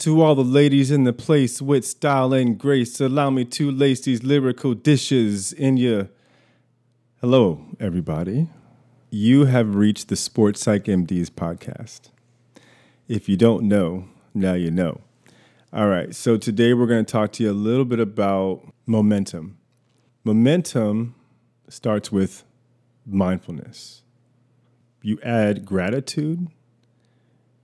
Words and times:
To 0.00 0.22
all 0.22 0.34
the 0.34 0.42
ladies 0.42 0.90
in 0.90 1.04
the 1.04 1.12
place 1.12 1.60
with 1.60 1.86
style 1.86 2.32
and 2.32 2.56
grace, 2.56 3.02
allow 3.02 3.28
me 3.28 3.44
to 3.44 3.70
lace 3.70 4.00
these 4.00 4.22
lyrical 4.22 4.72
dishes 4.72 5.52
in 5.52 5.76
your. 5.76 6.08
Hello, 7.20 7.66
everybody. 7.78 8.48
You 9.10 9.44
have 9.44 9.74
reached 9.74 10.08
the 10.08 10.16
Sports 10.16 10.62
Psych 10.62 10.84
MDs 10.84 11.28
podcast. 11.28 12.08
If 13.08 13.28
you 13.28 13.36
don't 13.36 13.64
know, 13.64 14.06
now 14.32 14.54
you 14.54 14.70
know. 14.70 15.02
All 15.70 15.88
right, 15.88 16.14
so 16.14 16.38
today 16.38 16.72
we're 16.72 16.86
going 16.86 17.04
to 17.04 17.12
talk 17.12 17.32
to 17.32 17.42
you 17.42 17.50
a 17.50 17.52
little 17.52 17.84
bit 17.84 18.00
about 18.00 18.72
momentum. 18.86 19.58
Momentum 20.24 21.14
starts 21.68 22.10
with 22.10 22.44
mindfulness. 23.04 24.00
You 25.02 25.20
add 25.22 25.66
gratitude, 25.66 26.48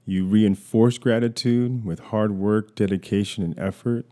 you 0.06 0.24
reinforce 0.24 0.98
gratitude 0.98 1.84
with 1.84 1.98
hard 1.98 2.32
work, 2.32 2.74
dedication, 2.76 3.42
and 3.42 3.58
effort, 3.58 4.06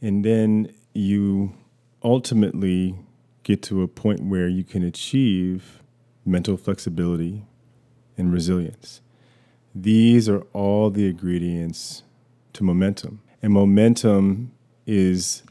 and 0.00 0.24
then 0.24 0.72
you 0.94 1.54
ultimately 2.02 2.94
get 3.42 3.62
to 3.62 3.82
a 3.82 3.88
point 3.88 4.20
where 4.20 4.46
you 4.46 4.62
can 4.62 4.82
achieve 4.82 5.82
mental 6.24 6.56
flexibility 6.56 7.42
and 8.16 8.32
resilience. 8.32 9.00
These 9.74 10.28
are 10.28 10.40
all 10.52 10.90
the 10.90 11.08
ingredients 11.08 12.02
to 12.52 12.64
momentum. 12.64 13.22
And 13.42 13.52
momentum 13.52 14.52
is 14.86 15.42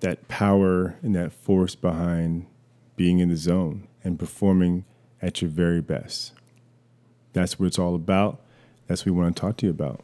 that 0.00 0.28
power 0.28 0.96
and 1.02 1.14
that 1.14 1.32
force 1.32 1.74
behind 1.74 2.46
being 2.96 3.18
in 3.18 3.28
the 3.28 3.36
zone 3.36 3.86
and 4.02 4.18
performing 4.18 4.84
at 5.20 5.42
your 5.42 5.50
very 5.50 5.80
best. 5.80 6.32
That's 7.32 7.58
what 7.58 7.66
it's 7.66 7.78
all 7.78 7.94
about. 7.94 8.40
That's 8.88 9.02
what 9.06 9.12
we 9.14 9.20
want 9.22 9.36
to 9.36 9.40
talk 9.40 9.56
to 9.58 9.66
you 9.66 9.70
about. 9.70 10.02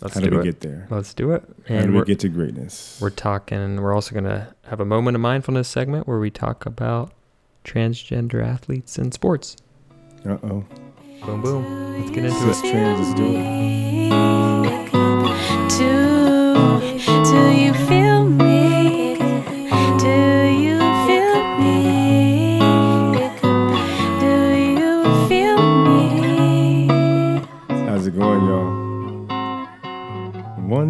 Let's 0.00 0.14
How 0.14 0.20
do 0.20 0.30
do 0.30 0.36
we 0.36 0.42
it. 0.42 0.44
get 0.44 0.60
there? 0.60 0.86
Let's 0.90 1.12
do 1.12 1.32
it. 1.32 1.42
How 1.68 1.74
And 1.74 1.92
do 1.92 1.98
we 1.98 2.04
get 2.04 2.20
to 2.20 2.28
greatness? 2.28 2.98
we're 3.02 3.10
talking, 3.10 3.80
we're 3.82 3.92
also 3.92 4.12
going 4.12 4.24
to 4.24 4.54
have 4.66 4.78
a 4.80 4.84
moment 4.84 5.16
of 5.16 5.20
mindfulness 5.20 5.66
segment 5.68 6.06
where 6.06 6.20
we 6.20 6.30
talk 6.30 6.64
about 6.64 7.12
transgender 7.64 8.42
athletes 8.44 8.96
in 8.98 9.10
sports. 9.12 9.56
Uh 10.24 10.38
oh. 10.44 10.64
Boom, 11.26 11.42
boom. 11.42 11.98
Let's 12.00 12.10
get 12.10 12.24
into 12.26 12.48
it. 12.48 12.70
trans, 12.72 13.00
let's 13.00 13.14
do 13.14 13.26
it. 13.26 14.57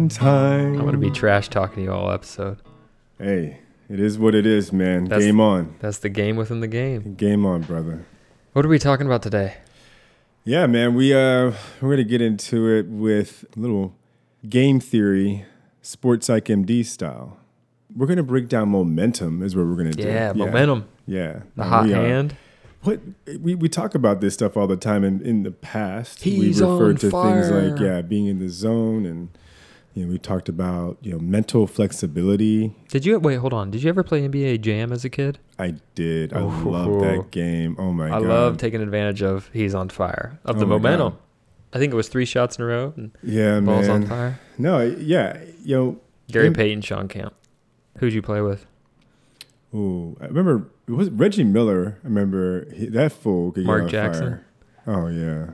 Time. 0.07 0.79
I'm 0.79 0.91
to 0.91 0.97
be 0.97 1.11
trash 1.11 1.49
talking 1.49 1.83
you 1.83 1.91
all 1.91 2.11
episode. 2.11 2.57
Hey, 3.17 3.59
it 3.89 3.99
is 3.99 4.17
what 4.17 4.33
it 4.35 4.45
is, 4.45 4.71
man. 4.71 5.05
That's- 5.05 5.25
Game 5.25 5.41
on. 5.41 5.75
That's 5.79 5.97
the 5.97 6.09
game 6.09 6.37
within 6.37 6.61
the 6.61 6.67
game. 6.67 7.15
Game 7.15 7.45
on, 7.45 7.63
brother. 7.63 8.05
What 8.53 8.65
are 8.65 8.69
we 8.69 8.79
talking 8.79 9.05
about 9.07 9.21
today? 9.23 9.55
Yeah, 10.45 10.67
man. 10.67 10.95
We 10.95 11.13
uh 11.13 11.51
we're 11.81 11.89
gonna 11.91 12.03
get 12.05 12.21
into 12.21 12.67
it 12.69 12.87
with 12.87 13.45
a 13.55 13.59
little 13.59 13.93
game 14.47 14.79
theory, 14.79 15.45
sports 15.81 16.27
psych 16.27 16.45
MD 16.45 16.85
style. 16.85 17.37
We're 17.95 18.07
gonna 18.07 18.23
break 18.23 18.47
down 18.47 18.69
momentum. 18.69 19.43
Is 19.43 19.55
what 19.55 19.65
we're 19.67 19.75
gonna 19.75 19.91
do. 19.91 20.03
Yeah, 20.07 20.31
momentum. 20.33 20.85
Yeah, 21.05 21.41
The 21.55 21.63
Uh, 21.63 21.67
hot 21.67 21.85
we 21.85 21.93
are- 21.93 22.07
hand. 22.07 22.35
What 22.83 23.01
we, 23.41 23.55
we 23.55 23.67
talk 23.67 23.93
about 23.93 24.21
this 24.21 24.35
stuff 24.35 24.55
all 24.55 24.65
the 24.65 24.77
time 24.77 25.03
in, 25.03 25.21
in 25.21 25.43
the 25.43 25.51
past. 25.51 26.23
He's 26.23 26.61
we 26.61 26.65
refer 26.65 26.93
to 26.93 27.11
things 27.11 27.51
like 27.51 27.77
yeah, 27.79 28.01
being 28.01 28.27
in 28.27 28.39
the 28.39 28.47
zone 28.47 29.05
and 29.05 29.27
you 29.93 30.05
know, 30.05 30.11
we 30.11 30.17
talked 30.19 30.47
about, 30.49 30.97
you 31.01 31.11
know, 31.11 31.19
mental 31.19 31.67
flexibility. 31.67 32.73
Did 32.89 33.05
you, 33.05 33.19
wait, 33.19 33.35
hold 33.37 33.53
on. 33.53 33.71
Did 33.71 33.83
you 33.83 33.89
ever 33.89 34.03
play 34.03 34.21
NBA 34.27 34.61
Jam 34.61 34.91
as 34.91 35.03
a 35.03 35.09
kid? 35.09 35.39
I 35.57 35.75
did. 35.95 36.31
I 36.33 36.41
Oh. 36.41 36.47
love 36.65 37.01
that 37.01 37.31
game. 37.31 37.75
Oh 37.79 37.91
my 37.91 38.07
I 38.07 38.19
god. 38.19 38.23
love 38.23 38.57
taking 38.57 38.81
advantage 38.81 39.21
of 39.21 39.49
he's 39.53 39.73
on 39.75 39.89
fire, 39.89 40.39
of 40.45 40.55
Oh 40.55 40.59
the 40.59 40.65
my 40.65 40.75
momentum. 40.75 41.17
I 41.73 41.77
think 41.79 41.93
it 41.93 41.95
was 41.95 42.07
three 42.07 42.25
shots 42.25 42.57
in 42.57 42.63
a 42.63 42.67
row 42.67 42.93
and 42.97 43.11
Yeah, 43.21 43.59
balls 43.59 43.87
man. 43.87 44.03
on 44.03 44.07
fire. 44.07 44.39
No, 44.57 44.81
yeah, 44.81 45.39
you 45.63 45.75
know, 45.75 45.99
Gary 46.31 46.47
Him- 46.47 46.53
Payton, 46.53 46.81
Shawn 46.81 47.07
Kemp. 47.07 47.33
Who'd 47.97 48.13
you 48.13 48.21
play 48.21 48.41
with? 48.41 48.65
Ooh, 49.73 50.17
I 50.19 50.25
remember 50.25 50.67
it 50.87 50.93
was 50.93 51.09
Reggie 51.11 51.43
Miller. 51.43 51.97
I 52.03 52.07
remember 52.07 52.65
he, 52.73 52.87
that 52.87 53.11
fool 53.11 53.51
could 53.51 53.65
Mark 53.65 53.83
on 53.83 53.89
Jackson? 53.89 54.41
fire. 54.85 54.95
Oh 54.95 55.07
yeah, 55.07 55.51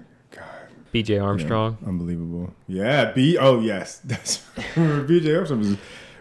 BJ 0.96 1.22
Armstrong. 1.22 1.78
Yeah, 1.82 1.88
unbelievable. 1.90 2.54
Yeah, 2.68 3.12
B. 3.12 3.38
Oh 3.38 3.60
yes, 3.60 3.98
that's 4.06 4.44
BJ 4.76 5.36
Armstrong 5.36 5.60
was 5.60 5.78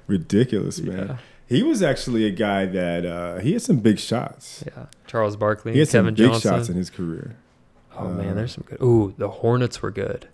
ridiculous, 0.07 0.81
man. 0.81 1.07
Yeah. 1.09 1.17
He 1.47 1.63
was 1.63 1.83
actually 1.83 2.25
a 2.27 2.31
guy 2.31 2.67
that 2.67 3.05
uh, 3.07 3.39
he 3.39 3.53
had 3.53 3.63
some 3.63 3.77
big 3.79 3.99
shots. 3.99 4.65
Yeah. 4.67 4.87
Charles 5.07 5.37
Barkley, 5.37 5.75
He 5.75 5.79
had 5.79 5.89
some 5.89 6.07
Kevin 6.07 6.15
big 6.15 6.31
Johnson. 6.33 6.51
shots 6.51 6.69
in 6.71 6.77
his 6.77 6.91
career. 6.91 7.37
oh 7.97 8.07
uh, 8.07 8.11
man, 8.11 8.35
there's 8.35 8.53
some 8.53 8.65
good. 8.67 8.81
Ooh, 8.83 9.15
the 9.19 9.29
Hornets 9.29 9.81
were 9.83 9.91
good. 9.93 10.29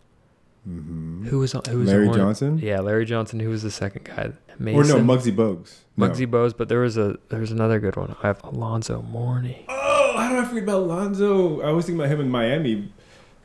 hmm 0.64 1.26
Who 1.26 1.40
was 1.40 1.54
on? 1.54 1.62
Who 1.68 1.80
was 1.80 1.88
Larry? 1.88 2.08
Johnson? 2.10 2.58
Yeah, 2.58 2.80
Larry 2.80 3.04
Johnson. 3.04 3.40
Who 3.40 3.50
was 3.50 3.62
the 3.62 3.70
second 3.70 4.04
guy? 4.04 4.32
Or 4.60 4.84
no, 4.84 4.96
Muggsy 4.96 5.34
Bogues. 5.34 5.78
No. 5.96 6.08
Bogues, 6.08 6.54
but 6.56 6.68
there 6.68 6.80
was 6.80 6.96
a 6.96 7.18
there's 7.28 7.50
another 7.50 7.80
good 7.80 7.96
one. 7.96 8.14
I 8.22 8.26
have 8.28 8.42
Alonzo 8.44 9.02
Mourning. 9.02 9.64
Oh, 9.68 10.14
how 10.16 10.28
did 10.30 10.38
I 10.38 10.44
forget 10.46 10.62
about 10.64 10.80
Alonzo? 10.80 11.60
I 11.62 11.72
was 11.72 11.86
thinking 11.86 12.00
about 12.00 12.12
him 12.12 12.20
in 12.20 12.30
Miami 12.30 12.92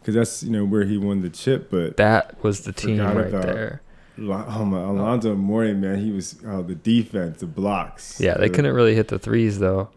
because 0.06 0.14
that's 0.14 0.44
you 0.44 0.52
know 0.52 0.64
where 0.64 0.84
he 0.84 1.00
won 1.00 1.22
the 1.22 1.32
chip. 1.32 1.72
But 1.72 1.98
That 1.98 2.44
was 2.44 2.62
the 2.62 2.72
team 2.72 3.00
right 3.00 3.32
there. 3.32 3.82
Oh 4.20 4.64
my, 4.64 4.80
Alonzo 4.80 5.36
Mourning, 5.36 5.82
man, 5.82 6.00
he 6.00 6.12
was 6.12 6.38
oh, 6.46 6.62
the 6.62 6.76
defense, 6.76 7.40
the 7.40 7.48
blocks. 7.48 8.22
Yeah, 8.22 8.36
they 8.36 8.48
the- 8.48 8.54
couldn't 8.54 8.76
really 8.76 8.94
hit 8.94 9.08
the 9.08 9.18
threes 9.18 9.60
though. 9.60 9.90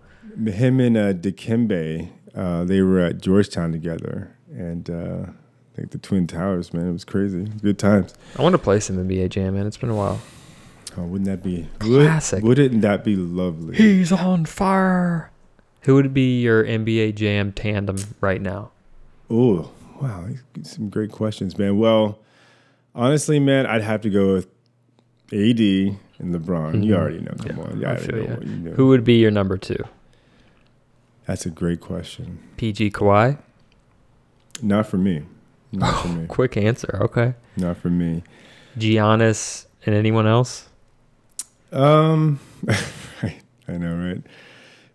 him 0.46 0.80
and 0.80 0.96
uh, 0.96 1.12
Dikembe, 1.12 2.10
uh, 2.34 2.64
they 2.64 2.80
were 2.80 2.98
at 3.00 3.20
Georgetown 3.20 3.70
together, 3.70 4.34
and 4.50 4.88
uh, 4.88 5.26
I 5.28 5.76
think 5.76 5.90
the 5.90 5.98
Twin 5.98 6.26
Towers, 6.26 6.72
man, 6.72 6.88
it 6.88 6.92
was 6.92 7.04
crazy. 7.04 7.42
It 7.42 7.52
was 7.52 7.60
good 7.60 7.78
times. 7.78 8.14
I 8.36 8.42
want 8.42 8.54
to 8.54 8.58
play 8.58 8.80
some 8.80 8.96
NBA 8.96 9.28
Jam, 9.28 9.54
man. 9.54 9.66
It's 9.66 9.76
been 9.76 9.90
a 9.90 9.94
while. 9.94 10.20
Oh, 10.96 11.02
wouldn't 11.02 11.26
that 11.26 11.44
be 11.44 11.68
Classic. 11.78 12.42
Wouldn't 12.42 12.80
that 12.80 13.04
be 13.04 13.14
lovely? 13.14 13.76
He's 13.76 14.10
on 14.10 14.46
fire. 14.46 15.30
Who 15.82 15.94
would 15.94 16.12
be 16.12 16.40
your 16.40 16.64
NBA 16.64 17.14
Jam 17.14 17.52
tandem 17.52 17.98
right 18.20 18.40
now? 18.40 18.70
Oh, 19.30 19.70
wow, 20.00 20.26
some 20.62 20.88
great 20.88 21.10
questions, 21.12 21.58
man. 21.58 21.78
Well, 21.78 22.18
honestly, 22.94 23.38
man, 23.40 23.66
I'd 23.66 23.82
have 23.82 24.00
to 24.02 24.10
go 24.10 24.34
with 24.34 24.46
AD 25.32 25.60
and 26.18 26.34
LeBron. 26.34 26.84
You 26.84 26.94
Mhm. 26.94 26.98
already 26.98 27.18
know. 27.20 27.32
Come 27.38 27.56
Yeah, 27.56 27.62
on, 27.64 27.80
you 27.80 27.86
already 27.86 28.06
feel 28.06 28.16
know 28.28 28.34
what 28.34 28.46
you 28.46 28.56
know. 28.56 28.70
Who 28.72 28.88
would 28.88 29.04
be 29.04 29.14
your 29.18 29.30
number 29.30 29.56
two? 29.56 29.82
That's 31.26 31.44
a 31.46 31.50
great 31.50 31.80
question. 31.80 32.38
PG 32.56 32.90
Kawhi? 32.90 33.38
Not 34.62 34.86
for 34.86 34.96
me. 34.98 35.22
Not 35.72 36.02
for 36.02 36.08
me. 36.16 36.26
Quick 36.26 36.56
answer. 36.56 36.98
Okay. 37.02 37.34
Not 37.56 37.76
for 37.76 37.90
me. 37.90 38.22
Giannis 38.78 39.66
and 39.84 39.94
anyone 39.94 40.26
else? 40.26 40.68
Um, 41.72 42.40
I 43.68 43.76
know, 43.76 43.94
right? 43.96 44.22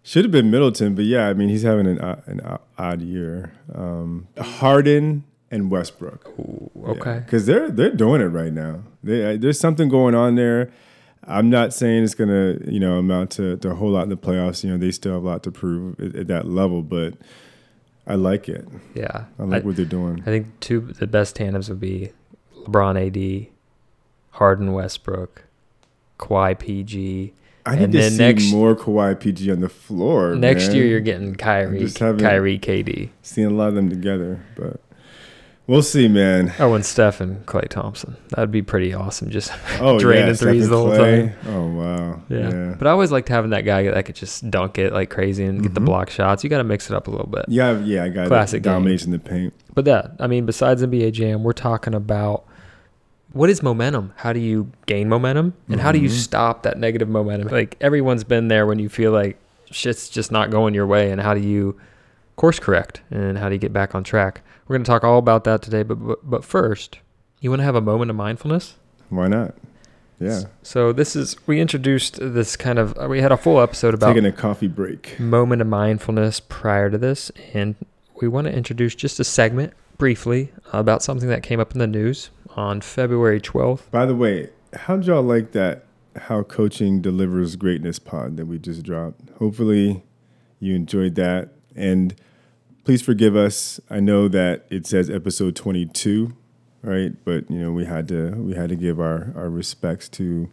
Should 0.04 0.26
have 0.26 0.32
been 0.32 0.52
Middleton, 0.52 0.96
but 0.96 1.06
yeah, 1.06 1.30
I 1.30 1.34
mean, 1.34 1.48
he's 1.50 1.64
having 1.64 1.88
an 1.88 2.02
o- 2.02 2.22
an 2.26 2.42
odd 2.78 3.02
year. 3.02 3.54
Um, 3.74 4.28
Harden 4.38 5.24
and 5.50 5.72
Westbrook. 5.72 6.28
Ooh, 6.40 6.70
okay. 6.88 7.22
because 7.26 7.46
they're 7.46 7.70
they're 7.70 7.96
doing 7.96 8.22
it 8.22 8.26
right 8.26 8.52
now. 8.52 8.84
They, 9.02 9.38
there's 9.38 9.60
something 9.60 9.88
going 9.88 10.14
on 10.14 10.36
there. 10.36 10.72
I'm 11.26 11.50
not 11.50 11.74
saying 11.74 12.04
it's 12.04 12.16
gonna 12.16 12.58
you 12.66 12.82
know 12.82 12.98
amount 12.98 13.32
to, 13.32 13.56
to 13.58 13.72
a 13.72 13.76
whole 13.76 13.92
lot 13.92 14.04
in 14.04 14.10
the 14.10 14.18
playoffs. 14.18 14.64
You 14.64 14.72
know, 14.72 14.78
they 14.78 14.92
still 14.92 15.14
have 15.14 15.24
a 15.24 15.26
lot 15.26 15.44
to 15.44 15.52
prove 15.52 15.98
at, 16.00 16.16
at 16.16 16.28
that 16.28 16.48
level, 16.48 16.82
but 16.82 17.14
I 18.06 18.16
like 18.16 18.50
it. 18.50 18.68
Yeah. 18.94 19.26
I 19.40 19.44
like 19.44 19.64
I, 19.64 19.66
what 19.66 19.76
they're 19.76 19.86
doing. 19.86 20.22
I 20.22 20.26
think 20.26 20.60
two 20.60 20.82
the 20.82 21.08
best 21.08 21.36
tandems 21.36 21.70
would 21.70 21.80
be 21.80 22.12
LeBron 22.58 23.48
AD, 23.48 23.48
Harden 24.32 24.74
Westbrook, 24.74 25.44
Kawhi 26.20 26.58
PG. 26.58 27.34
I 27.66 27.76
need 27.76 27.84
and 27.84 27.94
to 27.94 28.10
see 28.12 28.18
next- 28.18 28.52
more 28.52 28.76
Kawhi 28.76 29.20
PG 29.20 29.52
on 29.52 29.62
the 29.62 29.70
floor. 29.70 30.36
Next 30.36 30.68
man. 30.68 30.76
year 30.76 30.86
you're 30.86 31.00
getting 31.00 31.36
Kyrie, 31.36 31.80
just 31.80 31.98
Kyrie 31.98 32.60
KD. 32.60 33.10
seeing 33.22 33.48
a 33.48 33.52
lot 33.52 33.70
of 33.70 33.76
them 33.76 33.90
together, 33.90 34.42
but 34.58 34.82
we'll 35.66 35.82
see, 35.82 36.10
man. 36.10 36.54
Oh, 36.60 36.74
and 36.74 36.86
Steph 36.86 37.22
and 37.22 37.46
Klay 37.46 37.70
Thompson. 37.70 38.18
That'd 38.30 38.52
be 38.52 38.62
pretty 38.62 38.94
awesome. 38.94 39.30
Just 39.30 39.52
Oh, 39.80 39.98
Draining 39.98 40.28
yeah, 40.28 40.34
threes 40.34 40.68
the 40.68 40.78
whole 40.78 40.90
Klay. 40.90 41.34
time. 41.44 41.54
Oh 41.56 41.68
wow, 41.68 42.22
yeah. 42.30 42.38
yeah. 42.50 42.76
But 42.78 42.88
I 42.88 42.92
always 42.92 43.12
liked 43.12 43.30
having 43.30 43.52
that 43.52 43.62
guy 43.62 43.84
that 43.90 44.06
could 44.06 44.16
just 44.16 44.50
dunk 44.52 44.78
it 44.78 44.92
like 44.92 45.10
crazy 45.10 45.46
and 45.46 45.64
get 45.64 45.74
the 45.74 45.80
Mhm. 45.82 45.86
block 45.86 46.10
shots. 46.10 46.44
You 46.44 46.50
got 46.50 46.58
to 46.58 46.64
mix 46.66 46.90
it 46.90 46.96
up 46.96 47.08
a 47.08 47.12
little 47.12 47.28
bit. 47.28 47.46
Yeah, 47.48 47.80
yeah, 47.80 48.04
I 48.04 48.10
got 48.10 48.28
Classic 48.28 48.62
domination 48.62 49.14
in 49.14 49.20
the 49.24 49.30
paint. 49.30 49.54
But 49.74 49.86
that, 49.86 50.12
I 50.20 50.28
mean, 50.28 50.46
besides 50.46 50.84
NBA 50.84 51.12
Jam, 51.14 51.44
we're 51.44 51.54
talking 51.54 51.94
about 51.94 52.44
what 53.34 53.50
is 53.50 53.62
momentum? 53.62 54.14
How 54.18 54.32
do 54.34 54.40
you 54.40 54.72
gain 54.86 55.10
momentum? 55.10 55.54
And 55.68 55.82
how 55.82 55.92
do 55.92 56.00
you 56.00 56.08
Mhm. 56.10 56.12
stop 56.14 56.64
that 56.64 56.78
negative 56.80 57.10
momentum? 57.10 57.50
Like 57.50 57.76
everyone's 57.82 58.24
been 58.24 58.48
there 58.48 58.66
when 58.66 58.80
you 58.80 58.90
feel 58.90 59.12
like 59.12 59.38
shit's 59.72 60.08
just 60.10 60.32
not 60.32 60.50
going 60.52 60.74
your 60.74 60.86
way. 60.88 61.12
And 61.12 61.20
how 61.20 61.34
do 61.34 61.40
you 61.42 61.76
course 62.36 62.60
correct? 62.60 63.02
And 63.12 63.38
how 63.38 63.50
do 63.50 63.56
you 63.56 63.60
get 63.60 63.74
back 63.74 63.94
on 63.96 64.04
track? 64.04 64.42
We're 64.68 64.76
going 64.76 64.84
to 64.86 64.90
talk 64.90 65.04
all 65.04 65.18
about 65.18 65.44
that 65.44 65.62
today. 65.62 65.84
But, 65.84 65.96
but, 65.96 66.20
but 66.24 66.46
first, 66.46 67.00
you 67.42 67.50
want 67.50 67.60
to 67.60 67.64
have 67.66 67.76
a 67.76 67.82
moment 67.82 68.10
of 68.12 68.16
mindfulness? 68.18 68.76
Why 69.10 69.28
not? 69.28 69.56
Yeah. 70.20 70.42
So 70.62 70.94
this 70.94 71.16
is 71.16 71.36
we 71.48 71.60
introduced 71.60 72.18
this 72.22 72.56
kind 72.56 72.80
of 72.80 72.96
we 73.10 73.20
had 73.20 73.32
a 73.32 73.38
full 73.38 73.60
episode 73.60 73.94
about 73.94 74.14
Taking 74.14 74.26
a 74.26 74.32
coffee 74.32 74.68
break. 74.68 75.20
moment 75.20 75.62
of 75.62 75.68
mindfulness 75.68 76.40
prior 76.40 76.90
to 76.90 76.98
this, 76.98 77.30
and 77.54 77.76
we 78.22 78.28
want 78.30 78.46
to 78.48 78.54
introduce 78.54 78.96
just 78.96 79.20
a 79.20 79.24
segment 79.26 79.74
briefly 79.98 80.52
about 80.72 81.04
something 81.04 81.28
that 81.30 81.44
came 81.44 81.60
up 81.60 81.74
in 81.74 81.80
the 81.80 81.88
news 81.88 82.30
on 82.56 82.82
February 82.82 83.42
12th. 83.42 83.90
By 83.92 84.06
the 84.06 84.16
way, 84.16 84.50
how'd 84.74 85.06
y'all 85.06 85.24
like 85.24 85.52
that 85.52 85.86
How 86.16 86.44
Coaching 86.44 87.02
Delivers 87.02 87.56
Greatness 87.56 88.00
pod 88.00 88.38
that 88.38 88.46
we 88.46 88.60
just 88.60 88.84
dropped? 88.84 89.30
Hopefully 89.40 90.04
you 90.60 90.76
enjoyed 90.76 91.16
that. 91.16 91.50
And 91.76 92.16
please 92.84 93.02
forgive 93.02 93.36
us. 93.36 93.80
I 93.90 94.00
know 94.00 94.28
that 94.28 94.66
it 94.70 94.86
says 94.86 95.10
episode 95.10 95.56
22, 95.56 96.36
right? 96.82 97.12
But 97.26 97.50
you 97.50 97.60
know, 97.60 97.72
we 97.72 97.86
had 97.86 98.08
to 98.10 98.32
we 98.32 98.54
had 98.54 98.70
to 98.70 98.76
give 98.76 99.00
our 99.00 99.34
our 99.36 99.50
respects 99.50 100.08
to 100.10 100.50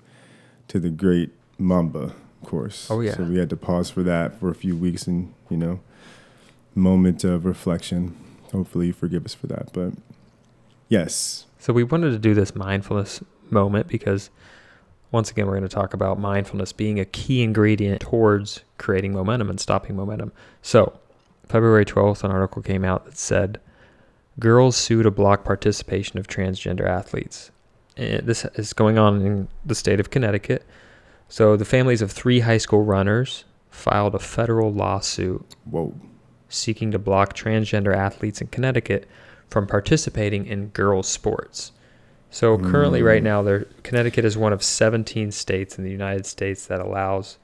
to 0.68 0.78
the 0.78 0.90
great 0.90 1.30
Mamba, 1.58 2.14
of 2.42 2.48
course. 2.48 2.90
Oh, 2.90 3.00
yeah. 3.00 3.14
So 3.14 3.24
we 3.24 3.38
had 3.38 3.50
to 3.50 3.56
pause 3.56 3.90
for 3.90 4.02
that 4.02 4.38
for 4.40 4.50
a 4.50 4.54
few 4.54 4.76
weeks 4.76 5.06
and, 5.06 5.34
you 5.50 5.56
know, 5.56 5.80
moment 6.74 7.22
of 7.22 7.44
reflection. 7.44 8.16
Hopefully 8.52 8.88
you 8.88 8.92
forgive 8.92 9.24
us 9.24 9.34
for 9.34 9.46
that. 9.48 9.72
But 9.72 9.92
yes, 10.88 11.46
So 11.60 11.74
we 11.74 11.84
wanted 11.84 12.10
to 12.12 12.18
do 12.18 12.34
this 12.34 12.54
mindfulness 12.54 13.22
moment 13.50 13.86
because 13.86 14.30
once 15.12 15.30
again 15.30 15.46
we're 15.46 15.58
going 15.58 15.62
to 15.62 15.68
talk 15.68 15.92
about 15.92 16.18
mindfulness 16.18 16.72
being 16.72 16.98
a 16.98 17.04
key 17.04 17.42
ingredient 17.42 18.00
towards 18.00 18.64
creating 18.78 19.12
momentum 19.12 19.50
and 19.50 19.60
stopping 19.60 19.94
momentum. 19.94 20.32
So, 20.62 20.98
February 21.46 21.84
12th 21.84 22.24
an 22.24 22.30
article 22.30 22.62
came 22.62 22.84
out 22.84 23.04
that 23.04 23.18
said 23.18 23.60
girls 24.38 24.74
sue 24.74 25.02
to 25.02 25.10
block 25.10 25.44
participation 25.44 26.18
of 26.18 26.26
transgender 26.26 26.88
athletes. 26.88 27.50
And 27.96 28.26
this 28.26 28.46
is 28.54 28.72
going 28.72 28.96
on 28.96 29.20
in 29.20 29.48
the 29.66 29.74
state 29.74 30.00
of 30.00 30.10
Connecticut. 30.10 30.64
So, 31.28 31.56
the 31.56 31.66
families 31.66 32.00
of 32.00 32.10
three 32.10 32.40
high 32.40 32.58
school 32.58 32.84
runners 32.84 33.44
filed 33.68 34.14
a 34.14 34.18
federal 34.18 34.72
lawsuit 34.72 35.44
whoa. 35.64 35.94
seeking 36.48 36.90
to 36.92 36.98
block 36.98 37.34
transgender 37.34 37.94
athletes 37.94 38.40
in 38.40 38.46
Connecticut 38.46 39.06
from 39.50 39.66
participating 39.66 40.46
in 40.46 40.68
girls' 40.68 41.08
sports. 41.08 41.72
So 42.30 42.56
currently, 42.56 43.02
right 43.02 43.20
Mm. 43.20 43.24
now, 43.24 43.42
there 43.42 43.66
Connecticut 43.82 44.24
is 44.24 44.38
one 44.38 44.52
of 44.52 44.62
17 44.62 45.32
states 45.32 45.76
in 45.76 45.82
the 45.84 45.90
United 45.90 46.24
States 46.26 46.64
that 46.68 46.80
allows 46.80 47.38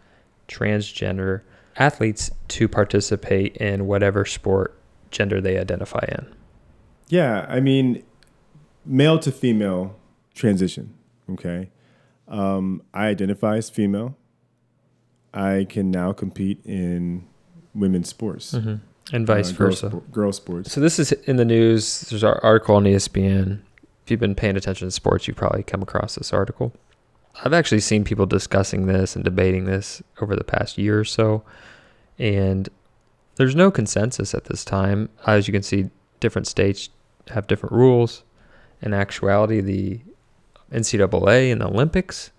transgender 0.49 1.41
athletes 1.77 2.31
to 2.49 2.69
participate 2.69 3.57
in 3.57 3.87
whatever 3.87 4.25
sport 4.25 4.79
gender 5.11 5.41
they 5.41 5.59
identify 5.59 6.05
in. 6.09 6.27
Yeah, 7.09 7.47
I 7.49 7.59
mean, 7.61 8.03
male 8.85 9.19
to 9.19 9.33
female 9.33 9.97
transition. 10.35 10.95
Okay, 11.29 11.71
um, 12.29 12.83
I 12.95 13.09
identify 13.09 13.57
as 13.57 13.69
female. 13.69 14.17
I 15.35 15.67
can 15.69 15.91
now 15.91 16.13
compete 16.13 16.61
in 16.65 17.27
women's 17.75 18.09
sports, 18.09 18.55
And 19.13 19.27
vice 19.27 19.51
uh, 19.51 19.55
versa. 19.55 20.03
girl 20.11 20.33
sports. 20.33 20.73
So 20.73 20.81
this 20.81 20.99
is 20.99 21.13
in 21.13 21.37
the 21.37 21.45
news. 21.45 22.03
There's 22.03 22.25
an 22.25 22.39
article 22.43 22.77
on 22.77 22.85
ESPN. 22.85 23.61
If 24.05 24.11
you've 24.11 24.21
been 24.21 24.35
paying 24.35 24.57
attention 24.57 24.89
to 24.89 24.93
sports, 24.93 25.27
you've 25.27 25.37
probably 25.37 25.63
come 25.63 25.83
across 25.83 26.17
this 26.17 26.33
article. 26.33 26.73
I've 27.45 27.53
actually 27.53 27.81
seen 27.81 28.05
people 28.05 28.27
discussing 28.27 28.87
this 28.87 29.15
and 29.15 29.25
debating 29.25 29.65
this 29.65 30.03
over 30.21 30.35
the 30.35 30.45
past 30.45 30.79
year 30.79 30.99
or 30.99 31.05
so, 31.05 31.43
and 32.19 32.69
there's 33.37 33.55
no 33.55 33.71
consensus 33.71 34.35
at 34.35 34.45
this 34.45 34.65
time. 34.65 35.11
As 35.27 35.47
you 35.47 35.53
can 35.53 35.63
see, 35.63 35.91
different 36.21 36.47
states 36.47 36.89
have 37.29 37.47
different 37.47 37.75
rules. 37.75 38.23
In 38.83 38.95
actuality, 38.95 39.61
the 39.61 40.01
NCAA 40.73 41.53
and 41.53 41.61
the 41.61 41.67
Olympics 41.67 42.31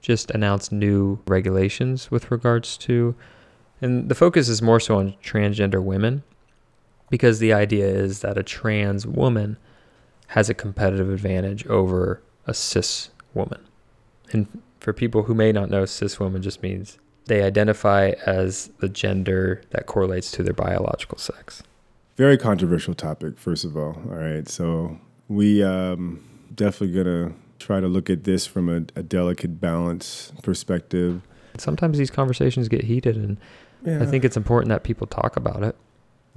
just 0.00 0.30
announced 0.30 0.72
new 0.72 1.18
regulations 1.26 2.10
with 2.10 2.30
regards 2.30 2.76
to, 2.78 3.14
and 3.80 4.08
the 4.08 4.14
focus 4.14 4.48
is 4.48 4.62
more 4.62 4.80
so 4.80 4.98
on 4.98 5.14
transgender 5.22 5.82
women 5.82 6.22
because 7.10 7.38
the 7.38 7.52
idea 7.52 7.86
is 7.86 8.20
that 8.20 8.38
a 8.38 8.42
trans 8.42 9.06
woman 9.06 9.56
has 10.28 10.48
a 10.48 10.54
competitive 10.54 11.10
advantage 11.10 11.66
over 11.66 12.20
a 12.46 12.54
cis 12.54 13.10
woman. 13.34 13.60
And 14.32 14.46
for 14.80 14.92
people 14.92 15.24
who 15.24 15.34
may 15.34 15.52
not 15.52 15.70
know, 15.70 15.84
cis 15.84 16.18
woman 16.18 16.42
just 16.42 16.62
means 16.62 16.98
they 17.26 17.42
identify 17.42 18.12
as 18.24 18.70
the 18.78 18.88
gender 18.88 19.62
that 19.70 19.86
correlates 19.86 20.30
to 20.32 20.42
their 20.42 20.54
biological 20.54 21.18
sex. 21.18 21.62
Very 22.16 22.38
controversial 22.38 22.94
topic, 22.94 23.38
first 23.38 23.64
of 23.64 23.76
all. 23.76 24.00
All 24.08 24.16
right, 24.16 24.48
so 24.48 24.98
we 25.28 25.62
um, 25.62 26.24
definitely 26.54 26.96
gonna 26.96 27.34
try 27.58 27.80
to 27.80 27.88
look 27.88 28.08
at 28.08 28.24
this 28.24 28.46
from 28.46 28.68
a, 28.68 28.76
a 28.98 29.02
delicate 29.02 29.60
balance 29.60 30.32
perspective. 30.42 31.22
Sometimes 31.58 31.98
these 31.98 32.10
conversations 32.10 32.68
get 32.68 32.84
heated, 32.84 33.16
and 33.16 33.38
Yeah. 33.86 34.02
I 34.02 34.06
think 34.06 34.24
it's 34.24 34.36
important 34.36 34.68
that 34.70 34.82
people 34.82 35.06
talk 35.06 35.36
about 35.36 35.62
it. 35.62 35.76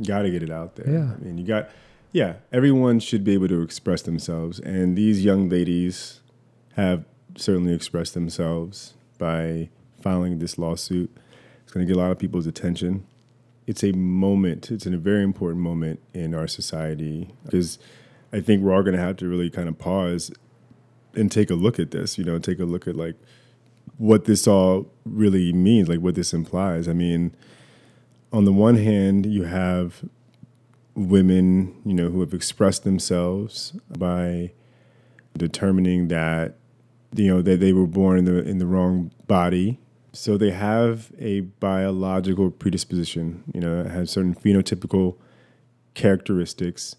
got 0.06 0.22
to 0.22 0.30
get 0.30 0.44
it 0.44 0.52
out 0.52 0.76
there. 0.76 0.90
Yeah. 0.90 1.14
I 1.16 1.18
mean, 1.18 1.38
you 1.38 1.46
got, 1.46 1.70
yeah, 2.14 2.36
everyone 2.54 3.00
should 3.00 3.24
be 3.24 3.34
able 3.34 3.48
to 3.50 3.62
express 3.62 4.04
themselves. 4.04 4.60
And 4.60 4.96
these 4.96 5.26
young 5.26 5.50
ladies 5.50 6.22
have 6.76 7.04
certainly 7.36 7.74
expressed 7.74 8.14
themselves 8.14 8.94
by 9.18 9.70
filing 10.02 10.40
this 10.40 10.58
lawsuit. 10.58 11.12
It's 11.64 11.74
going 11.74 11.86
to 11.86 11.92
get 11.92 11.98
a 11.98 12.02
lot 12.02 12.12
of 12.12 12.20
people's 12.20 12.48
attention. 12.48 13.06
It's 13.68 13.84
a 13.84 13.92
moment, 13.92 14.72
it's 14.72 14.86
a 14.86 14.92
very 14.92 15.24
important 15.24 15.62
moment 15.62 16.00
in 16.14 16.34
our 16.34 16.48
society 16.48 17.34
because 17.44 17.78
I 18.32 18.42
think 18.42 18.64
we're 18.64 18.74
all 18.74 18.84
going 18.84 18.96
to 18.96 19.02
have 19.02 19.18
to 19.18 19.28
really 19.28 19.50
kind 19.50 19.68
of 19.68 19.78
pause 19.78 20.32
and 21.16 21.32
take 21.32 21.50
a 21.50 21.56
look 21.56 21.80
at 21.80 21.92
this, 21.92 22.18
you 22.18 22.24
know, 22.24 22.40
take 22.40 22.60
a 22.60 22.64
look 22.64 22.88
at 22.88 22.96
like 22.96 23.16
what 24.00 24.24
this 24.26 24.48
all 24.48 24.90
really 25.06 25.52
means, 25.52 25.90
like 25.90 26.00
what 26.00 26.16
this 26.16 26.34
implies. 26.34 26.88
I 26.88 26.94
mean, 26.94 27.36
on 28.32 28.46
the 28.46 28.54
one 28.54 28.78
hand, 28.78 29.26
you 29.26 29.44
have 29.44 30.04
women, 30.96 31.80
you 31.86 31.94
know, 31.94 32.10
who 32.10 32.22
have 32.22 32.34
expressed 32.34 32.86
themselves 32.86 33.74
by 33.98 34.52
determining 35.38 36.08
that, 36.08 36.56
you 37.14 37.28
know, 37.28 37.42
that 37.42 37.60
they 37.60 37.74
were 37.74 37.88
born 37.88 38.20
in 38.20 38.26
the 38.26 38.42
in 38.44 38.58
the 38.58 38.66
wrong 38.66 39.12
body. 39.28 39.80
So 40.14 40.38
they 40.38 40.52
have 40.52 41.12
a 41.20 41.42
biological 41.42 42.52
predisposition, 42.52 43.44
you 43.54 43.60
know, 43.60 43.84
have 43.84 44.10
certain 44.10 44.34
phenotypical 44.34 45.18
characteristics, 45.94 46.96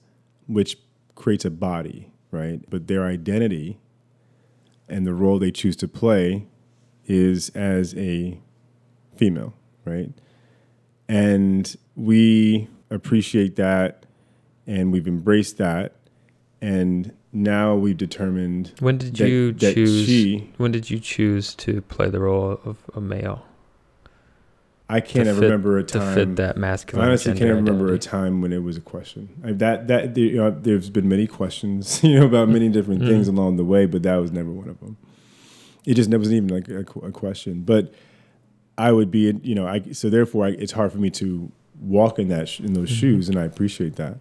which 0.46 0.76
creates 1.14 1.46
a 1.46 1.50
body, 1.50 2.12
right? 2.30 2.60
But 2.68 2.88
their 2.88 3.06
identity 3.06 3.80
and 4.86 5.06
the 5.06 5.14
role 5.14 5.38
they 5.38 5.50
choose 5.50 5.76
to 5.76 5.88
play 5.88 6.46
is 7.10 7.48
as 7.50 7.94
a 7.96 8.38
female, 9.16 9.52
right? 9.84 10.10
And 11.08 11.76
we 11.96 12.68
appreciate 12.90 13.56
that 13.56 14.06
and 14.66 14.92
we've 14.92 15.08
embraced 15.08 15.58
that. 15.58 15.96
And 16.62 17.12
now 17.32 17.74
we've 17.74 17.96
determined 17.96 18.72
When 18.80 18.98
did 18.98 19.16
that- 19.16 19.28
you 19.28 19.52
that 19.52 19.74
choose? 19.74 20.06
she- 20.06 20.50
when 20.56 20.70
did 20.72 20.90
you 20.90 20.98
choose 21.00 21.54
to 21.56 21.80
play 21.82 22.08
the 22.10 22.20
role 22.20 22.60
of 22.64 22.76
a 22.94 23.00
male 23.00 23.44
I 24.88 25.00
can't 25.00 25.28
fit- 25.28 25.36
remember 25.40 25.78
a 25.78 25.84
time 25.84 26.00
to 26.00 26.14
fit 26.26 26.36
that 26.36 26.56
I 26.58 27.06
honestly 27.06 27.32
can't 27.34 27.50
remember 27.54 27.86
identity? 27.86 27.94
a 27.94 28.10
time 28.10 28.40
when 28.40 28.52
it 28.52 28.62
was 28.64 28.76
a 28.76 28.80
question. 28.80 29.28
I, 29.44 29.52
that 29.52 29.86
that 29.86 30.16
you 30.16 30.36
know, 30.36 30.50
there's 30.50 30.90
been 30.90 31.08
many 31.08 31.28
questions, 31.28 32.02
you 32.04 32.18
know, 32.18 32.26
about 32.26 32.48
many 32.48 32.68
different 32.68 33.02
Mm. 33.02 33.08
things 33.08 33.28
along 33.28 33.56
the 33.56 33.64
way, 33.64 33.86
but 33.86 34.02
that 34.02 34.16
was 34.16 34.32
never 34.32 34.50
one 34.50 34.68
of 34.68 34.80
them. 34.80 34.96
It 35.86 35.94
just 35.94 36.10
wasn't 36.10 36.36
even 36.36 36.48
like 36.48 36.68
a, 36.68 36.80
a 37.06 37.10
question. 37.10 37.62
But 37.62 37.92
I 38.78 38.92
would 38.92 39.10
be, 39.10 39.32
you 39.42 39.54
know, 39.54 39.66
I 39.66 39.80
so 39.92 40.10
therefore 40.10 40.46
I, 40.46 40.50
it's 40.50 40.72
hard 40.72 40.92
for 40.92 40.98
me 40.98 41.10
to 41.10 41.50
walk 41.80 42.18
in 42.18 42.28
that 42.28 42.48
sh- 42.48 42.60
in 42.60 42.74
those 42.74 42.90
Mhm. 42.90 42.94
shoes, 43.00 43.28
and 43.28 43.38
I 43.38 43.44
appreciate 43.44 43.96
that. 43.96 44.18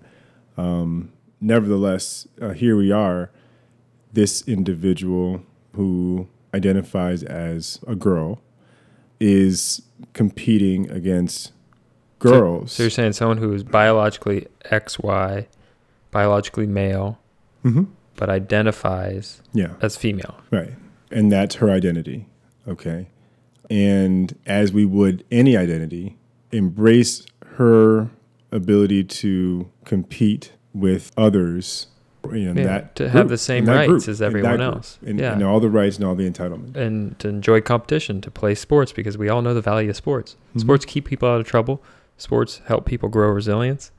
Um, 0.57 1.11
nevertheless, 1.41 2.27
uh, 2.41 2.49
here 2.51 2.75
we 2.77 2.91
are. 2.91 3.29
This 4.13 4.41
individual 4.47 5.41
who 5.73 6.27
identifies 6.53 7.21
as 7.23 7.79
a 7.87 7.95
girl 7.95 8.41
is 9.19 9.81
competing 10.13 10.89
against 10.89 11.51
girls. 12.19 12.71
So 12.73 12.83
you're 12.83 12.89
saying 12.89 13.13
someone 13.13 13.37
who 13.37 13.53
is 13.53 13.63
biologically 13.63 14.47
XY, 14.65 15.45
biologically 16.11 16.67
male, 16.67 17.19
hmm 17.63 17.83
but 18.15 18.29
identifies 18.29 19.41
Yeah, 19.53 19.73
as 19.81 19.95
female. 19.95 20.35
right. 20.51 20.71
And 21.11 21.31
that's 21.31 21.55
her 21.55 21.69
identity. 21.69 22.27
Okay. 22.67 23.07
And 23.69 24.35
as 24.45 24.71
we 24.73 24.85
would 24.85 25.23
any 25.31 25.55
identity, 25.57 26.17
embrace 26.51 27.25
her 27.55 28.09
ability 28.51 29.03
to 29.03 29.69
compete 29.85 30.53
with 30.73 31.11
others. 31.17 31.87
You 32.31 32.53
know, 32.53 32.61
Yeah, 32.61 32.67
that 32.67 32.95
to 32.97 33.09
have 33.09 33.21
group, 33.23 33.29
the 33.29 33.37
same 33.37 33.65
rights 33.65 33.87
group, 33.87 34.07
as 34.09 34.21
everyone 34.21 34.59
else. 34.61 34.99
and, 35.05 35.19
Yeah. 35.19 35.33
and 35.33 35.41
all 35.43 35.59
the 35.59 35.69
rights 35.69 35.95
and 35.95 36.05
all 36.05 36.15
the 36.15 36.29
entitlement. 36.29 36.75
And 36.75 37.17
to 37.19 37.29
enjoy 37.29 37.61
competition, 37.61 38.19
to 38.21 38.29
play 38.29 38.55
sports, 38.55 38.91
because 38.91 39.17
we 39.17 39.29
all 39.29 39.41
know 39.41 39.53
the 39.53 39.61
value 39.61 39.89
of 39.89 39.95
sports. 39.95 40.35
Mhm. 40.55 40.59
Sports 40.61 40.85
keep 40.85 41.05
people 41.05 41.29
out 41.29 41.39
of 41.39 41.47
trouble. 41.47 41.81
Sports 42.17 42.61
help 42.65 42.85
people 42.85 43.07
grow 43.07 43.29
resilience, 43.29 43.91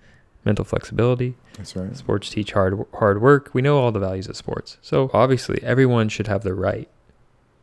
mental 0.44 0.64
flexibility, 0.64 1.34
That's 1.56 1.74
right. 1.74 1.96
Sports 1.96 2.30
teach 2.30 2.52
hard 2.52 2.78
hard 2.94 3.20
work. 3.22 3.50
We 3.54 3.62
know 3.62 3.78
all 3.78 3.90
the 3.92 3.98
values 4.00 4.28
of 4.28 4.36
sports. 4.36 4.76
So 4.82 5.10
obviously, 5.14 5.58
everyone 5.62 6.08
should 6.10 6.26
have 6.26 6.42
the 6.42 6.54
right 6.54 6.88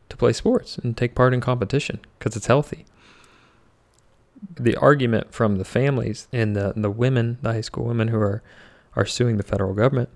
to 0.08 0.16
play 0.16 0.32
sports 0.32 0.78
and 0.78 0.96
take 0.96 1.14
part 1.14 1.34
in 1.34 1.40
competition 1.40 2.00
because 2.18 2.36
it's 2.36 2.46
healthy. 2.46 2.84
The 4.58 4.76
argument 4.76 5.32
from 5.32 5.56
the 5.56 5.64
families 5.64 6.28
and 6.32 6.54
the 6.54 6.72
the 6.76 6.90
women, 6.90 7.38
the 7.42 7.52
high 7.52 7.60
school 7.60 7.84
women 7.84 8.08
who 8.08 8.18
are 8.18 8.42
are 8.94 9.06
suing 9.06 9.36
the 9.36 9.42
federal 9.42 9.74
government, 9.74 10.08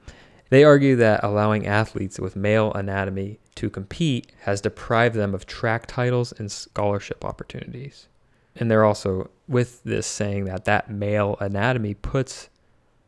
they 0.51 0.65
argue 0.65 0.97
that 0.97 1.25
allowing 1.25 1.67
athletes 1.67 2.19
with 2.21 2.37
male 2.37 2.73
anatomy 2.75 3.39
to 3.55 3.71
compete 3.71 4.33
has 4.43 4.61
deprived 4.61 5.15
them 5.15 5.35
of 5.35 5.47
track 5.47 5.87
titles 5.87 6.33
and 6.33 6.51
scholarship 6.51 7.25
opportunities. 7.25 8.09
And 8.57 8.71
they're 8.71 8.85
also 8.85 9.31
with 9.49 9.83
this 9.83 10.07
saying 10.07 10.45
that 10.45 10.65
that 10.67 10.91
male 10.91 11.37
anatomy 11.41 11.95
puts 11.95 12.49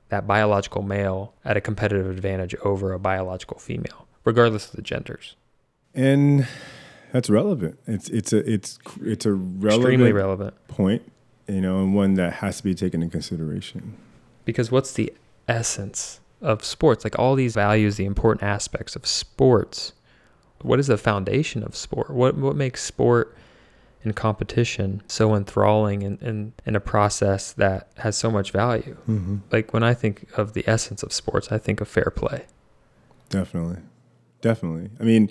that 0.08 0.26
biological 0.26 0.82
male 0.82 1.34
at 1.44 1.56
a 1.56 1.60
competitive 1.60 2.08
advantage 2.08 2.54
over 2.64 2.92
a 2.92 2.98
biological 2.98 3.58
female, 3.58 4.06
regardless 4.24 4.68
of 4.68 4.76
the 4.76 4.82
genders. 4.82 5.36
And 5.94 6.46
that's 7.14 7.30
relevant. 7.30 7.78
It's 7.87 8.09
it's 8.09 8.33
a 8.33 8.38
it's 8.38 8.76
it's 9.00 9.25
a 9.25 9.33
relevant 9.33 9.85
Extremely 9.85 10.12
relevant. 10.12 10.66
point, 10.66 11.12
you 11.47 11.61
know, 11.61 11.78
and 11.78 11.94
one 11.94 12.14
that 12.14 12.33
has 12.33 12.56
to 12.56 12.64
be 12.64 12.75
taken 12.75 13.04
in 13.04 13.09
consideration. 13.09 13.97
Because 14.44 14.73
what's 14.73 14.92
the 14.94 15.14
essence 15.47 16.18
of 16.40 16.64
sports? 16.64 17.04
Like 17.04 17.16
all 17.16 17.37
these 17.37 17.54
values, 17.54 17.99
the 17.99 18.04
important 18.04 18.42
aspects 18.42 18.97
of 18.97 19.06
sports. 19.06 19.92
What 20.62 20.80
is 20.80 20.88
the 20.88 20.99
foundation 20.99 21.62
of 21.62 21.76
sport? 21.76 22.11
What 22.11 22.37
what 22.37 22.56
makes 22.56 22.83
sport 22.83 23.37
and 24.02 24.16
competition 24.16 25.00
so 25.06 25.37
enthralling 25.37 26.02
and 26.02 26.21
in, 26.21 26.28
in, 26.28 26.52
in 26.66 26.75
a 26.75 26.80
process 26.80 27.52
that 27.52 27.90
has 27.99 28.16
so 28.16 28.28
much 28.28 28.50
value? 28.50 28.97
Mm-hmm. 29.09 29.37
Like 29.52 29.73
when 29.73 29.85
I 29.85 29.94
think 29.94 30.26
of 30.37 30.54
the 30.54 30.64
essence 30.66 31.04
of 31.04 31.12
sports, 31.12 31.52
I 31.52 31.59
think 31.59 31.80
of 31.80 31.87
fair 31.87 32.11
play. 32.11 32.47
Definitely, 33.28 33.83
definitely. 34.40 34.90
I 34.99 35.04
mean, 35.04 35.30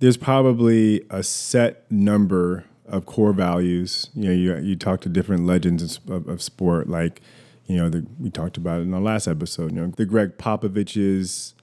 there's 0.00 0.16
probably 0.16 1.02
a 1.10 1.22
set 1.22 1.90
number 1.90 2.64
of 2.86 3.06
core 3.06 3.32
values. 3.32 4.10
You 4.14 4.24
know, 4.24 4.32
you 4.32 4.56
you 4.58 4.76
talk 4.76 5.00
to 5.02 5.08
different 5.08 5.46
legends 5.46 6.00
of, 6.08 6.28
of 6.28 6.42
sport, 6.42 6.88
like 6.88 7.20
you 7.66 7.76
know, 7.76 7.88
the, 7.88 8.04
we 8.18 8.30
talked 8.30 8.56
about 8.56 8.80
it 8.80 8.82
in 8.82 8.94
our 8.94 9.00
last 9.00 9.28
episode. 9.28 9.72
You 9.72 9.82
know, 9.82 9.92
the 9.96 10.04
Gregg 10.04 10.38
Popoviches, 10.38 11.54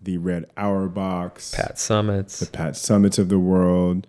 the 0.00 0.16
Red 0.18 0.46
Auerbachs, 0.56 1.54
Pat 1.54 1.74
Summitts. 1.74 2.38
the 2.38 2.46
Pat 2.46 2.74
Summitts 2.74 3.18
of 3.18 3.28
the 3.28 3.38
world. 3.38 4.06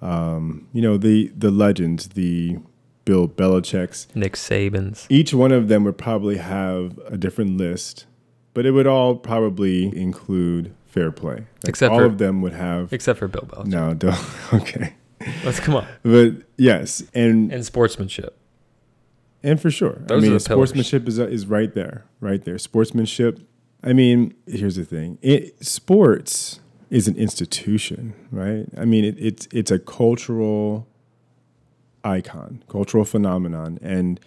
Um, 0.00 0.68
you 0.72 0.80
know, 0.80 0.96
the 0.96 1.32
the 1.36 1.50
legends, 1.50 2.10
the 2.10 2.58
Bill 3.04 3.26
Belichick's. 3.26 4.06
Nick 4.14 4.34
Saban's. 4.34 5.06
Each 5.08 5.34
one 5.34 5.50
of 5.50 5.68
them 5.68 5.82
would 5.84 5.98
probably 5.98 6.36
have 6.36 6.98
a 7.06 7.16
different 7.16 7.56
list, 7.56 8.06
but 8.54 8.64
it 8.64 8.70
would 8.70 8.86
all 8.86 9.16
probably 9.16 9.84
include 9.96 10.74
fair 10.90 11.10
play. 11.12 11.34
Like 11.36 11.46
Except 11.68 11.92
all 11.92 12.00
for- 12.00 12.04
of 12.06 12.18
them 12.18 12.42
would 12.42 12.52
have. 12.52 12.92
Except 12.92 13.18
for 13.18 13.28
Bill 13.28 13.46
Belichick. 13.48 13.66
No, 13.66 13.94
don't. 13.94 14.16
Okay, 14.52 14.94
Let's 15.44 15.60
come 15.60 15.76
on. 15.76 15.86
but 16.02 16.42
yes, 16.56 17.02
and 17.14 17.52
And 17.52 17.64
sportsmanship. 17.64 18.36
and 19.42 19.60
for 19.60 19.70
sure, 19.70 19.98
Those 20.06 20.10
I 20.10 20.14
mean, 20.22 20.30
pillars. 20.30 20.44
sportsmanship 20.44 21.08
is 21.08 21.18
is 21.18 21.46
right 21.46 21.72
there, 21.74 22.04
right 22.20 22.44
there. 22.44 22.58
Sportsmanship. 22.58 23.40
I 23.82 23.92
mean, 23.94 24.34
here's 24.46 24.76
the 24.76 24.84
thing: 24.84 25.18
it, 25.22 25.64
sports 25.64 26.60
is 26.90 27.06
an 27.08 27.16
institution, 27.16 28.14
right? 28.30 28.66
I 28.76 28.84
mean, 28.84 29.04
it, 29.04 29.16
it's 29.18 29.48
it's 29.52 29.70
a 29.70 29.78
cultural 29.78 30.86
icon, 32.04 32.62
cultural 32.68 33.04
phenomenon, 33.04 33.78
and 33.82 34.20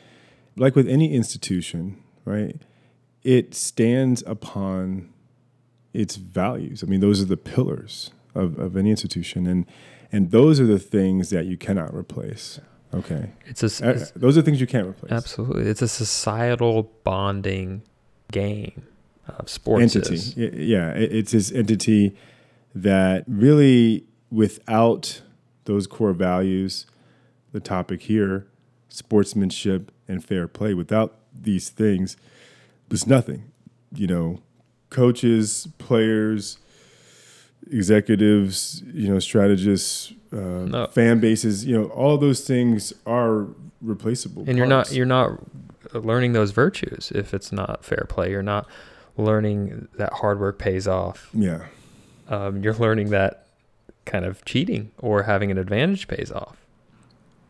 like 0.55 0.75
with 0.75 0.87
any 0.87 1.13
institution, 1.13 1.97
right? 2.25 2.55
It 3.23 3.53
stands 3.55 4.23
upon 4.27 5.09
its 5.93 6.15
values. 6.15 6.83
I 6.83 6.87
mean, 6.87 6.99
those 6.99 7.21
are 7.21 7.25
the 7.25 7.37
pillars 7.37 8.11
of, 8.35 8.57
of 8.59 8.75
any 8.77 8.89
institution, 8.89 9.45
and 9.47 9.65
and 10.11 10.31
those 10.31 10.59
are 10.59 10.65
the 10.65 10.79
things 10.79 11.29
that 11.31 11.45
you 11.45 11.57
cannot 11.57 11.93
replace. 11.93 12.59
Okay, 12.93 13.31
It's 13.47 13.63
a 13.63 13.87
Uh, 13.87 13.89
it's- 13.91 14.11
those 14.15 14.37
are 14.37 14.43
things 14.43 14.61
you 14.61 14.67
can't 14.67 14.87
replace. 14.87 15.11
absolutely. 15.11 15.63
It's 15.65 15.81
a 15.81 15.87
societal 15.87 16.91
bonding 17.03 17.81
game 18.31 18.83
of 19.27 19.49
sports. 19.49 19.95
entity. 19.95 20.13
is. 20.15 20.37
Yeah, 20.37 20.91
it's 20.91 21.31
this 21.31 21.51
entity 21.51 22.15
that 22.75 23.23
really, 23.27 24.05
without 24.29 25.21
those 25.65 25.87
core 25.87 26.13
values, 26.13 26.85
the 27.51 27.59
topic 27.59 28.01
here, 28.03 28.45
sportsmanship 28.89 29.91
and 30.07 30.23
fair 30.23 30.47
play, 30.47 30.73
without 30.75 31.17
these 31.33 31.69
things, 31.69 32.15
there's 32.89 33.07
nothing. 33.07 33.43
You 33.95 34.05
know, 34.07 34.39
coaches, 34.93 35.67
players, 35.79 36.57
executives, 37.71 38.83
you 38.93 39.09
know, 39.11 39.19
strategists, 39.19 40.13
uh, 40.31 40.37
No. 40.65 40.87
fan 40.87 41.19
bases, 41.19 41.65
you 41.65 41.77
know, 41.77 41.85
all 41.87 42.17
those 42.17 42.41
things 42.41 42.93
are 43.05 43.47
replaceable. 43.81 44.43
And 44.47 44.57
you're 44.57 44.67
not 44.67 44.91
you're 44.91 45.05
not 45.05 45.39
learning 45.93 46.33
those 46.33 46.51
virtues 46.51 47.11
if 47.13 47.33
it's 47.33 47.51
not 47.51 47.83
fair 47.83 48.05
play. 48.09 48.31
You're 48.31 48.41
not 48.43 48.67
learning 49.17 49.87
that 49.97 50.13
hard 50.13 50.39
work 50.39 50.57
pays 50.57 50.87
off. 50.87 51.29
yeah. 51.33 51.65
Um, 52.29 52.63
you're 52.63 52.73
learning 52.73 53.09
that 53.09 53.47
kind 54.05 54.23
of 54.25 54.43
cheating 54.45 54.91
or 54.99 55.23
having 55.23 55.51
an 55.51 55.57
advantage 55.57 56.07
pays 56.07 56.31
off. 56.31 56.55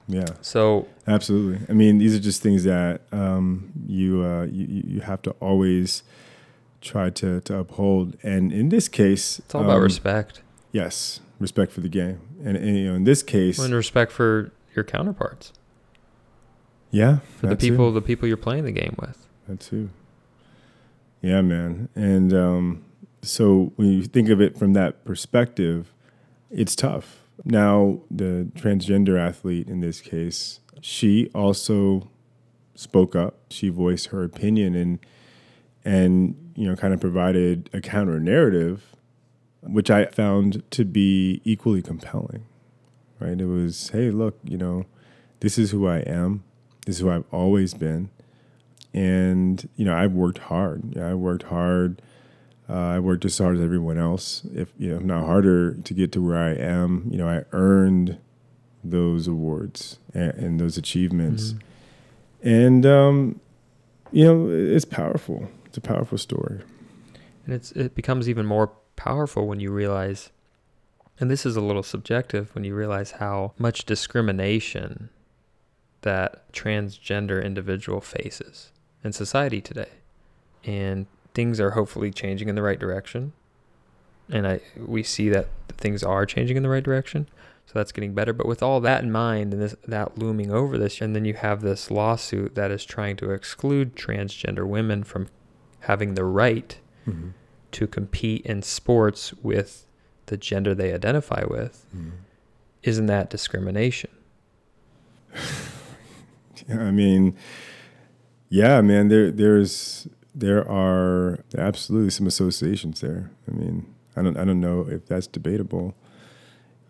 Yeah. 0.07 0.25
So 0.41 0.87
Absolutely. 1.07 1.65
I 1.69 1.73
mean, 1.73 1.99
these 1.99 2.15
are 2.15 2.19
just 2.19 2.41
things 2.41 2.63
that 2.65 3.01
um, 3.11 3.71
you, 3.87 4.23
uh, 4.23 4.43
you 4.51 4.65
you 4.65 4.83
you 4.95 4.99
have 5.01 5.21
to 5.21 5.31
always 5.39 6.03
try 6.83 7.09
to, 7.09 7.41
to 7.41 7.57
uphold. 7.57 8.17
And 8.23 8.51
in 8.51 8.69
this 8.69 8.87
case, 8.87 9.39
it's 9.39 9.55
all 9.55 9.63
about 9.63 9.77
um, 9.77 9.83
respect 9.83 10.41
Yes, 10.73 11.21
respect 11.39 11.71
for 11.71 11.81
the 11.81 11.87
game. 11.87 12.19
And, 12.43 12.57
and 12.57 12.75
you 12.75 12.89
know, 12.89 12.95
in 12.95 13.03
this 13.05 13.23
case, 13.23 13.59
and 13.59 13.73
respect 13.73 14.11
for 14.11 14.51
your 14.75 14.83
counterparts, 14.83 15.53
yeah, 16.89 17.19
for 17.37 17.45
the 17.45 17.47
that 17.49 17.59
too. 17.61 17.69
people 17.69 17.91
the 17.93 18.01
people 18.01 18.27
you're 18.27 18.35
playing 18.35 18.65
the 18.65 18.71
game 18.71 18.95
with. 18.99 19.27
That 19.47 19.59
too. 19.59 19.91
Yeah, 21.21 21.41
man. 21.41 21.89
And 21.95 22.33
um, 22.33 22.85
so 23.21 23.71
when 23.75 23.89
you 23.89 24.03
think 24.03 24.29
of 24.29 24.41
it 24.41 24.57
from 24.57 24.73
that 24.73 25.05
perspective, 25.05 25.93
it's 26.49 26.75
tough. 26.75 27.19
Now, 27.45 27.99
the 28.09 28.49
transgender 28.55 29.19
athlete 29.19 29.67
in 29.67 29.79
this 29.79 30.01
case, 30.01 30.59
she 30.81 31.29
also 31.35 32.09
spoke 32.73 33.15
up. 33.15 33.37
She 33.51 33.69
voiced 33.69 34.07
her 34.07 34.23
opinion 34.23 34.73
and 34.73 34.99
and 35.85 36.42
you 36.55 36.67
know 36.67 36.75
kind 36.75 36.93
of 36.93 36.99
provided 36.99 37.69
a 37.73 37.81
counter 37.81 38.19
narrative, 38.19 38.95
which 39.61 39.89
I 39.89 40.05
found 40.05 40.63
to 40.71 40.85
be 40.85 41.41
equally 41.43 41.81
compelling. 41.81 42.45
Right? 43.19 43.39
It 43.39 43.45
was, 43.45 43.89
hey, 43.89 44.11
look, 44.11 44.37
you 44.43 44.57
know, 44.57 44.85
this 45.39 45.57
is 45.57 45.71
who 45.71 45.87
I 45.87 45.99
am. 45.99 46.43
This 46.85 46.95
is 46.95 47.01
who 47.01 47.09
I've 47.09 47.23
always 47.31 47.73
been 47.73 48.09
and 48.93 49.67
you 49.75 49.85
know 49.85 49.95
I've 49.95 50.13
worked 50.13 50.37
hard. 50.37 50.95
Yeah, 50.95 51.09
I 51.09 51.13
worked 51.15 51.43
hard. 51.43 52.01
Uh, 52.69 52.73
I 52.73 52.99
worked 52.99 53.25
as 53.25 53.37
hard 53.37 53.57
as 53.57 53.61
everyone 53.61 53.97
else, 53.97 54.43
if 54.53 54.73
you 54.77 54.89
know, 54.89 54.97
if 54.97 55.03
not 55.03 55.25
harder, 55.25 55.73
to 55.73 55.93
get 55.93 56.11
to 56.13 56.21
where 56.25 56.37
I 56.37 56.51
am. 56.51 57.07
You 57.09 57.17
know, 57.17 57.27
I 57.27 57.43
earned 57.51 58.17
those 58.83 59.27
awards 59.27 59.99
and, 60.13 60.33
and 60.33 60.59
those 60.59 60.77
achievements, 60.77 61.55
and 62.41 62.85
um, 62.85 63.39
you 64.11 64.25
know, 64.25 64.49
it's 64.49 64.85
powerful. 64.85 65.49
It's 65.73 65.79
a 65.79 65.81
powerful 65.81 66.19
story. 66.19 66.61
And 67.45 67.55
it's 67.55 67.71
it 67.71 67.95
becomes 67.95 68.29
even 68.29 68.45
more 68.45 68.73
powerful 68.95 69.47
when 69.47 69.59
you 69.59 69.71
realize 69.71 70.29
and 71.19 71.31
this 71.31 71.47
is 71.47 71.55
a 71.55 71.61
little 71.61 71.81
subjective 71.81 72.53
when 72.53 72.63
you 72.63 72.75
realize 72.75 73.13
how 73.13 73.53
much 73.57 73.83
discrimination 73.83 75.09
that 76.01 76.51
transgender 76.53 77.43
individual 77.43 78.01
faces 78.01 78.71
in 79.03 79.13
society 79.13 79.61
today. 79.61 79.89
And 80.63 81.07
things 81.33 81.59
are 81.59 81.71
hopefully 81.71 82.11
changing 82.11 82.49
in 82.49 82.55
the 82.55 82.61
right 82.61 82.79
direction. 82.79 83.33
And 84.29 84.47
I 84.47 84.59
we 84.77 85.01
see 85.01 85.27
that 85.29 85.47
things 85.69 86.03
are 86.03 86.27
changing 86.27 86.55
in 86.55 86.61
the 86.61 86.69
right 86.69 86.83
direction. 86.83 87.27
So 87.65 87.71
that's 87.73 87.91
getting 87.91 88.13
better. 88.13 88.31
But 88.31 88.45
with 88.45 88.61
all 88.61 88.79
that 88.81 89.01
in 89.01 89.11
mind 89.11 89.53
and 89.53 89.61
this 89.63 89.75
that 89.87 90.19
looming 90.19 90.51
over 90.51 90.77
this, 90.77 91.01
and 91.01 91.15
then 91.15 91.25
you 91.25 91.33
have 91.33 91.61
this 91.61 91.89
lawsuit 91.89 92.53
that 92.53 92.69
is 92.69 92.85
trying 92.85 93.15
to 93.15 93.31
exclude 93.31 93.95
transgender 93.95 94.67
women 94.67 95.03
from 95.03 95.29
having 95.83 96.15
the 96.15 96.25
right 96.25 96.77
to 97.71 97.87
compete 97.87 98.45
in 98.45 98.61
sports 98.61 99.33
with 99.41 99.85
the 100.27 100.37
gender 100.37 100.73
they 100.75 100.93
identify 100.93 101.43
with, 101.45 101.85
isn't 102.83 103.05
that 103.07 103.29
discrimination? 103.29 104.09
I 106.69 106.91
mean, 106.91 107.35
yeah, 108.49 108.81
man. 108.81 109.07
There, 109.09 109.31
there's, 109.31 110.07
there 110.33 110.67
are 110.69 111.39
absolutely 111.57 112.11
some 112.11 112.27
associations 112.27 113.01
there. 113.01 113.31
I 113.47 113.51
mean, 113.51 113.93
I 114.15 114.21
don't, 114.21 114.37
I 114.37 114.45
don't 114.45 114.61
know 114.61 114.87
if 114.89 115.05
that's 115.07 115.27
debatable. 115.27 115.95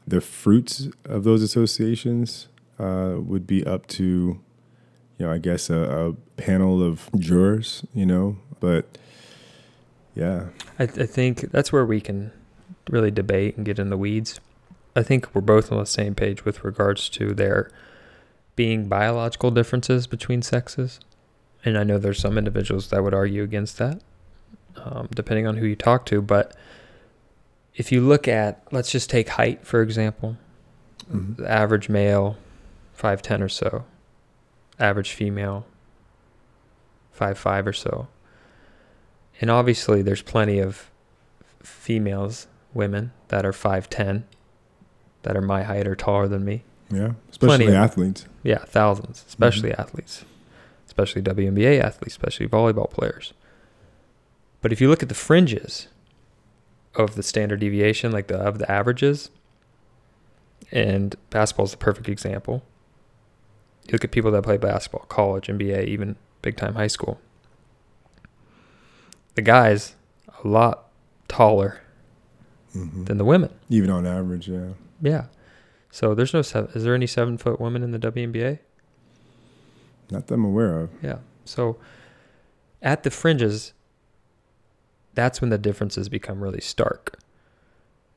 The 0.06 0.22
fruits 0.22 0.90
of 1.06 1.24
those 1.24 1.42
associations 1.42 2.50
uh, 2.78 3.16
would 3.18 3.48
be 3.48 3.66
up 3.66 3.88
to, 3.88 4.42
you 5.18 5.26
know, 5.26 5.32
I 5.32 5.38
guess 5.38 5.70
a, 5.70 5.78
a 6.10 6.14
panel 6.42 6.82
of 6.84 7.10
jurors. 7.18 7.86
You 7.94 8.06
know, 8.06 8.38
but 8.60 8.98
Yeah. 10.16 10.48
I, 10.80 10.86
th- 10.86 11.00
I 11.00 11.06
think 11.06 11.52
that's 11.52 11.72
where 11.72 11.86
we 11.86 12.02
can 12.02 12.32
really 12.90 13.12
debate 13.12 13.56
and 13.58 13.66
get 13.66 13.80
in 13.80 13.90
the 13.90 13.98
weeds. 13.98 14.40
I 14.96 15.04
think 15.04 15.34
we're 15.34 15.42
both 15.42 15.72
on 15.72 15.78
the 15.80 15.86
same 15.86 16.14
page 16.16 16.46
with 16.46 16.64
regards 16.64 17.10
to 17.10 17.34
there 17.34 17.72
being 18.56 18.88
biological 18.88 19.50
differences 19.52 20.06
between 20.06 20.42
sexes. 20.44 21.00
And 21.66 21.78
I 21.78 21.84
know 21.84 21.98
there's 21.98 22.20
some 22.20 22.38
individuals 22.38 22.90
that 22.90 23.04
would 23.04 23.14
argue 23.14 23.42
against 23.42 23.78
that, 23.80 24.02
um, 24.76 25.08
depending 25.16 25.48
on 25.48 25.58
who 25.58 25.66
you 25.66 25.76
talk 25.76 26.06
to. 26.08 26.22
But 26.22 26.56
if 27.76 27.92
you 27.92 28.02
look 28.02 28.28
at, 28.28 28.62
let's 28.72 28.92
just 28.92 29.10
take 29.10 29.30
height, 29.30 29.66
for 29.66 29.82
example, 29.82 30.38
Mhm. 31.12 31.38
the 31.38 31.50
average 31.50 31.90
male, 31.90 32.38
5'10 32.94 33.42
or 33.42 33.50
so, 33.50 33.86
average 34.80 35.12
female, 35.12 35.66
five 37.12 37.38
five 37.38 37.68
or 37.68 37.74
so. 37.74 38.08
And 39.42 39.50
obviously, 39.50 40.02
there's 40.02 40.22
plenty 40.22 40.60
of 40.60 40.90
females, 41.62 42.48
women 42.74 43.12
that 43.30 43.46
are 43.46 43.52
5'10 43.52 44.24
that 45.24 45.36
are 45.36 45.42
my 45.42 45.64
height 45.64 45.88
or 45.88 45.96
taller 45.96 46.28
than 46.28 46.44
me. 46.46 46.64
Yeah. 46.90 46.98
Plenty 47.00 47.16
Especially 47.32 47.68
of- 47.68 47.74
athletes. 47.74 48.26
Yeah, 48.44 48.60
thousands, 48.66 49.24
especially 49.28 49.72
Mhm. 49.72 49.80
athletes, 49.80 50.26
especially 50.86 51.22
WNBA 51.22 51.80
athletes, 51.80 52.14
especially 52.14 52.48
volleyball 52.48 52.90
players. 52.90 53.34
But 54.62 54.72
if 54.72 54.80
you 54.82 54.90
look 54.90 55.02
at 55.02 55.10
the 55.10 55.16
fringes 55.16 55.88
of 56.96 57.16
the 57.16 57.24
standard 57.24 57.60
deviation, 57.62 58.12
like 58.12 58.28
the 58.28 58.38
of 58.38 58.60
the 58.60 58.70
averages, 58.72 59.30
and 60.72 61.16
basketball 61.30 61.66
is 61.66 61.72
the 61.72 61.78
perfect 61.78 62.08
example. 62.10 62.64
You 63.88 63.92
look 63.94 64.04
at 64.04 64.12
people 64.12 64.32
that 64.32 64.44
play 64.44 64.58
basketball, 64.58 65.06
college, 65.08 65.48
NBA, 65.48 65.86
even 65.88 66.16
big 66.42 66.56
time 66.58 66.76
high 66.76 66.88
school. 66.88 67.20
The 69.36 69.42
guys 69.42 69.96
a 70.44 70.48
lot 70.48 70.86
taller 71.28 71.82
Mhm. 72.76 73.06
than 73.08 73.18
the 73.18 73.26
women. 73.26 73.50
Even 73.70 73.90
on 73.90 74.06
average, 74.06 74.48
yeah. 74.48 74.70
Yeah. 75.02 75.26
So 75.92 76.16
there's 76.16 76.34
no 76.34 76.42
seven. 76.42 76.72
Is 76.74 76.84
there 76.84 76.96
any 76.96 77.08
seven 77.08 77.38
foot 77.38 77.60
women 77.60 77.84
in 77.84 77.92
the 77.92 78.00
WNBA? 78.00 78.60
Not 80.12 80.28
that 80.28 80.36
I'm 80.36 80.46
aware 80.46 80.80
of. 80.80 80.90
Yeah. 81.02 81.20
So 81.46 81.78
at 82.82 83.04
the 83.04 83.12
fringes, 83.12 83.74
that's 85.14 85.40
when 85.42 85.50
the 85.50 85.58
differences 85.58 86.10
become 86.10 86.42
really 86.42 86.62
stark. 86.62 87.20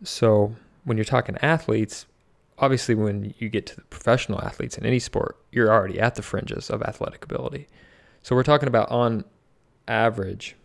So 0.02 0.54
when 0.84 0.96
you're 0.96 1.04
talking 1.04 1.36
athletes, 1.42 2.06
obviously 2.58 2.94
when 2.94 3.34
you 3.38 3.48
get 3.48 3.66
to 3.66 3.76
the 3.76 3.82
professional 3.82 4.42
athletes 4.42 4.78
in 4.78 4.86
any 4.86 4.98
sport, 4.98 5.36
you're 5.52 5.70
already 5.70 6.00
at 6.00 6.14
the 6.14 6.22
fringes 6.22 6.70
of 6.70 6.82
athletic 6.82 7.24
ability. 7.24 7.66
So 8.22 8.34
we're 8.34 8.42
talking 8.42 8.68
about 8.68 8.90
on 8.90 9.24
average, 9.86 10.56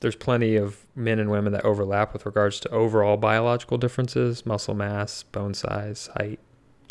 there's 0.00 0.16
plenty 0.16 0.56
of 0.56 0.86
men 0.94 1.18
and 1.18 1.30
women 1.30 1.52
that 1.52 1.64
overlap 1.64 2.12
with 2.12 2.24
regards 2.26 2.60
to 2.60 2.70
overall 2.70 3.16
biological 3.16 3.78
differences, 3.78 4.46
muscle 4.46 4.74
mass, 4.74 5.22
bone 5.22 5.54
size, 5.54 6.08
height, 6.16 6.40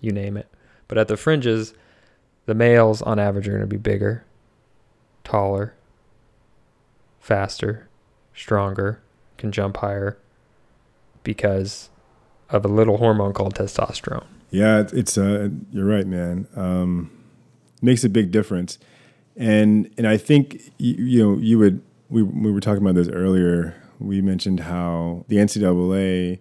you 0.02 0.12
name 0.12 0.38
it. 0.38 0.48
But 0.88 0.98
at 0.98 1.08
the 1.08 1.18
fringes, 1.18 1.74
the 2.46 2.56
males 2.56 3.02
on 3.02 3.20
average 3.20 3.48
are 3.48 3.52
going 3.52 3.62
to 3.62 3.68
be 3.68 3.78
bigger, 3.78 4.26
taller, 5.24 5.76
faster, 7.20 7.88
stronger, 8.34 9.02
can 9.38 9.52
jump 9.52 9.78
higher 9.78 10.18
because 11.24 11.90
of 12.50 12.66
a 12.66 12.68
little 12.68 12.98
hormone 12.98 13.34
called 13.34 13.56
testosterone. 13.56 14.26
Yeah, 14.52 14.84
it's, 14.92 15.18
uh, 15.18 15.50
you're 15.72 15.86
right, 15.86 16.08
man. 16.08 16.48
Um, 16.56 17.12
makes 17.82 18.04
a 18.04 18.10
big 18.10 18.32
difference, 18.32 18.80
and 19.38 19.92
and 19.98 20.08
I 20.08 20.18
think 20.18 20.72
you, 20.78 20.96
you 20.96 21.24
know 21.24 21.38
you 21.38 21.60
would 21.60 21.82
we 22.10 22.24
we 22.24 22.52
were 22.52 22.60
talking 22.60 22.82
about 22.82 22.96
this 22.96 23.10
earlier. 23.10 23.76
We 24.00 24.22
mentioned 24.22 24.62
how 24.62 25.26
the 25.28 25.38
NCAA 25.38 26.40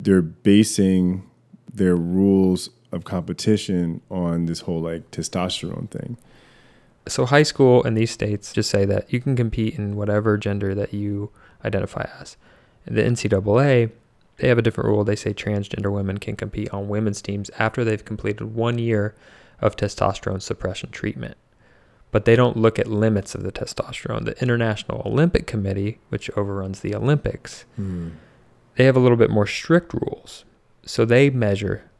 they're 0.00 0.22
basing 0.22 1.28
their 1.72 1.96
rules 1.96 2.70
of 2.92 3.04
competition 3.04 4.00
on 4.10 4.46
this 4.46 4.60
whole 4.60 4.80
like 4.80 5.10
testosterone 5.10 5.90
thing. 5.90 6.16
So 7.06 7.26
high 7.26 7.42
school 7.42 7.82
in 7.84 7.94
these 7.94 8.10
states 8.10 8.52
just 8.52 8.70
say 8.70 8.84
that 8.84 9.12
you 9.12 9.20
can 9.20 9.34
compete 9.34 9.78
in 9.78 9.96
whatever 9.96 10.36
gender 10.36 10.74
that 10.74 10.92
you 10.92 11.30
identify 11.64 12.08
as. 12.20 12.36
The 12.84 13.02
NCAA, 13.02 13.90
they 14.38 14.48
have 14.48 14.58
a 14.58 14.62
different 14.62 14.88
rule. 14.88 15.04
They 15.04 15.16
say 15.16 15.34
transgender 15.34 15.92
women 15.92 16.18
can 16.18 16.36
compete 16.36 16.72
on 16.72 16.88
women's 16.88 17.20
teams 17.20 17.50
after 17.58 17.84
they've 17.84 18.04
completed 18.04 18.54
one 18.54 18.78
year 18.78 19.14
of 19.60 19.76
testosterone 19.76 20.40
suppression 20.40 20.90
treatment. 20.90 21.36
But 22.10 22.24
they 22.24 22.36
don't 22.36 22.56
look 22.56 22.78
at 22.78 22.86
limits 22.86 23.34
of 23.34 23.42
the 23.42 23.52
testosterone. 23.52 24.24
The 24.24 24.40
International 24.40 25.02
Olympic 25.04 25.46
Committee, 25.46 25.98
which 26.08 26.30
overruns 26.30 26.80
the 26.80 26.94
Olympics, 26.94 27.64
hmm. 27.76 28.10
they 28.76 28.84
have 28.84 28.96
a 28.96 29.00
little 29.00 29.16
bit 29.16 29.30
more 29.30 29.46
strict 29.46 29.92
rules. 29.92 30.44
So 30.86 31.04
they 31.04 31.28
measure 31.28 31.90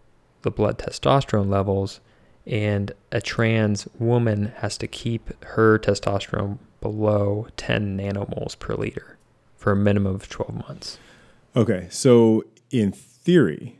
the 0.43 0.51
blood 0.51 0.79
testosterone 0.79 1.51
levels, 1.51 2.01
and 2.47 2.93
a 3.13 3.21
trans 3.21 3.87
woman 3.99 4.53
has 4.59 4.79
to 4.79 4.87
keep 4.87 5.45
her 5.45 5.79
testosterone 5.79 6.59
below 6.81 7.49
10 7.57 7.99
nanomoles 7.99 8.59
per 8.59 8.75
liter 8.75 9.19
for 9.57 9.73
a 9.73 9.77
minimum 9.77 10.15
of 10.15 10.29
12 10.29 10.55
months. 10.55 10.99
Okay, 11.57 11.87
so 11.91 12.45
in 12.71 12.93
theory, 12.93 13.79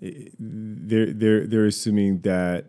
they're 0.00 1.12
they're 1.12 1.46
they're 1.46 1.66
assuming 1.66 2.20
that 2.20 2.66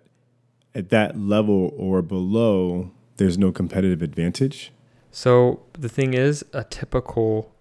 at 0.75 0.89
that 0.89 1.17
level 1.17 1.73
or 1.75 2.01
below, 2.01 2.91
there's 3.17 3.37
no 3.37 3.51
competitive 3.51 4.01
advantage. 4.01 4.71
So 5.11 5.61
the 5.73 5.89
thing 5.89 6.13
is, 6.13 6.45
a 6.53 6.63
typical 6.63 7.53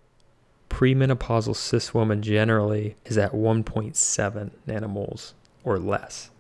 premenopausal 0.69 1.57
cis 1.57 1.93
woman 1.93 2.23
generally 2.23 2.97
is 3.05 3.19
at 3.19 3.33
1.7 3.33 4.51
nanomoles 4.67 5.33
or 5.65 5.79
less. 5.79 6.31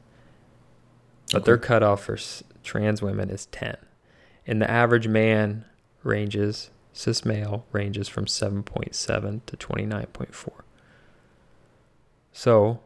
But 1.32 1.44
their 1.44 1.58
cutoff 1.58 2.04
for 2.04 2.16
trans 2.62 3.02
women 3.02 3.28
is 3.28 3.46
10. 3.46 3.76
And 4.46 4.62
the 4.62 4.70
average 4.70 5.08
man 5.08 5.64
ranges, 6.02 6.70
cis 6.92 7.24
male 7.24 7.64
ranges 7.72 8.08
from 8.08 8.26
7.7 8.26 9.40
to 9.46 9.56
29.4. 9.56 10.50
So 12.32 12.80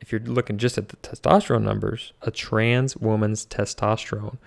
if 0.00 0.12
you're 0.12 0.20
looking 0.20 0.58
just 0.58 0.78
at 0.78 0.88
the 0.88 0.96
testosterone 0.96 1.62
numbers, 1.62 2.12
a 2.22 2.30
trans 2.30 2.96
woman's 2.96 3.46
testosterone 3.46 4.38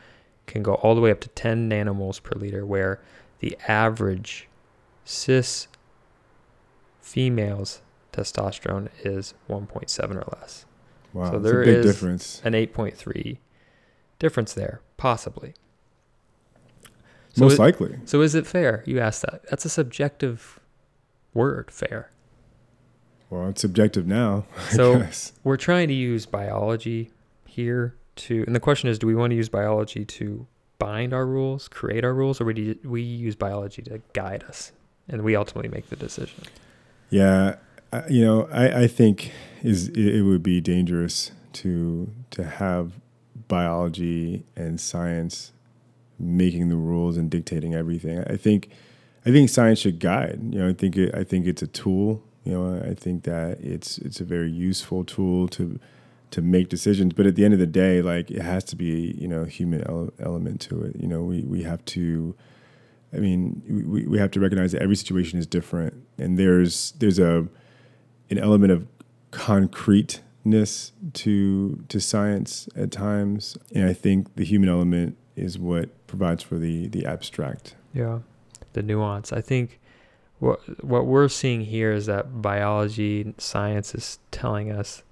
can 0.45 0.63
go 0.63 0.75
all 0.75 0.95
the 0.95 1.01
way 1.01 1.11
up 1.11 1.19
to 1.21 1.29
10 1.29 1.69
nanomoles 1.69 2.21
per 2.21 2.37
liter, 2.37 2.65
where 2.65 3.01
the 3.39 3.57
average 3.67 4.47
cis 5.03 5.67
female's 7.01 7.81
testosterone 8.13 8.89
is 9.03 9.33
1.7 9.49 10.15
or 10.15 10.37
less. 10.39 10.65
Wow, 11.13 11.31
So 11.31 11.39
there 11.39 11.61
a 11.61 11.65
big 11.65 11.75
is- 11.77 11.85
difference. 11.85 12.41
An 12.43 12.53
8.3 12.53 13.37
difference 14.19 14.53
there, 14.53 14.81
possibly. 14.97 15.53
So 17.37 17.43
Most 17.45 17.53
it- 17.53 17.59
likely. 17.59 17.99
So 18.05 18.21
is 18.21 18.33
it 18.35 18.47
fair? 18.47 18.83
You 18.87 18.99
asked 18.99 19.21
that. 19.21 19.47
That's 19.49 19.63
a 19.63 19.69
subjective 19.69 20.59
word, 21.33 21.69
fair. 21.69 22.09
Well, 23.29 23.49
it's 23.49 23.61
subjective 23.61 24.07
now. 24.07 24.45
I 24.57 24.73
So- 24.73 24.99
guess. 24.99 25.33
We're 25.43 25.57
trying 25.57 25.87
to 25.89 25.93
use 25.93 26.25
biology 26.25 27.11
here 27.45 27.93
to, 28.17 28.43
and 28.47 28.55
the 28.55 28.59
question 28.59 28.89
is, 28.89 28.97
do 28.97 29.05
we 29.05 29.13
want 29.13 29.31
to 29.31 29.35
use 29.35 29.49
biology 29.49 30.03
to 30.05 30.47
bind 30.79 31.13
our 31.13 31.25
rules, 31.27 31.67
create 31.67 32.03
our 32.03 32.13
rules, 32.13 32.41
or 32.41 32.45
we 32.45 32.53
do 32.53 32.75
we 32.83 33.01
use 33.01 33.35
biology 33.35 33.81
to 33.83 34.01
guide 34.13 34.43
us, 34.43 34.71
and 35.07 35.21
we 35.23 35.35
ultimately 35.35 35.69
make 35.69 35.89
the 35.89 35.95
decision? 35.95 36.43
Yeah, 37.09 37.55
I, 37.93 38.07
you 38.07 38.23
know, 38.25 38.47
I, 38.51 38.83
I 38.83 38.87
think 38.87 39.31
is 39.63 39.89
it, 39.89 39.97
it 39.97 40.21
would 40.23 40.41
be 40.43 40.59
dangerous 40.61 41.31
to 41.53 42.11
to 42.31 42.43
have 42.43 42.93
biology 43.47 44.45
and 44.55 44.79
science 44.79 45.51
making 46.19 46.69
the 46.69 46.75
rules 46.75 47.17
and 47.17 47.29
dictating 47.29 47.73
everything. 47.73 48.23
I 48.27 48.37
think 48.37 48.69
I 49.25 49.31
think 49.31 49.49
science 49.49 49.79
should 49.79 49.99
guide. 49.99 50.39
You 50.51 50.59
know, 50.59 50.69
I 50.69 50.73
think 50.73 50.95
it, 50.95 51.13
I 51.13 51.23
think 51.23 51.47
it's 51.47 51.61
a 51.61 51.67
tool. 51.67 52.23
You 52.43 52.53
know, 52.53 52.81
I 52.89 52.93
think 52.93 53.23
that 53.23 53.59
it's 53.59 53.97
it's 53.97 54.21
a 54.21 54.23
very 54.23 54.49
useful 54.49 55.03
tool 55.03 55.47
to 55.49 55.79
to 56.31 56.41
make 56.41 56.69
decisions. 56.69 57.13
But 57.13 57.25
at 57.25 57.35
the 57.35 57.43
end 57.43 57.53
of 57.53 57.59
the 57.59 57.67
day, 57.67 58.01
like 58.01 58.31
it 58.31 58.41
has 58.41 58.63
to 58.65 58.75
be 58.75 59.15
you 59.19 59.27
know 59.27 59.43
human 59.45 59.81
ele- 59.87 60.13
element 60.19 60.61
to 60.61 60.81
it. 60.83 60.95
You 60.95 61.07
know, 61.07 61.23
we 61.23 61.41
we 61.41 61.63
have 61.63 61.83
to. 61.85 62.35
I 63.13 63.17
mean, 63.17 63.61
we, 63.89 64.05
we 64.05 64.17
have 64.17 64.31
to 64.31 64.39
recognize 64.39 64.73
that 64.73 64.81
every 64.81 64.95
situation 64.95 65.39
is 65.39 65.47
different, 65.47 65.93
and 66.17 66.37
there's 66.37 66.91
there's 66.99 67.19
a 67.19 67.47
an 68.29 68.37
element 68.37 68.71
of 68.71 68.87
concreteness 69.31 70.91
to 71.13 71.83
to 71.89 71.99
science 71.99 72.69
at 72.75 72.91
times, 72.91 73.57
and 73.73 73.89
I 73.89 73.93
think 73.93 74.35
the 74.35 74.45
human 74.45 74.69
element 74.69 75.17
is 75.37 75.57
what 75.57 76.07
provides 76.07 76.43
for 76.43 76.57
the 76.57 76.87
the 76.87 77.05
abstract. 77.05 77.75
Yeah, 77.93 78.19
the 78.73 78.83
nuance. 78.83 79.31
I 79.31 79.41
think 79.41 79.79
what 80.39 80.83
what 80.83 81.05
we're 81.05 81.29
seeing 81.29 81.61
here 81.61 81.93
is 81.93 82.05
that 82.07 82.41
biology 82.41 83.33
science 83.37 83.95
is 83.95 84.19
telling 84.31 84.71
us 84.71 85.03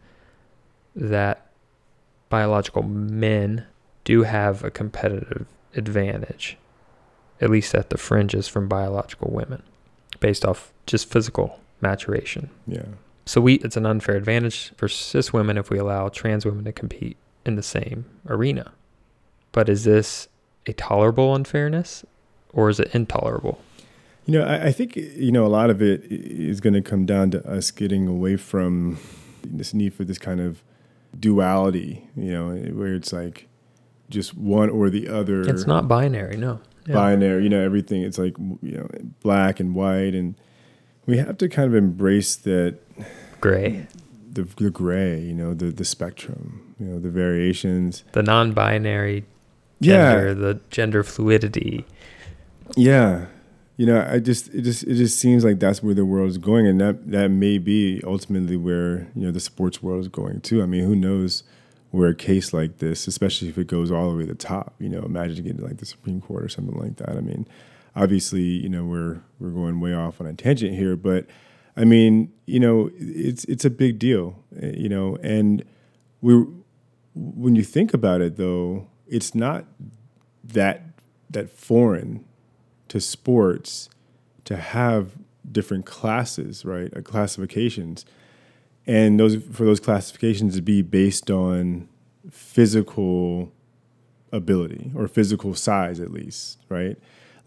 that 0.96 1.48
biological 2.30 2.84
men 2.84 3.66
do 4.04 4.24
have 4.24 4.64
a 4.64 4.72
competitive 4.72 5.46
advantage, 5.76 6.58
at 7.42 7.50
least 7.50 7.76
at 7.76 7.90
the 7.90 7.98
fringes 7.98 8.48
from 8.48 8.68
biological 8.68 9.32
women, 9.32 9.62
based 10.20 10.46
off 10.46 10.72
just 10.86 11.10
physical 11.10 11.60
maturation. 11.82 12.50
Yeah. 12.68 12.86
So 13.26 13.42
we 13.42 13.56
it's 13.56 13.78
an 13.78 13.86
unfair 13.86 14.16
advantage 14.16 14.72
for 14.78 14.88
cis 14.88 15.34
women 15.34 15.58
if 15.58 15.70
we 15.70 15.78
allow 15.78 16.10
trans 16.10 16.46
women 16.46 16.66
to 16.66 16.72
compete 16.72 17.18
in 17.46 17.56
the 17.56 17.64
same 17.64 18.06
arena. 18.28 18.74
But 19.56 19.70
is 19.70 19.86
this 19.86 20.28
a 20.65 20.74
tolerable 20.74 21.34
unfairness 21.34 22.04
or 22.52 22.70
is 22.70 22.78
it 22.78 22.94
intolerable? 22.94 23.62
You 24.26 24.38
know, 24.38 24.46
I, 24.46 24.65
I 24.65 24.72
think 24.74 24.98
you 24.98 25.32
know 25.32 25.46
a 25.46 25.48
lot 25.48 25.70
of 25.70 25.82
it 25.82 26.04
is 26.10 26.60
going 26.60 26.74
to 26.74 26.82
come 26.82 27.06
down 27.06 27.32
to 27.32 27.50
us 27.50 27.72
getting 27.72 28.06
away 28.06 28.36
from 28.36 29.00
this 29.46 29.74
need 29.74 29.94
for 29.94 30.04
this 30.04 30.18
kind 30.18 30.41
of 30.41 30.62
duality. 31.18 32.06
You 32.18 32.32
know, 32.32 32.50
where 32.74 32.96
it's 32.96 33.13
like 33.13 33.48
just 34.10 34.36
one 34.36 34.70
or 34.70 34.89
the 34.89 35.08
other. 35.08 35.44
It's 35.44 35.65
not 35.65 35.88
binary, 35.88 36.36
no. 36.36 36.60
Yeah. 36.86 36.96
binary. 36.96 37.44
You 37.44 37.50
know, 37.50 37.62
everything. 37.62 38.02
It's 38.02 38.18
like 38.18 38.38
you 38.38 38.78
know, 38.78 38.89
black 39.22 39.62
and 39.62 39.74
white, 39.74 40.15
and 40.15 40.36
we 41.06 41.18
have 41.18 41.38
to 41.38 41.48
kind 41.48 41.70
of 41.70 41.76
embrace 41.76 42.36
that 42.36 42.78
Gray. 43.39 43.88
the 44.30 44.44
the 44.58 44.70
gray. 44.70 45.22
You 45.22 45.34
know, 45.34 45.54
the 45.54 45.68
the 45.68 45.86
spectrum. 45.86 46.76
You 46.78 46.88
know, 46.88 47.00
the 47.00 47.10
variations. 47.10 48.04
The 48.12 48.22
non 48.22 48.52
binary 48.52 49.24
Yeah, 49.80 50.14
gender, 50.14 50.34
the 50.34 50.60
gender 50.70 51.04
fluidity. 51.04 51.86
Yeah. 52.76 53.28
You 53.78 53.86
know, 53.86 54.08
I 54.10 54.20
just 54.20 54.54
it 54.54 54.62
just 54.62 54.84
it 54.84 54.96
just 54.96 55.20
seems 55.20 55.44
like 55.44 55.60
that's 55.60 55.84
where 55.84 55.94
the 55.94 56.06
world 56.06 56.30
is 56.30 56.38
going 56.38 56.66
and 56.66 56.80
that 56.80 57.12
that 57.12 57.28
may 57.30 57.58
be 57.58 58.02
ultimately 58.06 58.56
where, 58.56 59.08
you 59.16 59.26
know, 59.26 59.32
the 59.32 59.42
sports 59.42 59.84
world 59.84 60.00
is 60.00 60.08
going 60.08 60.42
too. 60.42 60.64
I 60.64 60.66
mean, 60.66 60.86
who 60.86 60.96
knows 60.96 61.44
where 61.92 62.10
a 62.10 62.16
case 62.16 62.54
like 62.54 62.78
this, 62.78 63.08
especially 63.08 63.50
if 63.50 63.58
it 63.58 63.68
goes 63.68 63.92
all 63.92 64.12
the 64.12 64.18
way 64.18 64.24
to 64.24 64.30
the 64.30 64.36
top, 64.36 64.76
you 64.80 64.90
know, 64.90 65.02
imagine 65.02 65.44
getting 65.44 65.62
like 65.62 65.78
the 65.78 65.86
Supreme 65.86 66.22
Court 66.22 66.44
or 66.44 66.50
something 66.50 66.78
like 66.78 66.96
that. 66.98 67.12
I 67.12 67.22
mean, 67.22 67.48
obviously, 67.96 68.42
you 68.44 68.70
know, 68.70 68.86
we're 68.86 69.22
we're 69.40 69.50
going 69.50 69.82
way 69.82 69.94
off 69.94 70.22
on 70.22 70.28
a 70.28 70.34
tangent 70.34 70.76
here, 70.76 70.96
but 70.96 71.26
I 71.76 71.84
mean, 71.84 72.32
you 72.46 72.62
know, 72.62 72.92
it's 72.98 73.44
it's 73.46 73.66
a 73.66 73.70
big 73.70 74.00
deal, 74.00 74.40
eh, 74.62 74.72
you 74.76 74.88
know, 74.90 75.18
and 75.22 75.66
we 76.22 76.46
when 77.14 77.56
you 77.56 77.64
think 77.64 77.94
about 77.94 78.22
it 78.22 78.38
though, 78.38 78.88
it's 79.08 79.36
not 79.36 79.65
that 80.44 80.84
that 81.30 81.50
foreign 81.52 82.24
to 82.88 83.00
sports 83.00 83.89
to 84.46 84.56
have 84.56 85.12
different 85.52 85.86
classes, 85.86 86.65
right? 86.65 86.96
Uh, 86.96 87.02
classifications, 87.02 88.06
and 88.86 89.20
those 89.20 89.36
for 89.52 89.65
those 89.65 89.80
classifications 89.80 90.56
to 90.56 90.62
be 90.62 90.82
based 90.82 91.30
on 91.30 91.88
physical 92.30 93.52
ability 94.32 94.91
or 94.96 95.08
physical 95.08 95.54
size, 95.56 96.00
at 96.00 96.12
least, 96.12 96.60
right? 96.70 96.98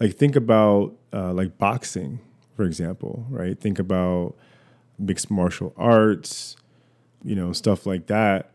Like 0.01 0.15
think 0.15 0.37
about 0.37 0.95
uh, 1.13 1.33
like 1.33 1.59
boxing, 1.59 2.21
for 2.57 2.65
example, 2.65 3.27
right? 3.29 3.59
Think 3.59 3.79
about 3.79 4.35
mixed 4.99 5.31
martial 5.31 5.73
arts, 5.77 6.57
you 7.23 7.35
know, 7.35 7.53
stuff 7.53 7.87
like 7.87 8.07
that. 8.07 8.53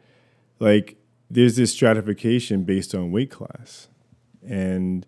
Like 0.59 0.97
there's 1.33 1.55
this 1.55 1.71
stratification 1.71 2.63
based 2.63 2.93
on 2.93 3.11
weight 3.11 3.31
class, 3.31 3.87
and 4.47 5.05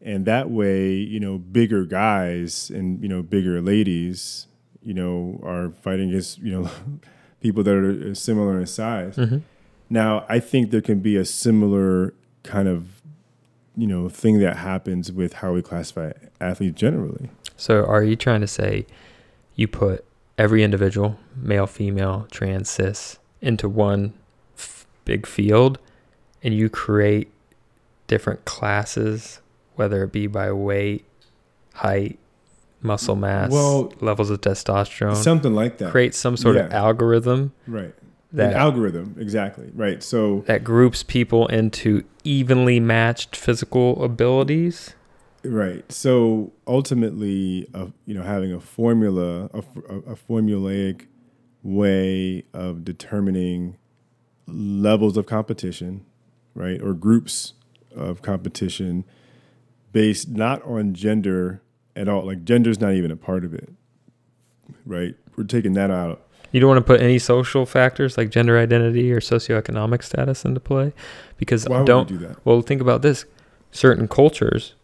and 0.00 0.24
that 0.26 0.50
way 0.50 0.92
you 0.92 1.20
know 1.20 1.38
bigger 1.38 1.84
guys 1.84 2.70
and 2.70 3.02
you 3.02 3.08
know 3.08 3.22
bigger 3.22 3.60
ladies 3.60 4.46
you 4.82 4.94
know 4.94 5.40
are 5.42 5.70
fighting 5.70 6.10
against 6.10 6.38
you 6.38 6.52
know 6.52 6.70
people 7.40 7.62
that 7.62 7.74
are 7.74 8.14
similar 8.14 8.60
in 8.60 8.66
size. 8.66 9.16
Mm-hmm. 9.16 9.38
now 9.90 10.24
i 10.28 10.40
think 10.40 10.70
there 10.70 10.80
can 10.80 11.00
be 11.00 11.16
a 11.16 11.24
similar 11.24 12.14
kind 12.42 12.68
of 12.68 13.02
you 13.76 13.86
know 13.86 14.08
thing 14.08 14.38
that 14.40 14.56
happens 14.56 15.10
with 15.10 15.34
how 15.34 15.52
we 15.52 15.62
classify 15.62 16.12
athletes 16.40 16.78
generally. 16.78 17.30
So 17.56 17.84
are 17.84 18.02
you 18.02 18.16
trying 18.16 18.40
to 18.40 18.46
say 18.46 18.86
you 19.56 19.68
put 19.68 20.04
every 20.38 20.62
individual, 20.62 21.18
male, 21.36 21.66
female, 21.66 22.26
trans, 22.30 22.68
cis, 22.68 23.18
into 23.40 23.68
one 23.68 24.12
big 25.04 25.26
field 25.26 25.78
and 26.42 26.54
you 26.54 26.68
create 26.68 27.30
different 28.06 28.44
classes, 28.44 29.40
whether 29.76 30.04
it 30.04 30.12
be 30.12 30.26
by 30.26 30.52
weight, 30.52 31.04
height, 31.74 32.18
muscle 32.80 33.16
mass, 33.16 33.50
Well, 33.50 33.92
levels 34.00 34.30
of 34.30 34.40
testosterone, 34.40 35.16
something 35.16 35.54
like 35.54 35.78
that. 35.78 35.90
Create 35.90 36.14
some 36.14 36.36
sort 36.36 36.56
of 36.56 36.72
algorithm 36.72 37.52
right. 37.66 37.94
That 38.32 38.52
an 38.52 38.58
algorithm 38.58 39.16
exactly. 39.18 39.70
Right. 39.74 40.02
So 40.02 40.42
that 40.46 40.64
groups 40.64 41.02
people 41.04 41.46
into 41.46 42.04
evenly 42.24 42.80
matched 42.80 43.36
physical 43.36 44.04
abilities. 44.04 44.94
Right. 45.44 45.90
So 45.92 46.52
ultimately, 46.66 47.68
uh, 47.74 47.86
you 48.06 48.14
know, 48.14 48.22
having 48.22 48.52
a 48.52 48.60
formula, 48.60 49.44
a 49.54 50.16
formulaic 50.16 51.06
way 51.62 52.44
of 52.52 52.84
determining 52.84 53.76
levels 54.46 55.16
of 55.16 55.26
competition, 55.26 56.04
right, 56.54 56.80
or 56.80 56.94
groups 56.94 57.54
of 57.94 58.22
competition 58.22 59.04
based 59.92 60.28
not 60.28 60.62
on 60.64 60.94
gender 60.94 61.62
at 61.96 62.08
all. 62.08 62.26
Like 62.26 62.44
gender's 62.44 62.80
not 62.80 62.92
even 62.94 63.10
a 63.10 63.16
part 63.16 63.44
of 63.44 63.54
it, 63.54 63.70
right? 64.84 65.14
We're 65.36 65.44
taking 65.44 65.74
that 65.74 65.90
out. 65.90 66.20
You 66.52 66.60
don't 66.60 66.68
want 66.68 66.86
to 66.86 66.92
put 66.92 67.00
any 67.00 67.18
social 67.18 67.66
factors 67.66 68.16
like 68.16 68.30
gender 68.30 68.58
identity 68.58 69.10
or 69.12 69.20
socioeconomic 69.20 70.04
status 70.04 70.44
into 70.44 70.60
play 70.60 70.92
because 71.36 71.68
Why 71.68 71.78
would 71.78 71.86
don't 71.86 72.10
we 72.10 72.18
do 72.18 72.26
that? 72.26 72.44
Well, 72.44 72.62
think 72.62 72.80
about 72.80 73.02
this. 73.02 73.24
Certain 73.72 74.06
cultures 74.06 74.74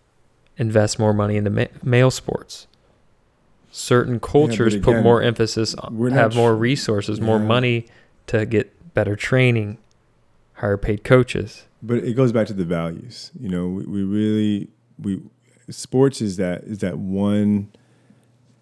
invest 0.57 0.99
more 0.99 1.13
money 1.13 1.37
into 1.37 1.51
ma- 1.51 1.67
male 1.83 2.11
sports. 2.11 2.67
Certain 3.71 4.19
cultures 4.19 4.77
put 4.79 4.91
again, 4.91 5.05
more 5.05 5.23
emphasis, 5.23 5.77
on, 5.77 6.11
have 6.11 6.35
more 6.35 6.57
resources, 6.57 7.21
more 7.21 7.39
money 7.39 7.87
to 8.27 8.45
get 8.45 8.75
better 8.95 9.17
training, 9.17 9.79
higher 10.55 10.77
paid 10.77 11.05
coaches. 11.05 11.67
but 11.83 11.99
it 11.99 12.15
goes 12.15 12.33
back 12.33 12.47
to 12.47 12.53
the 12.53 12.65
values 12.65 13.31
you 13.41 13.49
know 13.49 13.67
we, 13.69 13.85
we 13.87 14.03
really 14.03 14.69
we 14.99 15.21
sports 15.71 16.21
is 16.21 16.37
that 16.37 16.63
is 16.65 16.79
that 16.81 16.99
one 16.99 17.71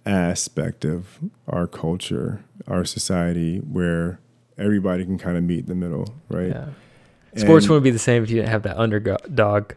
aspect 0.07 0.85
of 0.85 1.19
our 1.49 1.67
culture 1.67 2.45
our 2.67 2.85
society 2.85 3.59
where 3.59 4.21
everybody 4.57 5.05
can 5.05 5.19
kind 5.19 5.37
of 5.37 5.43
meet 5.43 5.61
in 5.61 5.67
the 5.67 5.75
middle 5.75 6.15
right 6.29 6.49
Yeah. 6.49 6.69
Sports 7.37 7.65
And- 7.67 7.71
wouldn't 7.71 7.85
be 7.85 7.91
the 7.91 7.99
same 7.99 8.23
if 8.23 8.31
you 8.31 8.37
didn't 8.37 8.49
have 8.51 8.63
that 8.63 8.79
underdog. 8.79 9.73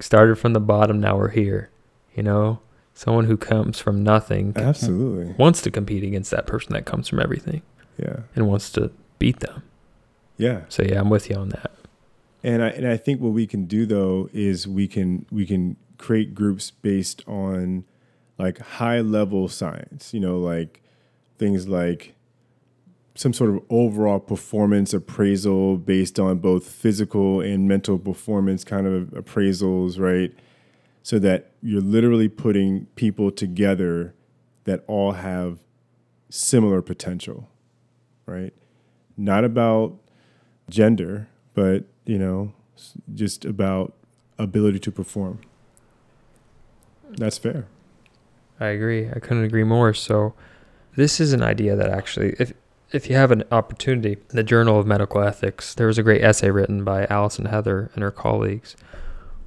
Started 0.00 0.36
from 0.36 0.52
the 0.52 0.60
bottom, 0.60 1.00
now 1.00 1.16
we're 1.16 1.30
here. 1.30 1.70
You 2.14 2.22
know, 2.22 2.60
someone 2.94 3.24
who 3.24 3.36
comes 3.38 3.78
from 3.80 4.02
nothing 4.04 4.52
absolutely 4.54 5.34
wants 5.38 5.62
to 5.62 5.70
compete 5.70 6.04
against 6.04 6.30
that 6.30 6.46
person 6.46 6.74
that 6.74 6.84
comes 6.84 7.08
from 7.08 7.20
everything 7.20 7.62
yeah 7.98 8.20
and 8.36 8.46
wants 8.46 8.70
to 8.72 8.90
beat 9.18 9.40
them. 9.40 9.62
yeah 10.36 10.62
So 10.68 10.82
yeah, 10.82 11.00
I'm 11.00 11.10
with 11.10 11.28
you 11.30 11.36
on 11.36 11.48
that. 11.50 11.70
and 12.44 12.62
i 12.62 12.68
and 12.68 12.86
i 12.86 12.96
think 12.96 13.20
what 13.20 13.32
we 13.32 13.46
can 13.46 13.64
do 13.66 13.84
though 13.86 14.28
is 14.32 14.66
we 14.68 14.86
can 14.86 15.26
we 15.30 15.44
can 15.46 15.76
create 15.98 16.34
groups 16.34 16.70
based 16.70 17.22
on 17.26 17.84
like 18.38 18.58
high 18.58 19.00
level 19.00 19.48
science 19.48 20.14
you 20.14 20.20
know 20.20 20.38
like 20.38 20.80
things 21.38 21.66
like 21.66 22.14
some 23.16 23.32
sort 23.32 23.50
of 23.50 23.60
overall 23.68 24.20
performance 24.20 24.94
appraisal 24.94 25.76
based 25.76 26.20
on 26.20 26.38
both 26.38 26.64
physical 26.70 27.40
and 27.40 27.66
mental 27.66 27.98
performance 27.98 28.62
kind 28.62 28.86
of 28.86 29.08
appraisals, 29.08 29.98
right? 29.98 30.32
So 31.02 31.18
that 31.18 31.50
you're 31.60 31.80
literally 31.80 32.28
putting 32.28 32.86
people 32.94 33.32
together 33.32 34.14
that 34.64 34.84
all 34.86 35.12
have 35.12 35.58
similar 36.30 36.80
potential, 36.80 37.48
right? 38.24 38.54
Not 39.18 39.44
about 39.44 39.96
gender, 40.70 41.28
but, 41.52 41.84
you 42.06 42.18
know, 42.18 42.54
just 43.12 43.44
about 43.44 43.92
ability 44.38 44.78
to 44.78 44.92
perform. 44.92 45.40
That's 47.10 47.36
fair. 47.36 47.66
I 48.60 48.66
agree. 48.66 49.08
I 49.08 49.18
couldn't 49.18 49.44
agree 49.44 49.64
more. 49.64 49.92
So 49.92 50.34
this 50.96 51.20
is 51.20 51.32
an 51.32 51.42
idea 51.42 51.76
that 51.76 51.90
actually 51.90 52.34
if 52.38 52.52
if 52.90 53.10
you 53.10 53.16
have 53.16 53.30
an 53.30 53.44
opportunity, 53.52 54.16
the 54.28 54.42
Journal 54.42 54.80
of 54.80 54.86
Medical 54.86 55.20
Ethics, 55.22 55.74
there 55.74 55.86
was 55.86 55.98
a 55.98 56.02
great 56.02 56.22
essay 56.24 56.50
written 56.50 56.84
by 56.84 57.04
Alison 57.10 57.44
Heather 57.44 57.90
and 57.92 58.02
her 58.02 58.10
colleagues 58.10 58.76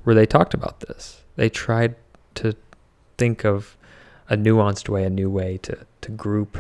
where 0.04 0.14
they 0.14 0.28
talked 0.28 0.54
about 0.54 0.82
this. 0.82 1.24
They 1.38 1.50
tried 1.50 1.96
to 2.36 2.56
think 3.18 3.44
of 3.44 3.78
a 4.30 4.38
nuanced 4.38 4.90
way, 4.90 5.04
a 5.04 5.10
new 5.10 5.30
way 5.30 5.58
to, 5.64 5.86
to 6.02 6.12
group 6.12 6.60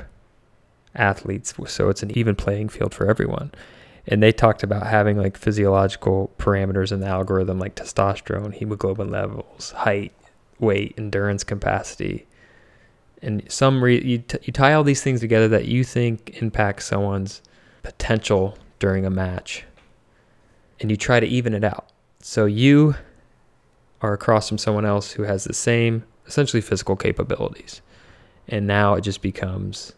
athletes 0.95 1.53
so 1.67 1.89
it's 1.89 2.03
an 2.03 2.17
even 2.17 2.35
playing 2.35 2.69
field 2.69 2.93
for 2.93 3.07
everyone. 3.07 3.51
And 4.07 4.21
they 4.21 4.31
talked 4.31 4.63
about 4.63 4.87
having 4.87 5.17
like 5.17 5.37
physiological 5.37 6.31
parameters 6.37 6.91
in 6.91 6.99
the 6.99 7.07
algorithm 7.07 7.59
like 7.59 7.75
testosterone, 7.75 8.53
hemoglobin 8.53 9.11
levels, 9.11 9.71
height, 9.71 10.11
weight, 10.59 10.95
endurance 10.97 11.43
capacity. 11.43 12.25
And 13.21 13.43
some 13.51 13.83
re- 13.83 14.03
you, 14.03 14.17
t- 14.19 14.39
you 14.43 14.51
tie 14.51 14.73
all 14.73 14.83
these 14.83 15.03
things 15.03 15.19
together 15.19 15.47
that 15.49 15.65
you 15.65 15.83
think 15.83 16.41
impact 16.41 16.81
someone's 16.83 17.41
potential 17.83 18.57
during 18.79 19.05
a 19.05 19.11
match. 19.11 19.65
And 20.79 20.89
you 20.89 20.97
try 20.97 21.19
to 21.19 21.27
even 21.27 21.53
it 21.53 21.63
out. 21.63 21.91
So 22.21 22.45
you 22.45 22.95
are 24.01 24.13
across 24.13 24.49
from 24.49 24.57
someone 24.57 24.85
else 24.85 25.11
who 25.11 25.23
has 25.23 25.43
the 25.43 25.53
same 25.53 26.03
essentially 26.25 26.61
physical 26.61 26.95
capabilities. 26.95 27.81
and 28.47 28.65
now 28.67 28.95
it 28.95 29.01
just 29.01 29.21
becomes 29.21 29.93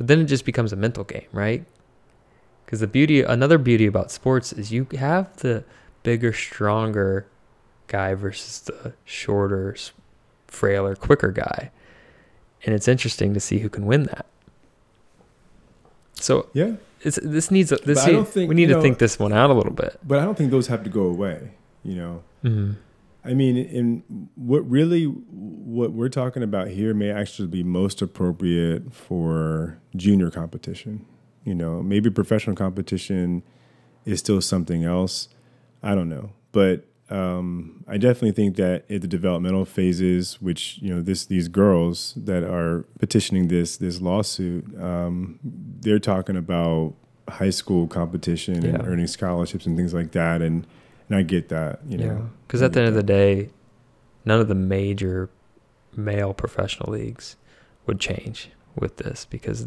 but 0.00 0.06
then 0.06 0.18
it 0.18 0.24
just 0.24 0.46
becomes 0.46 0.72
a 0.72 0.76
mental 0.76 1.04
game 1.04 1.28
right? 1.30 1.62
Because 2.64 2.80
the 2.80 2.86
beauty 2.86 3.20
another 3.20 3.58
beauty 3.58 3.84
about 3.84 4.10
sports 4.10 4.50
is 4.54 4.72
you 4.72 4.86
have 4.98 5.36
the 5.36 5.62
bigger 6.02 6.32
stronger 6.32 7.26
guy 7.86 8.14
versus 8.14 8.60
the 8.60 8.94
shorter 9.04 9.76
frailer 10.46 10.96
quicker 10.96 11.30
guy. 11.32 11.70
And 12.64 12.74
it's 12.74 12.88
interesting 12.88 13.34
to 13.34 13.40
see 13.40 13.58
who 13.58 13.68
can 13.68 13.84
win 13.84 14.04
that. 14.04 14.24
So 16.14 16.48
Yeah, 16.54 16.72
it's 17.02 17.18
this 17.22 17.50
needs 17.50 17.70
a, 17.72 17.76
this 17.76 18.06
need- 18.06 18.26
think, 18.28 18.48
we 18.48 18.54
need 18.54 18.62
you 18.62 18.68
to 18.68 18.72
know- 18.74 18.82
think 18.82 18.98
this 18.98 19.18
one 19.18 19.32
out 19.34 19.50
a 19.50 19.54
little 19.54 19.72
bit. 19.72 19.98
but 20.06 20.18
I 20.18 20.24
don't 20.24 20.36
think 20.38 20.50
those 20.50 20.68
have 20.68 20.82
to 20.84 20.90
go 20.90 21.02
away. 21.02 21.50
You 21.84 21.94
know, 21.96 22.22
mm-hmm. 22.44 22.72
I 23.24 23.34
mean, 23.34 23.56
in 23.56 24.28
what 24.34 24.68
really 24.68 25.04
what 25.04 25.92
we're 25.92 26.08
talking 26.08 26.42
about 26.42 26.68
here 26.68 26.94
may 26.94 27.10
actually 27.10 27.48
be 27.48 27.62
most 27.62 28.00
appropriate 28.00 28.92
for 28.94 29.78
junior 29.94 30.30
competition. 30.30 31.04
You 31.44 31.54
know, 31.54 31.82
maybe 31.82 32.10
professional 32.10 32.56
competition 32.56 33.42
is 34.04 34.20
still 34.20 34.40
something 34.40 34.84
else. 34.84 35.28
I 35.82 35.94
don't 35.94 36.08
know, 36.08 36.30
but 36.52 36.84
um, 37.10 37.84
I 37.88 37.98
definitely 37.98 38.32
think 38.32 38.56
that 38.56 38.90
at 38.90 39.02
the 39.02 39.08
developmental 39.08 39.64
phases, 39.64 40.40
which 40.40 40.78
you 40.80 40.94
know, 40.94 41.02
this 41.02 41.26
these 41.26 41.48
girls 41.48 42.14
that 42.16 42.44
are 42.44 42.84
petitioning 42.98 43.48
this 43.48 43.76
this 43.76 44.00
lawsuit, 44.00 44.64
um, 44.80 45.40
they're 45.42 45.98
talking 45.98 46.36
about 46.36 46.94
high 47.28 47.50
school 47.50 47.86
competition 47.86 48.64
and 48.64 48.86
earning 48.86 49.06
scholarships 49.06 49.66
and 49.66 49.76
things 49.76 49.92
like 49.92 50.12
that, 50.12 50.40
and 50.40 50.66
and 51.10 51.18
I 51.18 51.22
get 51.22 51.50
that. 51.50 51.80
You 51.86 51.98
Yeah, 51.98 52.06
know, 52.06 52.30
because 52.46 52.62
at 52.62 52.72
the 52.72 52.80
end 52.80 52.88
of 52.88 52.94
the 52.94 53.02
day, 53.02 53.50
none 54.24 54.40
of 54.40 54.48
the 54.48 54.54
major 54.54 55.28
male 55.94 56.32
professional 56.32 56.90
leagues 56.92 57.36
would 57.86 58.00
change 58.00 58.48
with 58.76 58.96
this 58.98 59.26
because 59.26 59.66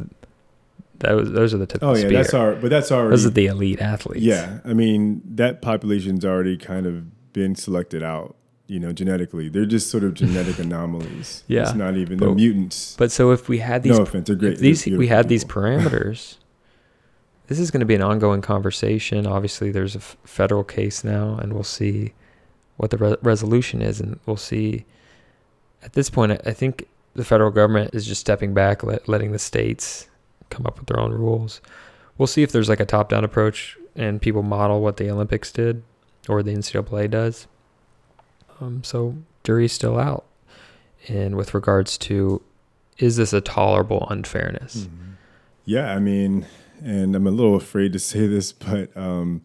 those 0.97 1.31
those 1.31 1.53
are 1.53 1.57
the 1.57 1.65
tip 1.67 1.83
Oh 1.83 1.91
yeah, 1.95 1.99
spear. 2.07 2.11
that's 2.11 2.33
our, 2.33 2.55
but 2.55 2.69
that's 2.69 2.91
already. 2.91 3.09
those 3.11 3.25
are 3.25 3.29
the 3.31 3.47
elite 3.47 3.81
athletes. 3.81 4.23
yeah, 4.23 4.59
I 4.65 4.73
mean 4.73 5.21
that 5.35 5.61
population's 5.61 6.23
already 6.25 6.57
kind 6.57 6.85
of 6.85 7.33
been 7.33 7.55
selected 7.55 8.01
out. 8.03 8.35
You 8.67 8.79
know, 8.79 8.93
genetically, 8.93 9.49
they're 9.49 9.65
just 9.65 9.89
sort 9.91 10.05
of 10.05 10.13
genetic 10.13 10.57
anomalies. 10.65 11.43
Yeah, 11.47 11.63
it's 11.63 11.73
not 11.73 11.97
even 11.97 12.17
they're 12.19 12.33
mutants. 12.33 12.95
But 12.97 13.11
so 13.11 13.31
if 13.31 13.49
we 13.49 13.57
had 13.57 13.83
these 13.83 13.97
no 13.97 14.03
offense, 14.03 14.27
they're 14.27 14.37
great. 14.37 14.53
if 14.53 14.59
these 14.59 14.85
They're 14.85 14.97
we 14.97 15.07
had 15.07 15.27
these 15.27 15.43
parameters, 15.43 16.37
this 17.47 17.59
is 17.59 17.71
going 17.71 17.79
to 17.81 17.85
be 17.85 17.95
an 17.95 18.01
ongoing 18.01 18.41
conversation. 18.41 19.27
Obviously, 19.27 19.71
there's 19.71 19.95
a 19.95 19.99
f- 19.99 20.17
federal 20.23 20.63
case 20.63 21.03
now, 21.03 21.35
and 21.37 21.53
we'll 21.53 21.63
see 21.63 22.13
what 22.77 22.89
the 22.89 22.97
re- 22.97 23.15
resolution 23.21 23.81
is, 23.81 23.99
and 23.99 24.19
we'll 24.25 24.37
see. 24.37 24.85
At 25.83 25.93
this 25.93 26.09
point, 26.09 26.31
I- 26.45 26.51
think 26.53 26.87
the 27.15 27.25
federal 27.25 27.51
government 27.51 27.93
is 27.93 28.05
just 28.07 28.21
stepping 28.21 28.53
back, 28.53 28.81
let, 28.83 29.07
letting 29.07 29.31
the 29.33 29.39
states 29.39 30.07
come 30.49 30.65
up 30.65 30.79
with 30.79 30.87
their 30.87 30.99
own 30.99 31.11
rules. 31.11 31.61
We'll 32.17 32.27
see 32.27 32.41
if 32.43 32.51
there's 32.51 32.69
like 32.69 32.79
a 32.79 32.85
top-down 32.85 33.23
approach 33.23 33.77
and 33.95 34.21
people 34.21 34.41
model 34.43 34.81
what 34.81 34.97
the 34.97 35.09
Olympics 35.11 35.51
did 35.51 35.83
or 36.27 36.41
the 36.41 36.53
NCAA 36.55 37.09
does. 37.11 37.45
Um, 38.61 38.83
so 38.83 39.15
jury's 39.43 39.73
still 39.73 39.99
out, 39.99 40.25
and 41.07 41.35
with 41.35 41.53
regards 41.53 41.97
to 41.99 42.41
is 42.99 43.17
this 43.17 43.33
a 43.33 43.41
tolerable 43.41 44.07
unfairness? 44.09 44.87
Mhm. 44.87 45.15
Yeah, 45.65 45.93
I 45.93 45.99
mean, 45.99 46.45
and 46.83 47.15
I'm 47.15 47.27
a 47.27 47.31
little 47.31 47.55
afraid 47.55 47.93
to 47.93 47.99
say 48.11 48.27
this, 48.27 48.51
but 48.51 48.95
um, 48.97 49.41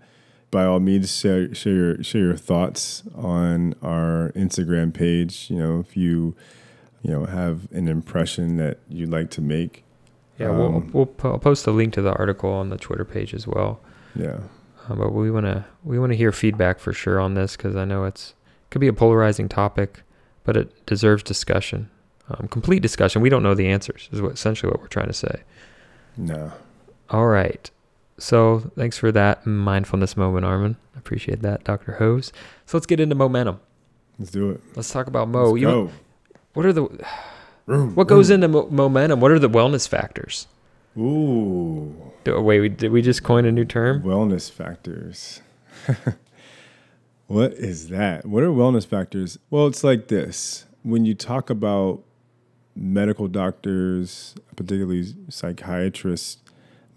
by 0.51 0.65
all 0.65 0.81
means, 0.81 1.15
share, 1.15 1.55
share 1.55 1.73
your 1.75 2.03
share 2.03 2.23
your 2.23 2.37
thoughts 2.37 3.03
on 3.15 3.75
our 3.83 4.33
Instagram 4.35 4.93
page. 4.95 5.51
You 5.51 5.59
know, 5.59 5.81
if 5.81 5.97
you 5.97 6.35
you 7.03 7.11
know 7.13 7.25
have 7.27 7.71
an 7.73 7.89
impression 7.89 8.57
that 8.57 8.79
you'd 8.89 9.11
like 9.11 9.31
to 9.31 9.41
make, 9.41 9.85
Yeah, 10.39 10.51
we'll 10.51 10.77
Um, 10.77 10.91
we'll 10.93 11.07
po- 11.07 11.33
I'll 11.33 11.39
post 11.39 11.67
a 11.67 11.71
link 11.71 11.93
to 11.95 12.03
the 12.03 12.13
article 12.15 12.51
on 12.51 12.71
the 12.71 12.77
Twitter 12.77 13.05
page 13.05 13.35
as 13.35 13.47
well. 13.47 13.81
yeah, 14.17 14.39
Um, 14.89 14.99
but 14.99 15.13
we 15.13 15.31
wanna 15.31 15.67
we 15.85 15.99
wanna 15.99 16.15
hear 16.15 16.33
feedback 16.33 16.79
for 16.81 16.93
sure 16.93 17.21
on 17.21 17.35
this 17.35 17.57
because 17.57 17.77
I 17.77 17.85
know 17.85 18.05
it's 18.05 18.35
could 18.71 18.81
be 18.81 18.89
a 18.89 18.93
polarizing 18.93 19.49
topic, 19.49 20.03
but 20.45 20.57
it 20.57 20.87
deserves 20.87 21.23
discussion, 21.23 21.89
um, 22.31 22.49
complete 22.49 22.81
discussion. 22.83 23.23
We 23.23 23.29
don't 23.31 23.43
know 23.43 23.55
the 23.55 23.69
answers, 23.69 24.09
is 24.13 24.21
what 24.23 24.33
essentially 24.33 24.71
what 24.71 24.81
we're 24.81 24.89
trying 24.89 25.07
to 25.09 25.13
say. 25.15 25.43
no, 26.17 26.53
All 27.11 27.27
right. 27.27 27.71
So 28.19 28.71
thanks 28.77 28.99
for 28.99 29.13
that 29.13 29.47
mindfulness 29.47 30.17
moment, 30.17 30.45
Armin. 30.45 30.77
I 30.95 30.99
appreciate 30.99 31.41
that, 31.43 31.65
Dr. 31.65 31.93
Hose. 31.93 32.33
So 32.67 32.77
let's 32.77 32.87
get 32.87 33.01
into 33.01 33.15
momentum. 33.15 33.61
let's 34.19 34.31
do 34.33 34.51
it. 34.51 34.61
Let's 34.75 34.91
talk 34.91 35.07
about 35.07 35.29
Mo. 35.29 35.51
Let's 35.51 35.61
You, 35.61 35.67
go. 35.67 35.91
what 36.55 36.67
are 36.67 36.73
the 36.73 36.89
Vroom, 37.67 37.95
what 37.95 38.09
goes 38.09 38.31
into 38.31 38.49
mo- 38.49 38.69
momentum? 38.71 39.21
What 39.21 39.31
are 39.31 39.39
the 39.39 39.49
wellness 39.49 39.87
factors? 39.87 40.47
Ooh, 40.97 41.95
Do, 42.25 42.41
wait, 42.41 42.61
we, 42.61 42.69
did 42.69 42.91
we 42.91 43.03
just 43.03 43.23
coin 43.23 43.45
a 43.45 43.53
new 43.53 43.65
term? 43.65 44.03
wellness 44.03 44.51
factors. 44.51 45.41
what 47.27 47.53
is 47.53 47.89
that? 47.91 48.27
What 48.27 48.43
are 48.43 48.49
wellness 48.49 48.87
factors? 48.87 49.39
Well, 49.51 49.67
it's 49.67 49.85
like 49.85 50.09
this. 50.09 50.65
When 50.83 51.05
you 51.05 51.15
talk 51.15 51.51
about 51.51 52.03
medical 52.75 53.29
doctors, 53.29 54.35
particularly 54.57 55.15
psychiatrists, 55.29 56.39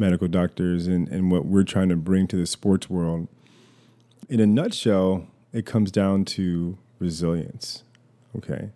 medical 0.02 0.28
doctors, 0.28 0.88
and, 0.88 1.08
and 1.08 1.32
what 1.32 1.46
we're 1.46 1.64
trying 1.64 1.88
to 1.90 1.96
bring 1.96 2.28
to 2.28 2.36
the 2.36 2.46
sports 2.46 2.90
world, 2.90 3.28
in 4.28 4.40
a 4.42 4.46
nutshell, 4.46 5.28
it 5.54 5.66
comes 5.66 5.92
down 5.92 6.26
to 6.26 6.78
resilience. 7.00 7.84
Okay. 8.36 8.72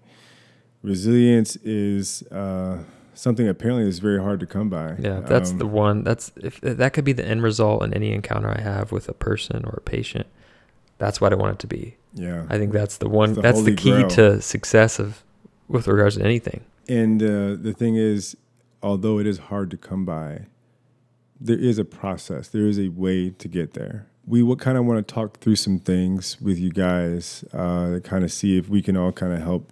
Resilience 0.83 1.55
is 1.57 2.23
uh, 2.31 2.83
something 3.13 3.47
apparently 3.47 3.87
is 3.87 3.99
very 3.99 4.21
hard 4.21 4.39
to 4.39 4.45
come 4.45 4.69
by. 4.69 4.95
Yeah, 4.99 5.21
that's 5.21 5.51
Um, 5.51 5.57
the 5.57 5.65
one. 5.67 6.03
That's 6.03 6.31
if 6.37 6.61
that 6.61 6.93
could 6.93 7.03
be 7.05 7.13
the 7.13 7.25
end 7.25 7.41
result 7.43 7.83
in 7.83 7.93
any 7.93 8.11
encounter 8.11 8.49
I 8.55 8.61
have 8.61 8.91
with 8.91 9.09
a 9.09 9.13
person 9.13 9.65
or 9.65 9.73
a 9.77 9.81
patient. 9.81 10.27
That's 10.97 11.19
what 11.19 11.33
I 11.33 11.35
want 11.35 11.53
it 11.55 11.59
to 11.59 11.67
be. 11.67 11.97
yeah. 12.13 12.45
I 12.49 12.57
think 12.57 12.71
that's 12.71 12.97
the 12.97 13.09
one. 13.09 13.33
the 13.33 13.41
that's 13.41 13.63
the 13.63 13.75
key 13.75 13.91
grail. 13.91 14.07
to 14.09 14.41
success 14.41 14.99
of 14.99 15.23
with 15.67 15.87
regards 15.87 16.15
to 16.17 16.23
anything. 16.23 16.63
And 16.87 17.21
uh, 17.21 17.55
the 17.59 17.73
thing 17.75 17.95
is, 17.95 18.37
although 18.83 19.17
it 19.19 19.25
is 19.27 19.39
hard 19.49 19.71
to 19.71 19.77
come 19.77 20.05
by, 20.05 20.45
there 21.45 21.57
is 21.59 21.77
a 21.79 21.85
process. 21.85 22.47
There 22.49 22.65
is 22.67 22.79
a 22.79 22.89
way 22.89 23.29
to 23.29 23.47
get 23.47 23.73
there. 23.73 24.07
We 24.27 24.41
would 24.41 24.59
kind 24.59 24.77
of 24.77 24.85
want 24.85 25.07
to 25.07 25.13
talk 25.13 25.39
through 25.39 25.57
some 25.57 25.79
things 25.79 26.41
with 26.41 26.57
you 26.57 26.71
guys, 26.71 27.43
uh, 27.53 27.91
to 27.91 28.01
kind 28.01 28.23
of 28.23 28.31
see 28.31 28.57
if 28.57 28.67
we 28.69 28.81
can 28.81 28.97
all 28.97 29.11
kind 29.11 29.31
of 29.33 29.41
help 29.41 29.71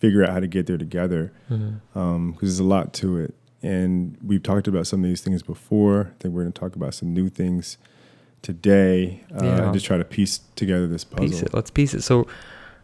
figure 0.00 0.24
out 0.24 0.30
how 0.30 0.40
to 0.40 0.46
get 0.46 0.66
there 0.66 0.78
together, 0.78 1.32
because 1.48 2.40
there's 2.40 2.58
a 2.58 2.64
lot 2.64 2.92
to 2.94 3.18
it. 3.18 3.34
And 3.62 4.16
we've 4.24 4.42
talked 4.42 4.66
about 4.66 4.86
some 4.86 5.04
of 5.04 5.08
these 5.08 5.20
things 5.20 5.42
before. 5.42 6.12
I 6.18 6.22
think 6.22 6.34
we're 6.34 6.42
going 6.42 6.52
to 6.52 6.60
talk 6.60 6.74
about 6.74 6.94
some 6.94 7.12
new 7.14 7.28
things 7.28 7.76
today. 8.40 9.22
Uh, 9.32 9.44
Yeah. 9.44 9.64
and 9.64 9.72
just 9.74 9.86
try 9.86 9.98
to 9.98 10.04
piece 10.04 10.40
together 10.56 10.86
this 10.88 11.04
puzzle. 11.04 11.28
Piece 11.28 11.42
it. 11.42 11.54
Let's 11.54 11.70
piece 11.70 11.94
it. 11.94 12.02
So 12.02 12.26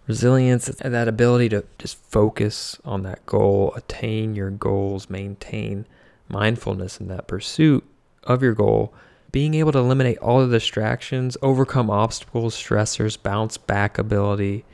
resilience 0.07 0.69
and 0.69 0.95
that 0.95 1.09
ability 1.09 1.49
to 1.49 1.65
just 1.79 1.97
focus 1.97 2.79
on 2.85 3.03
that 3.03 3.25
goal, 3.27 3.73
attain 3.75 4.35
your 4.37 4.51
goals, 4.51 5.11
maintain 5.11 5.87
mindfulness 6.29 6.99
in 7.01 7.09
that 7.09 7.27
pursuit 7.27 7.85
of 8.25 8.43
your 8.43 8.55
goal, 8.55 8.93
being 9.33 9.55
able 9.55 9.73
to 9.73 9.79
eliminate 9.79 10.19
all 10.19 10.47
the 10.47 10.53
distractions, 10.59 11.37
overcome 11.43 11.91
obstacles, 11.91 12.55
stressors, 12.57 13.21
bounce 13.23 13.59
back 13.59 13.99
ability. 13.99 14.65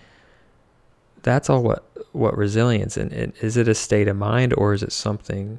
That's 1.23 1.49
all 1.51 1.63
what 1.63 1.85
what 2.13 2.37
resilience 2.37 2.97
and, 2.97 3.13
and 3.13 3.33
is 3.41 3.57
it 3.57 3.67
a 3.67 3.75
state 3.75 4.07
of 4.07 4.17
mind 4.17 4.55
or 4.57 4.73
is 4.73 4.85
it 4.85 4.93
something 4.93 5.59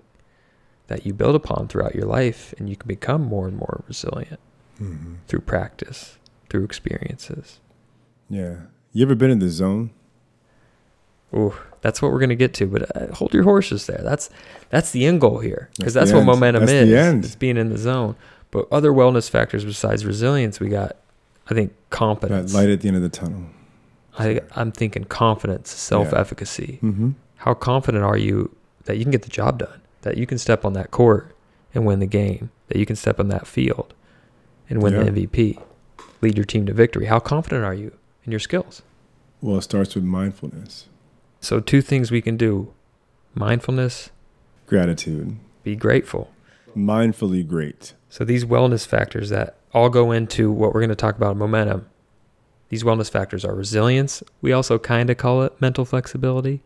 that 0.87 1.05
you 1.05 1.13
build 1.13 1.35
upon 1.35 1.67
throughout 1.67 1.93
your 1.95 2.05
life 2.05 2.53
and 2.57 2.69
you 2.69 2.77
can 2.77 2.87
become 2.87 3.21
more 3.23 3.45
and 3.47 3.57
more 3.57 3.83
resilient 3.87 4.39
Mhm. 4.79 5.17
through 5.27 5.41
practice, 5.41 6.17
through 6.49 6.63
experiences. 6.63 7.59
Yeah. 8.29 8.57
You 8.93 9.05
ever 9.05 9.15
been 9.15 9.31
in 9.31 9.39
the 9.39 9.49
zone? 9.49 9.89
Ooh, 11.33 11.53
that's 11.81 12.01
what 12.01 12.11
we're 12.11 12.19
gonna 12.19 12.35
get 12.35 12.53
to. 12.55 12.65
But 12.67 12.95
uh, 12.95 13.13
hold 13.13 13.33
your 13.33 13.43
horses 13.43 13.85
there. 13.87 14.01
That's 14.03 14.29
that's 14.69 14.91
the 14.91 15.05
end 15.05 15.21
goal 15.21 15.39
here 15.39 15.69
because 15.77 15.93
That's 15.93 16.11
that's, 16.11 16.15
what 16.17 16.25
momentum 16.25 16.61
That's 16.65 16.71
is. 16.73 17.25
It's 17.25 17.35
being 17.35 17.57
in 17.57 17.69
the 17.69 17.77
zone. 17.77 18.15
But 18.51 18.67
other 18.71 18.91
wellness 18.91 19.29
factors 19.29 19.65
besides 19.65 20.05
resilience, 20.05 20.59
we 20.59 20.69
got, 20.69 20.95
I 21.49 21.53
think, 21.53 21.71
That 21.71 21.89
confidence. 21.89 22.53
light 22.53 22.69
at 22.69 22.81
the 22.81 22.87
end 22.87 22.95
of 22.97 23.03
the 23.03 23.09
tunnel. 23.09 23.43
I, 24.17 24.39
I'm 24.55 24.71
thinking 24.71 25.03
confidence, 25.03 25.71
self-efficacy. 25.71 26.79
Mm-hmm. 26.81 27.11
How 27.37 27.53
confident 27.53 28.03
are 28.05 28.15
you 28.17 28.55
that 28.85 28.97
you 28.97 29.03
can 29.03 29.11
get 29.11 29.23
the 29.23 29.29
job 29.29 29.59
done? 29.59 29.81
That 30.03 30.15
you 30.17 30.25
can 30.25 30.37
step 30.37 30.63
on 30.63 30.71
that 30.73 30.91
court 30.91 31.35
and 31.73 31.85
win 31.85 31.99
the 31.99 32.05
game? 32.05 32.49
That 32.67 32.77
you 32.77 32.85
can 32.85 32.95
step 32.95 33.19
on 33.19 33.27
that 33.27 33.45
field 33.45 33.93
and 34.69 34.81
win 34.81 34.93
Yeah. 34.93 35.03
the 35.03 35.11
MVP? 35.27 35.61
Lead 36.21 36.37
your 36.37 36.45
team 36.45 36.65
to 36.67 36.73
victory. 36.73 37.07
How 37.07 37.19
confident 37.19 37.65
are 37.65 37.73
you 37.73 37.91
in 38.23 38.31
your 38.31 38.39
skills? 38.39 38.81
Well, 39.41 39.57
it 39.57 39.63
starts 39.63 39.95
with 39.95 40.05
mindfulness, 40.05 40.87
So 41.45 41.59
two 41.59 41.81
things 41.81 42.09
we 42.09 42.21
can 42.21 42.37
do: 42.37 42.73
mindfulness, 43.35 44.09
gratitude, 44.65 45.37
be 45.63 45.75
grateful. 45.75 46.31
mindfully 46.75 47.47
great. 47.47 47.93
So 48.09 48.25
these 48.25 48.43
wellness 48.45 48.85
factors 48.87 49.29
that 49.29 49.55
all 49.73 49.89
go 49.89 50.11
into 50.11 50.51
what 50.51 50.73
we're 50.73 50.79
going 50.81 50.89
to 50.89 50.95
talk 50.95 51.15
about 51.17 51.37
momentum. 51.37 51.87
These 52.69 52.83
wellness 52.83 53.11
factors 53.11 53.45
are 53.45 53.53
resilience. 53.53 54.23
We 54.41 54.51
also 54.53 54.79
kind 54.79 55.09
of 55.11 55.17
call 55.17 55.43
it 55.43 55.53
mental 55.61 55.85
flexibility. 55.85 56.61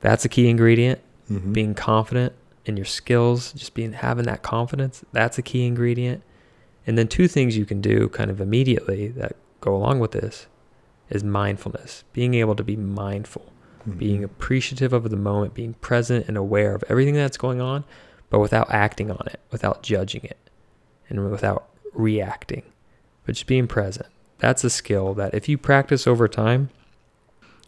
That's 0.00 0.24
a 0.24 0.28
key 0.28 0.48
ingredient. 0.48 1.00
Mhm. 1.30 1.52
being 1.52 1.74
confident 1.74 2.32
in 2.64 2.78
your 2.78 2.86
skills, 2.86 3.52
just 3.52 3.74
being 3.74 3.92
having 3.92 4.24
that 4.24 4.42
confidence, 4.42 5.04
that's 5.12 5.36
a 5.36 5.42
key 5.42 5.66
ingredient. 5.66 6.22
And 6.86 6.96
then 6.96 7.06
two 7.08 7.28
things 7.28 7.58
you 7.58 7.66
can 7.66 7.82
do 7.82 8.08
kind 8.08 8.30
of 8.30 8.40
immediately 8.40 9.08
that 9.08 9.36
go 9.60 9.76
along 9.76 9.98
with 10.00 10.12
this 10.12 10.46
is 11.10 11.22
mindfulness, 11.22 12.04
being 12.14 12.32
able 12.32 12.54
to 12.56 12.64
be 12.64 12.76
mindful, 12.76 13.52
Mhm. 13.94 13.98
being 13.98 14.24
appreciative 14.24 14.92
of 14.92 15.10
the 15.10 15.16
moment, 15.16 15.54
being 15.54 15.74
present 15.74 16.26
and 16.28 16.36
aware 16.36 16.74
of 16.74 16.84
everything 16.88 17.14
that's 17.14 17.36
going 17.36 17.60
on, 17.60 17.84
but 18.30 18.38
without 18.40 18.70
acting 18.70 19.10
on 19.10 19.26
it, 19.26 19.40
without 19.50 19.82
judging 19.82 20.22
it, 20.24 20.38
and 21.08 21.30
without 21.30 21.68
reacting, 21.92 22.62
but 23.24 23.34
just 23.34 23.46
being 23.46 23.66
present. 23.66 24.06
That's 24.38 24.62
a 24.64 24.70
skill 24.70 25.14
that 25.14 25.34
if 25.34 25.48
you 25.48 25.58
practice 25.58 26.06
over 26.06 26.28
time, 26.28 26.70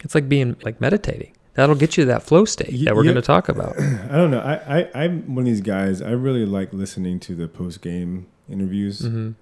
it's 0.02 0.14
like 0.14 0.28
being 0.28 0.56
like 0.62 0.80
meditating. 0.80 1.32
That'll 1.54 1.74
get 1.74 1.96
you 1.96 2.04
to 2.04 2.08
that 2.08 2.22
flow 2.22 2.44
state 2.44 2.84
that 2.84 2.94
we're 2.94 3.04
yeah. 3.04 3.10
going 3.10 3.22
to 3.22 3.26
talk 3.26 3.48
about. 3.48 3.78
I 3.78 4.16
don't 4.16 4.30
know. 4.30 4.40
I, 4.40 4.80
I 4.80 4.90
I'm 4.94 5.34
one 5.34 5.42
of 5.42 5.46
these 5.46 5.60
guys. 5.60 6.00
I 6.00 6.10
really 6.12 6.46
like 6.46 6.72
listening 6.72 7.18
to 7.20 7.34
the 7.34 7.48
post 7.48 7.82
game 7.82 8.26
interviews, 8.48 9.00
hmm 9.00 9.32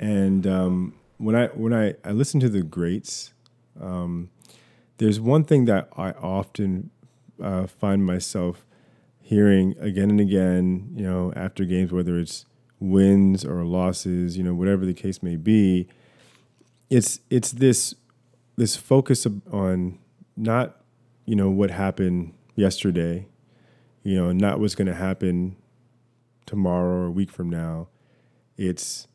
and 0.00 0.46
um, 0.46 0.94
when 1.16 1.34
I 1.34 1.46
when 1.48 1.74
I 1.74 1.94
I 2.04 2.12
listen 2.12 2.38
to 2.40 2.48
the 2.48 2.62
greats, 2.62 3.32
um, 3.80 4.30
there's 4.98 5.20
one 5.20 5.44
thing 5.44 5.64
that 5.64 5.88
I 5.96 6.10
often 6.12 6.90
uh, 7.42 7.66
find 7.66 8.04
myself 8.04 8.66
hearing 9.20 9.74
again 9.80 10.10
and 10.10 10.20
again. 10.20 10.92
You 10.94 11.04
know, 11.04 11.32
after 11.34 11.64
games, 11.64 11.92
whether 11.92 12.18
it's 12.18 12.44
wins 12.80 13.44
or 13.44 13.64
losses, 13.64 14.36
you 14.36 14.44
know, 14.44 14.54
whatever 14.54 14.84
the 14.84 14.94
case 14.94 15.22
may 15.22 15.36
be, 15.36 15.88
it's 16.90 17.20
it's 17.30 17.52
this 17.52 17.94
this 18.56 18.76
focus 18.76 19.26
on 19.52 19.98
not 20.36 20.80
you 21.24 21.36
know 21.36 21.50
what 21.50 21.70
happened 21.70 22.34
yesterday, 22.56 23.26
you 24.02 24.16
know, 24.16 24.32
not 24.32 24.60
what's 24.60 24.74
going 24.74 24.88
to 24.88 24.94
happen 24.94 25.56
tomorrow 26.46 27.02
or 27.02 27.06
a 27.06 27.10
week 27.10 27.30
from 27.30 27.48
now. 27.48 27.88
It's 28.56 29.06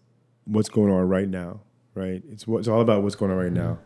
what's 0.46 0.69
going 0.69 0.91
on 0.91 1.10
right 1.10 1.28
now, 1.28 1.62
right? 1.93 2.24
It's 2.32 2.48
what 2.48 2.60
it's 2.60 2.67
all 2.67 2.82
about 2.82 3.04
what's 3.04 3.15
going 3.15 3.32
on 3.32 3.38
right 3.38 3.52
now. 3.52 3.80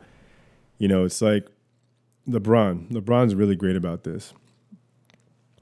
You 0.77 0.87
know, 0.87 1.05
it's 1.05 1.21
like 1.23 1.47
LeBron. 2.27 2.91
LeBron's 2.91 3.35
really 3.35 3.55
great 3.55 3.75
about 3.75 4.03
this. 4.03 4.33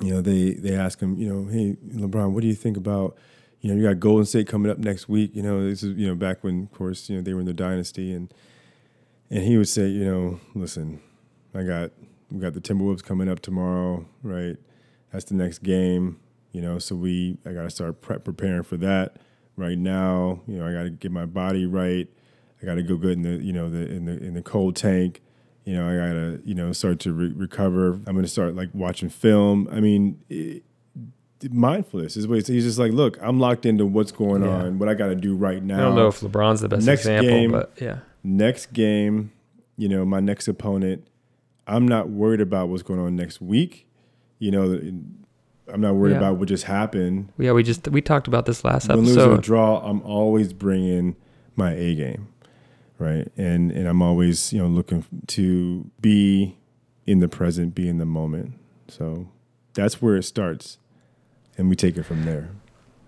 You 0.01 0.13
know, 0.13 0.21
they 0.21 0.54
they 0.54 0.75
ask 0.75 0.99
him, 0.99 1.17
you 1.17 1.32
know, 1.32 1.49
hey 1.49 1.78
LeBron, 1.93 2.32
what 2.32 2.41
do 2.41 2.47
you 2.47 2.56
think 2.56 2.75
about, 2.75 3.17
you 3.62 3.69
know, 3.69 3.78
you 3.80 3.88
got 3.88 3.99
Golden 3.99 4.25
State 4.25 4.47
coming 4.47 4.71
up 4.71 4.78
next 4.78 5.08
week. 5.08 5.32
You 5.34 5.41
know, 5.43 5.67
this 5.67 5.84
is 5.84 5.97
you 5.97 6.08
know 6.08 6.15
back 6.15 6.43
when, 6.43 6.63
of 6.63 6.71
course, 6.71 7.10
you 7.10 7.15
know 7.15 7.21
they 7.21 7.34
were 7.34 7.39
in 7.39 7.45
the 7.45 7.54
dynasty, 7.54 8.12
and 8.12 8.34
and 9.30 9.43
he 9.43 9.58
would 9.58 9.69
say, 9.69 9.88
you 9.88 10.06
know, 10.06 10.39
listen, 10.54 11.01
I 11.54 11.63
got 11.63 11.91
we 12.32 12.39
got 12.39 12.54
the 12.54 12.62
Timberwolves 12.62 13.04
coming 13.04 13.30
up 13.30 13.39
tomorrow, 13.39 14.06
right? 14.23 14.58
That's 15.12 15.25
the 15.25 15.36
next 15.36 15.60
game, 15.60 16.19
you 16.51 16.62
know. 16.62 16.80
So 16.80 16.95
we 16.95 17.38
I 17.45 17.54
got 17.54 17.63
to 17.63 17.69
start 17.69 18.01
prep 18.01 18.23
preparing 18.23 18.63
for 18.63 18.78
that 18.78 19.17
right 19.56 19.78
now. 19.78 20.41
You 20.47 20.58
know, 20.58 20.67
I 20.67 20.73
got 20.73 20.84
to 20.84 20.89
get 20.89 21.12
my 21.12 21.25
body 21.25 21.65
right. 21.65 22.08
I 22.62 22.65
got 22.65 22.75
to 22.75 22.84
go 22.84 22.97
good 22.97 23.13
in 23.13 23.21
the 23.21 23.43
you 23.43 23.54
know 23.54 23.69
the 23.69 23.88
in 23.89 24.06
the 24.06 24.17
in 24.17 24.34
the 24.34 24.41
cold 24.41 24.75
tank. 24.75 25.21
You 25.65 25.73
know, 25.73 25.89
I 25.89 26.08
got 26.08 26.13
to 26.13 26.41
you 26.45 26.54
know 26.56 26.71
start 26.71 26.99
to 27.01 27.12
re- 27.13 27.34
recover. 27.36 27.99
I'm 28.08 28.21
to 28.21 28.28
start 28.28 28.56
like 28.56 28.69
watching 28.73 29.10
film. 29.10 29.67
I 29.71 29.80
mean. 29.80 30.19
It, 30.30 30.63
mindfulness 31.51 32.17
is 32.17 32.28
what 32.28 32.36
he's, 32.36 32.47
he's 32.47 32.63
just 32.63 32.80
like 32.80 32.91
look 32.91 33.19
i'm 33.21 33.39
locked 33.39 33.67
into 33.67 33.86
what's 33.86 34.12
going 34.12 34.41
Yeah. 34.41 34.49
on 34.63 34.80
what 34.80 34.89
i 34.89 34.95
got 34.95 35.08
to 35.08 35.15
do 35.15 35.36
right 35.36 35.62
now 35.62 35.75
I 35.78 35.82
don't 35.82 35.95
know 35.95 36.08
if 36.08 36.21
LeBron's 36.21 36.62
the 36.62 36.69
best 36.69 36.88
Next 36.88 37.01
example, 37.01 37.30
game- 37.30 37.51
but 37.51 37.71
yeah. 37.80 37.99
next 38.23 38.73
game, 38.73 39.32
you 39.78 39.88
know, 39.88 40.06
my 40.06 40.21
next 40.21 40.47
opponent, 40.47 41.06
I'm 41.67 41.88
not 41.88 42.10
worried 42.10 42.41
about 42.41 42.69
what's 42.69 42.82
going 42.82 42.99
on 42.99 43.15
next 43.15 43.41
week. 43.41 43.86
You 44.39 44.51
know, 44.51 44.63
I'm 45.71 45.82
not 45.82 45.95
worried 45.95 46.12
Yeah. 46.13 46.17
about 46.19 46.38
what 46.38 46.47
just 46.47 46.63
happened. 46.63 47.30
Yeah, 47.38 47.51
we 47.51 47.62
just 47.62 47.88
we 47.89 48.01
talked 48.01 48.28
about 48.28 48.45
this 48.47 48.63
last 48.63 48.88
Win, 48.88 48.99
lose, 48.99 49.17
or 49.17 49.34
episode. 49.34 49.43
draw, 49.43 49.80
I'm 49.88 50.01
always 50.01 50.51
bringing 50.54 51.15
my 51.56 51.73
A 51.73 51.93
game, 51.93 52.30
right? 52.99 53.27
And 53.38 53.71
and 53.71 53.88
I'm 53.88 54.01
always 54.01 54.51
you 54.53 54.62
know 54.62 54.67
looking 54.67 55.05
to 55.27 55.89
be 56.01 56.58
in 57.05 57.19
the 57.19 57.27
present, 57.27 57.75
be 57.75 57.88
in 57.88 57.97
the 57.97 58.05
moment. 58.05 58.53
So 58.88 59.27
that's 59.73 60.01
where 60.01 60.15
it 60.15 60.23
starts, 60.23 60.77
and 61.58 61.69
we 61.69 61.75
take 61.75 61.97
it 61.97 62.03
from 62.03 62.23
there. 62.25 62.49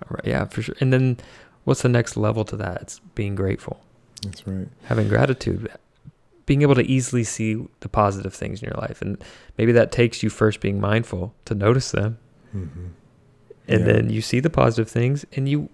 All 0.04 0.10
right, 0.15 0.26
yeah, 0.26 0.45
for 0.45 0.62
sure. 0.62 0.76
And 0.80 0.91
then 0.93 1.17
what's 1.63 1.82
the 1.82 1.89
next 1.89 2.15
level 2.17 2.43
to 2.45 2.56
that? 2.58 2.82
It's 2.82 3.00
being 3.15 3.36
grateful, 3.36 3.80
That's 4.23 4.45
right. 4.47 4.67
having 4.84 5.08
gratitude, 5.08 5.69
being 6.45 6.62
able 6.62 6.76
to 6.76 6.84
easily 6.84 7.23
see 7.23 7.65
the 7.80 7.89
positive 7.89 8.34
things 8.34 8.62
in 8.62 8.69
your 8.69 8.78
life. 8.80 9.02
And 9.02 9.21
maybe 9.58 9.71
that 9.73 9.91
takes 9.91 10.21
you 10.23 10.30
first 10.30 10.62
being 10.62 10.80
mindful 10.80 11.34
to 11.45 11.56
notice 11.56 11.91
them. 11.91 12.19
Mm-hmm. 12.56 12.86
And 13.67 13.80
Yeah. 13.82 13.86
then 13.93 14.10
you 14.12 14.21
see 14.21 14.39
the 14.39 14.50
positive 14.50 14.89
things 14.89 15.26
and 15.36 15.50
you 15.50 15.69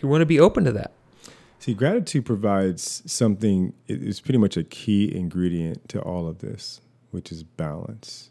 you 0.00 0.08
want 0.08 0.22
to 0.22 0.26
be 0.26 0.38
open 0.40 0.64
to 0.64 0.72
that. 0.72 0.92
See, 1.66 1.74
gratitude 1.74 2.24
provides 2.24 3.02
something, 3.10 3.72
it 3.88 4.00
is 4.00 4.20
pretty 4.20 4.38
much 4.38 4.56
a 4.56 4.62
key 4.62 5.12
ingredient 5.12 5.88
to 5.88 6.00
all 6.00 6.28
of 6.28 6.38
this, 6.38 6.80
which 7.10 7.32
is 7.32 7.42
balance. 7.42 8.30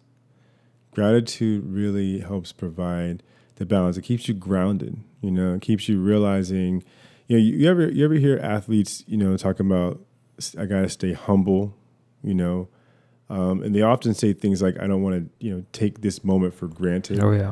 Gratitude 0.94 1.66
really 1.66 2.20
helps 2.22 2.54
provide 2.54 3.24
the 3.58 3.66
balance. 3.66 3.98
It 3.98 4.04
keeps 4.04 4.30
you 4.30 4.34
grounded, 4.36 5.00
you 5.20 5.32
know, 5.32 5.56
it 5.56 5.62
keeps 5.62 5.90
you 5.90 6.00
realizing, 6.00 6.82
you 7.28 7.36
know, 7.36 7.44
you, 7.44 7.58
you 7.58 7.70
ever 7.70 7.90
you 7.92 8.06
ever 8.06 8.14
hear 8.14 8.40
athletes, 8.42 9.04
you 9.06 9.18
know, 9.18 9.36
talking 9.36 9.66
about 9.66 10.00
I 10.58 10.64
gotta 10.66 10.88
stay 10.88 11.12
humble, 11.12 11.76
you 12.24 12.36
know, 12.36 12.70
um, 13.30 13.62
and 13.64 13.76
they 13.76 13.82
often 13.82 14.14
say 14.14 14.32
things 14.32 14.62
like, 14.62 14.80
I 14.80 14.88
don't 14.88 15.02
want 15.04 15.16
to, 15.42 15.46
you 15.46 15.54
know, 15.54 15.66
take 15.74 16.00
this 16.00 16.24
moment 16.24 16.54
for 16.54 16.68
granted 16.70 17.22
Oh 17.22 17.34
yeah. 17.34 17.52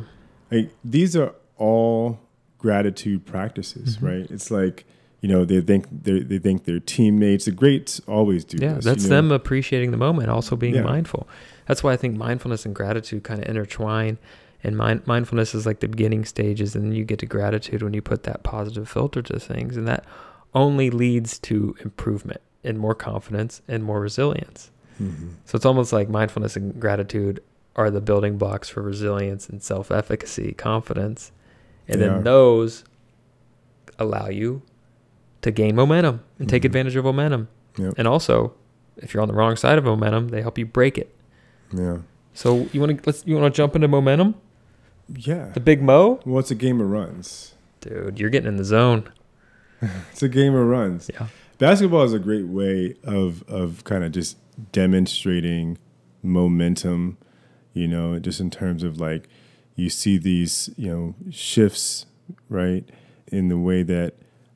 like 0.49 0.69
these 0.85 1.17
are 1.17 1.35
all 1.57 2.21
gratitude 2.57 3.25
practices, 3.25 3.97
Mhm. 3.97 4.01
right? 4.07 4.31
It's 4.31 4.49
like 4.49 4.85
you 5.23 5.29
know 5.29 5.45
they 5.45 5.61
think 5.61 5.87
they 6.03 6.19
they 6.19 6.37
think 6.37 6.65
their 6.65 6.79
teammates. 6.81 7.45
The 7.45 7.51
greats 7.51 8.01
always 8.07 8.43
do. 8.45 8.57
Yeah, 8.61 8.73
this, 8.75 8.85
that's 8.85 9.03
you 9.05 9.09
know? 9.09 9.15
them 9.15 9.31
appreciating 9.31 9.91
the 9.91 9.97
moment, 10.07 10.29
also 10.29 10.55
being 10.55 10.75
Yeah. 10.75 10.83
mindful. 10.83 11.27
That's 11.65 11.81
why 11.81 11.93
I 11.93 11.97
think 11.97 12.17
mindfulness 12.17 12.65
and 12.65 12.75
gratitude 12.75 13.23
kind 13.23 13.41
of 13.41 13.47
intertwine. 13.49 14.17
And 14.65 14.77
mind, 14.77 15.05
mindfulness 15.07 15.53
is 15.55 15.65
like 15.65 15.79
the 15.79 15.87
beginning 15.87 16.23
stages, 16.25 16.75
and 16.75 16.85
then 16.85 16.91
you 16.93 17.03
get 17.05 17.19
to 17.19 17.25
gratitude 17.25 17.81
when 17.83 17.93
you 17.93 18.01
put 18.01 18.23
that 18.23 18.43
positive 18.43 18.87
filter 18.87 19.21
to 19.21 19.39
things, 19.39 19.75
and 19.77 19.87
that 19.87 20.05
only 20.53 20.89
leads 20.89 21.39
to 21.39 21.75
improvement 21.83 22.41
and 22.63 22.77
more 22.79 22.95
confidence 22.95 23.61
and 23.67 23.83
more 23.83 23.99
resilience. 23.99 24.71
Mhm. 25.01 25.31
So 25.45 25.55
it's 25.57 25.65
almost 25.65 25.91
like 25.91 26.07
mindfulness 26.09 26.55
and 26.55 26.79
gratitude 26.79 27.41
are 27.75 27.89
the 27.89 27.99
building 28.01 28.37
blocks 28.37 28.69
for 28.69 28.81
resilience 28.81 29.49
and 29.49 29.61
self-efficacy, 29.63 30.53
confidence, 30.53 31.31
and 31.87 31.99
They 32.01 32.05
then 32.07 32.17
are. 32.19 32.23
those 32.23 32.83
allow 33.99 34.27
you 34.29 34.61
to 35.43 35.51
gain 35.51 35.75
momentum 35.75 36.21
and 36.39 36.49
take 36.49 36.63
Mhm. 36.63 36.65
advantage 36.65 36.95
of 36.95 37.05
momentum. 37.05 37.47
Yep. 37.77 37.93
And 37.97 38.07
also, 38.07 38.53
if 38.97 39.13
you're 39.13 39.21
on 39.21 39.27
the 39.27 39.33
wrong 39.33 39.55
side 39.55 39.77
of 39.77 39.83
momentum, 39.85 40.29
they 40.29 40.41
help 40.41 40.57
you 40.57 40.65
break 40.65 40.97
it. 40.97 41.13
Yeah, 41.73 41.99
So 42.33 42.67
you 42.73 42.79
want 42.81 42.97
to 42.97 43.03
let's 43.05 43.23
you 43.25 43.35
want 43.35 43.53
to 43.53 43.55
jump 43.57 43.75
into 43.75 43.87
momentum, 43.87 44.35
yeah. 45.15 45.49
the 45.53 45.59
big 45.59 45.81
mo, 45.81 46.19
Well, 46.25 46.39
it's 46.39 46.51
a 46.51 46.55
game 46.55 46.81
of 46.81 46.89
runs. 46.89 47.53
dude. 47.81 48.19
You're 48.19 48.29
getting 48.29 48.47
in 48.47 48.57
the 48.57 48.63
zone. 48.63 49.03
It's 50.11 50.23
a 50.23 50.29
game 50.29 50.55
of 50.55 50.65
runs. 50.65 51.09
Yeah. 51.13 51.27
Basketball 51.59 52.03
is 52.03 52.13
a 52.13 52.19
great 52.19 52.45
way 52.47 52.95
of 53.03 53.43
of 53.49 53.83
kind 53.83 54.03
of 54.03 54.11
just 54.11 54.37
demonstrating 54.71 55.77
momentum. 56.21 57.17
You 57.73 57.87
know, 57.87 58.19
just 58.19 58.39
in 58.39 58.49
terms 58.51 58.83
of 58.83 58.99
like 58.99 59.27
you 59.75 59.89
see 59.89 60.17
these 60.19 60.69
you 60.77 60.89
know 60.89 61.15
shifts 61.31 62.05
right 62.49 62.87
in 63.27 63.47
the 63.49 63.57
way 63.57 63.81
that 63.83 64.13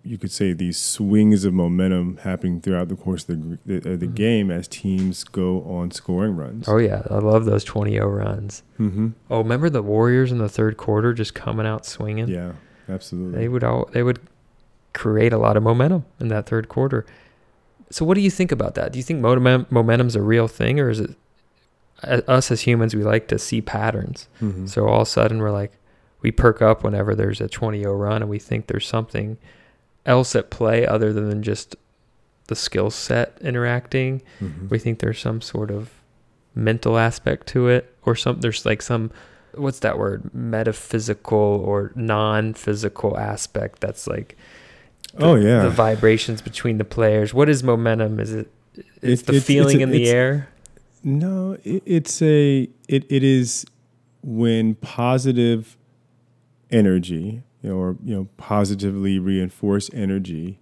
you 0.07 0.17
could 0.17 0.31
say 0.31 0.53
these 0.53 0.77
swings 0.77 1.43
of 1.45 1.53
momentum 1.53 2.17
happening 2.23 2.61
throughout 2.61 2.87
the 2.89 2.95
course 2.95 3.27
of 3.29 3.57
the 3.65 3.79
the, 3.79 3.93
uh, 3.93 3.95
the 3.97 4.07
Mhm. 4.07 4.15
game 4.15 4.51
as 4.51 4.67
teams 4.67 5.23
go 5.23 5.61
on 5.63 5.91
scoring 5.91 6.35
runs. 6.35 6.67
Oh 6.67 6.77
yeah, 6.77 7.03
I 7.09 7.19
love 7.19 7.45
those 7.45 7.63
20-0 7.65 8.07
runs. 8.07 8.63
hmm 8.77 9.09
Oh, 9.29 9.39
remember 9.39 9.69
the 9.69 9.81
Warriors 9.83 10.31
in 10.31 10.37
the 10.37 10.49
third 10.49 10.77
quarter 10.77 11.13
just 11.13 11.33
coming 11.35 11.65
out 11.67 11.85
swinging? 11.85 12.27
Yeah, 12.29 12.53
absolutely. 12.89 13.39
They 13.39 13.47
would 13.47 13.63
all 13.63 13.89
they 13.91 14.03
would 14.03 14.19
create 14.93 15.33
a 15.33 15.37
lot 15.37 15.57
of 15.57 15.63
momentum 15.63 16.05
in 16.19 16.27
that 16.29 16.47
third 16.47 16.69
quarter. 16.69 17.05
So 17.91 18.03
what 18.05 18.15
do 18.15 18.21
you 18.21 18.31
think 18.31 18.51
about 18.51 18.75
that? 18.75 18.91
Do 18.91 18.99
you 18.99 19.03
think 19.03 19.19
momentum 19.21 19.67
momentum's 19.69 20.15
a 20.15 20.21
real 20.21 20.47
thing 20.47 20.79
or 20.79 20.89
is 20.89 20.99
it 20.99 21.15
us 22.27 22.51
as 22.51 22.61
humans 22.61 22.95
we 22.95 23.03
like 23.03 23.27
to 23.27 23.39
see 23.39 23.59
patterns. 23.61 24.27
Mhm. 24.41 24.69
So 24.69 24.85
all 24.87 25.01
of 25.01 25.07
a 25.07 25.09
sudden 25.09 25.39
we're 25.39 25.51
like 25.51 25.71
we 26.21 26.31
perk 26.31 26.61
up 26.61 26.83
whenever 26.83 27.15
there's 27.15 27.41
a 27.41 27.47
20-0 27.47 27.93
run 27.99 28.21
and 28.21 28.29
we 28.29 28.39
think 28.39 28.67
there's 28.67 28.87
something 28.87 29.37
else 30.07 30.35
at 30.35 30.49
play 30.49 30.87
other 30.87 31.13
than 31.13 31.43
just 31.43 31.75
the 32.47 32.55
skill 32.55 32.89
set 32.89 33.37
interacting. 33.41 34.21
Mhm. 34.41 34.69
We 34.69 34.79
think 34.79 34.99
there's 34.99 35.19
some 35.19 35.41
sort 35.41 35.69
of 35.69 35.91
mental 36.55 36.97
aspect 36.97 37.45
to 37.47 37.67
it 37.67 37.93
or 38.03 38.15
some 38.15 38.39
there's 38.39 38.65
like 38.65 38.81
some 38.81 39.11
what's 39.53 39.79
that 39.79 39.97
word 39.99 40.33
metaphysical 40.33 41.37
or 41.37 41.91
non-physical 41.95 43.17
aspect 43.17 43.79
that's 43.79 44.07
like 44.07 44.35
the, 45.15 45.23
Oh, 45.25 45.35
yeah. 45.35 45.61
the 45.63 45.69
vibrations 45.69 46.41
between 46.41 46.77
the 46.79 46.83
players 46.83 47.31
what 47.33 47.47
is 47.49 47.63
momentum 47.63 48.19
is 48.19 48.33
it 48.33 48.51
it's 49.03 49.21
It- 49.21 49.25
the 49.27 49.33
it's- 49.33 49.43
feeling 49.45 49.75
it's 49.75 49.79
a- 49.81 49.83
in 49.83 49.89
the 49.91 50.09
air 50.09 50.49
No, 51.03 51.57
it, 51.63 51.83
it's 51.85 52.21
a 52.23 52.67
it, 52.87 53.05
it 53.09 53.23
is 53.23 53.65
when 54.23 54.73
positive 54.75 55.76
energy, 56.71 57.43
you 57.61 57.69
know, 57.69 57.75
or 57.75 57.97
you 58.03 58.15
know, 58.15 58.27
positively 58.37 59.19
reinforce 59.19 59.89
energy 59.93 60.59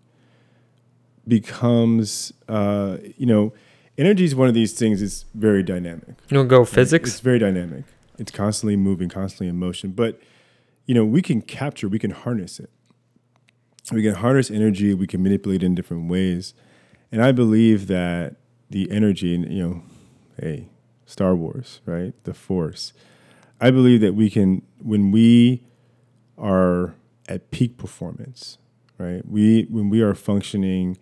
becomes, 1.28 2.32
uh, 2.47 2.97
you 3.18 3.26
know, 3.26 3.53
energy 3.97 4.24
is 4.24 4.36
one 4.36 4.47
of 4.47 4.53
these 4.53 4.74
things. 4.74 5.01
It's 5.01 5.26
very 5.34 5.64
dynamic. 5.64 6.16
You 6.30 6.36
don't 6.36 6.47
go 6.47 6.66
physics? 6.66 7.10
It's 7.10 7.20
very 7.20 7.39
dynamic. 7.39 7.86
It's 8.18 8.32
constantly 8.32 8.76
moving, 8.76 9.10
constantly 9.10 9.47
in 9.47 9.58
motion. 9.58 9.91
But 9.91 10.20
you 10.86 10.93
know, 10.93 11.03
we 11.03 11.22
can 11.22 11.41
capture, 11.41 11.88
we 11.88 11.99
can 11.99 12.12
harness 12.12 12.60
it. 12.60 12.70
We 13.91 14.03
can 14.03 14.16
harness 14.16 14.49
energy. 14.49 14.93
We 14.93 15.08
can 15.08 15.22
manipulate 15.22 15.62
it 15.62 15.66
in 15.66 15.76
different 15.76 16.10
ways. 16.10 16.53
And 17.12 17.24
I 17.24 17.32
believe 17.32 17.88
that 17.88 18.36
the 18.70 18.89
energy, 18.91 19.36
and 19.36 19.51
you 19.51 19.64
know, 19.64 19.84
hey, 20.39 20.70
Star 21.06 21.36
Wars, 21.36 21.82
right? 21.86 22.14
The 22.24 22.34
Force. 22.34 22.93
I 23.62 23.72
believe 23.72 24.01
that 24.01 24.16
we 24.16 24.30
can, 24.30 24.64
when 24.82 25.12
we 25.12 25.64
are 26.38 26.96
at 27.28 27.52
peak 27.52 27.78
performance, 27.78 28.58
right? 28.98 29.28
We 29.28 29.64
when 29.70 29.90
we 29.90 30.02
are 30.02 30.14
functioning 30.14 30.98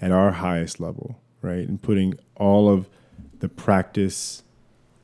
at 0.00 0.12
our 0.12 0.32
highest 0.32 0.80
level, 0.80 1.20
right, 1.42 1.66
and 1.66 1.80
putting 1.80 2.14
all 2.36 2.68
of 2.68 2.88
the 3.38 3.48
practice, 3.48 4.42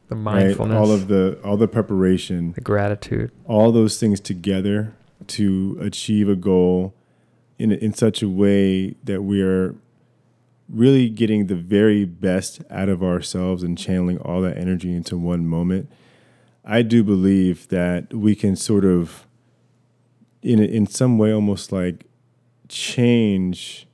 the 0.08 0.16
right, 0.16 0.46
mindfulness, 0.46 0.76
all 0.76 0.90
of 0.90 1.08
the 1.08 1.38
all 1.44 1.56
the 1.56 1.68
preparation, 1.68 2.52
the 2.52 2.60
gratitude. 2.60 3.30
all 3.46 3.72
those 3.72 3.98
things 3.98 4.20
together 4.20 4.94
to 5.28 5.78
achieve 5.80 6.28
a 6.28 6.36
goal 6.36 6.94
in 7.58 7.72
in 7.72 7.92
such 7.94 8.22
a 8.22 8.28
way 8.28 8.94
that 9.04 9.22
we 9.22 9.42
are 9.42 9.74
really 10.68 11.08
getting 11.08 11.46
the 11.48 11.54
very 11.54 12.04
best 12.04 12.62
out 12.70 12.88
of 12.88 13.02
ourselves 13.02 13.62
and 13.62 13.76
channeling 13.76 14.18
all 14.18 14.40
that 14.40 14.56
energy 14.56 14.94
into 14.94 15.18
one 15.18 15.46
moment. 15.46 15.90
I 16.64 16.82
do 16.82 17.04
believe 17.04 17.68
that 17.68 18.14
we 18.14 18.34
can 18.34 18.56
sort 18.56 18.84
of 18.84 19.26
in 20.42 20.58
in 20.60 20.86
some 20.86 21.18
way 21.18 21.32
almost 21.32 21.72
like 21.72 22.04
change 22.68 23.86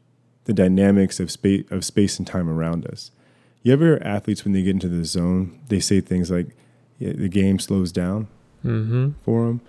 the 0.45 0.53
dynamics 0.55 1.21
of 1.21 1.31
space 1.31 1.65
of 1.71 1.85
space 1.85 2.19
and 2.19 2.27
time 2.27 2.49
around 2.49 2.87
us. 2.87 3.11
You 3.63 3.73
ever 3.73 3.85
hear 3.85 4.03
athletes 4.03 4.45
when 4.45 4.53
they 4.53 4.63
get 4.63 4.71
into 4.71 4.89
the 4.89 5.05
zone, 5.05 5.59
they 5.69 5.81
say 5.81 6.01
things 6.01 6.31
like 6.31 6.57
yeah, 6.99 7.13
the 7.13 7.29
game 7.29 7.59
slows 7.59 7.93
down 7.93 8.29
Mm-hmm. 8.65 9.11
for 9.25 9.47
them. 9.47 9.61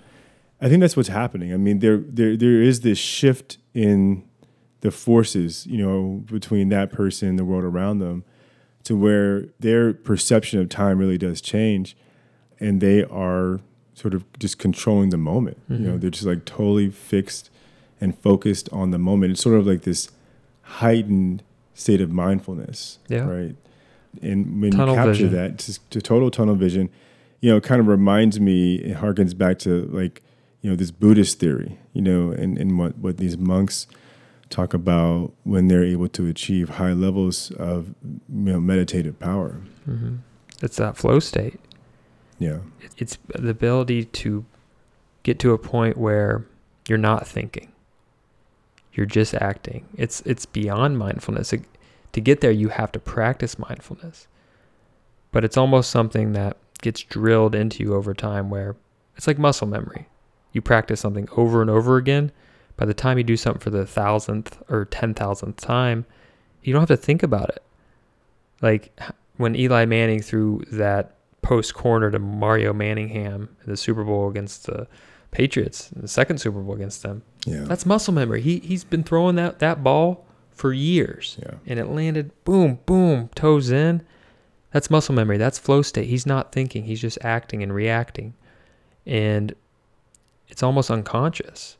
I 0.59 0.67
think 0.67 0.81
that's 0.81 0.97
what's 0.97 1.09
happening. 1.09 1.53
I 1.53 1.57
mean, 1.57 1.77
there 1.79 1.97
there 1.97 2.35
there 2.35 2.59
is 2.61 2.81
this 2.81 2.97
shift 2.97 3.57
in 3.73 4.23
the 4.81 4.89
forces, 4.91 5.67
you 5.67 5.77
know, 5.77 6.23
between 6.25 6.69
that 6.69 6.91
person 6.91 7.29
and 7.29 7.37
the 7.37 7.45
world 7.45 7.63
around 7.63 7.99
them, 7.99 8.23
to 8.85 8.95
where 8.97 9.45
their 9.59 9.93
perception 9.93 10.59
of 10.59 10.69
time 10.69 10.97
really 10.97 11.17
does 11.19 11.39
change, 11.39 11.95
and 12.59 12.81
they 12.81 13.03
are 13.03 13.59
sort 13.99 14.13
of 14.13 14.23
just 14.39 14.57
controlling 14.59 15.09
the 15.09 15.17
moment. 15.17 15.57
You 15.69 15.77
know, 15.79 15.91
Mhm. 15.97 16.01
they're 16.01 16.09
just 16.09 16.25
like 16.25 16.45
totally 16.45 16.89
fixed 16.89 17.49
and 18.01 18.17
focused 18.17 18.69
on 18.71 18.91
the 18.91 18.97
moment. 18.97 19.31
It's 19.33 19.41
sort 19.41 19.57
of 19.59 19.67
like 19.67 19.81
this 19.81 20.09
heightened 20.63 21.43
state 21.73 22.01
of 22.01 22.11
mindfulness, 22.11 22.99
Yeah. 23.07 23.25
right? 23.27 23.55
And 24.21 24.61
when 24.61 24.71
Tunnel 24.71 24.95
you 24.95 25.01
capture 25.01 25.11
vision. 25.27 25.31
that, 25.33 25.57
to, 25.59 25.79
to 25.91 26.01
total 26.01 26.31
tunnel 26.31 26.55
vision, 26.55 26.89
you 27.41 27.49
know, 27.51 27.57
it 27.57 27.63
kind 27.63 27.79
of 27.79 27.87
reminds 27.87 28.39
me, 28.39 28.75
it 28.75 28.97
harkens 28.97 29.37
back 29.37 29.59
to 29.59 29.85
like, 29.91 30.21
you 30.61 30.69
know, 30.69 30.75
this 30.75 30.91
Buddhist 30.91 31.39
theory, 31.39 31.77
you 31.93 32.01
know, 32.01 32.31
and, 32.31 32.57
and 32.57 32.77
what, 32.79 32.97
what 32.97 33.17
these 33.17 33.37
monks 33.37 33.87
talk 34.49 34.73
about 34.73 35.31
when 35.43 35.67
they're 35.67 35.83
able 35.85 36.07
to 36.09 36.25
achieve 36.27 36.69
high 36.69 36.91
levels 36.93 37.51
of, 37.51 37.93
you 38.03 38.51
know, 38.51 38.59
meditative 38.59 39.19
power. 39.19 39.57
Mm-hmm. 39.87 40.15
It's 40.61 40.77
that 40.77 40.97
flow 40.97 41.19
state. 41.19 41.59
Yeah. 42.39 42.59
It's 42.97 43.17
the 43.27 43.49
ability 43.49 44.05
to 44.05 44.45
get 45.23 45.39
to 45.39 45.51
a 45.53 45.57
point 45.57 45.97
where 45.97 46.45
you're 46.87 46.97
not 46.97 47.27
thinking. 47.27 47.71
You're 48.93 49.05
just 49.05 49.33
acting. 49.35 49.85
It's 49.97 50.21
it's 50.21 50.45
beyond 50.45 50.97
mindfulness. 50.97 51.53
It- 51.53 51.65
to 52.13 52.21
get 52.21 52.41
there, 52.41 52.49
you 52.51 52.69
have 52.69 52.91
to 52.93 52.99
practice 52.99 53.59
mindfulness. 53.59 54.27
But 55.31 55.45
it's 55.45 55.57
almost 55.57 55.91
something 55.91 56.33
that 56.33 56.57
gets 56.81 57.03
drilled 57.03 57.53
into 57.53 57.83
you 57.83 57.93
over 57.93 58.15
time 58.15 58.49
where 58.49 58.75
it's 59.15 59.27
like 59.27 59.37
muscle 59.37 59.67
memory. 59.67 60.07
You 60.51 60.61
practice 60.63 61.01
something 61.01 61.29
over 61.37 61.61
and 61.61 61.69
over 61.69 61.97
again. 61.97 62.31
By 62.77 62.85
the 62.87 62.95
time 62.95 63.19
you 63.19 63.23
do 63.23 63.37
something 63.37 63.59
for 63.59 63.69
the 63.69 63.85
thousandth 63.85 64.57
or 64.69 64.85
ten 64.85 65.13
thousandth 65.13 65.57
time, 65.57 66.05
you 66.63 66.73
don't 66.73 66.81
have 66.81 66.97
to 66.99 67.05
think 67.05 67.21
about 67.21 67.49
it. 67.49 67.61
Like 68.59 68.97
when 69.37 69.55
Eli 69.55 69.85
Manning 69.85 70.23
threw 70.23 70.63
that 70.71 71.13
post 71.41 71.73
corner 71.73 72.11
to 72.11 72.19
Mario 72.19 72.73
Manningham 72.73 73.49
in 73.63 73.69
the 73.69 73.77
Super 73.77 74.03
Bowl 74.03 74.29
against 74.29 74.65
the 74.65 74.87
Patriots, 75.31 75.91
in 75.91 76.01
the 76.01 76.07
second 76.07 76.39
Super 76.39 76.59
Bowl 76.59 76.75
against 76.75 77.03
them. 77.03 77.21
Yeah. 77.45 77.61
That's 77.61 77.85
muscle 77.85 78.13
memory. 78.13 78.41
He 78.41 78.59
he's 78.59 78.83
been 78.83 79.03
throwing 79.03 79.35
that 79.35 79.59
that 79.59 79.83
ball 79.83 80.25
for 80.51 80.73
years, 80.73 81.37
yeah. 81.41 81.55
and 81.67 81.79
it 81.79 81.85
landed 81.85 82.31
boom 82.43 82.79
boom 82.85 83.29
toes 83.35 83.71
in. 83.71 84.03
That's 84.71 84.89
muscle 84.89 85.15
memory. 85.15 85.37
That's 85.37 85.57
flow 85.57 85.81
state. 85.81 86.07
He's 86.07 86.25
not 86.25 86.51
thinking. 86.51 86.83
He's 86.83 87.01
just 87.01 87.17
acting 87.21 87.63
and 87.63 87.73
reacting, 87.73 88.33
and 89.05 89.53
it's 90.47 90.63
almost 90.63 90.89
unconscious. 90.89 91.77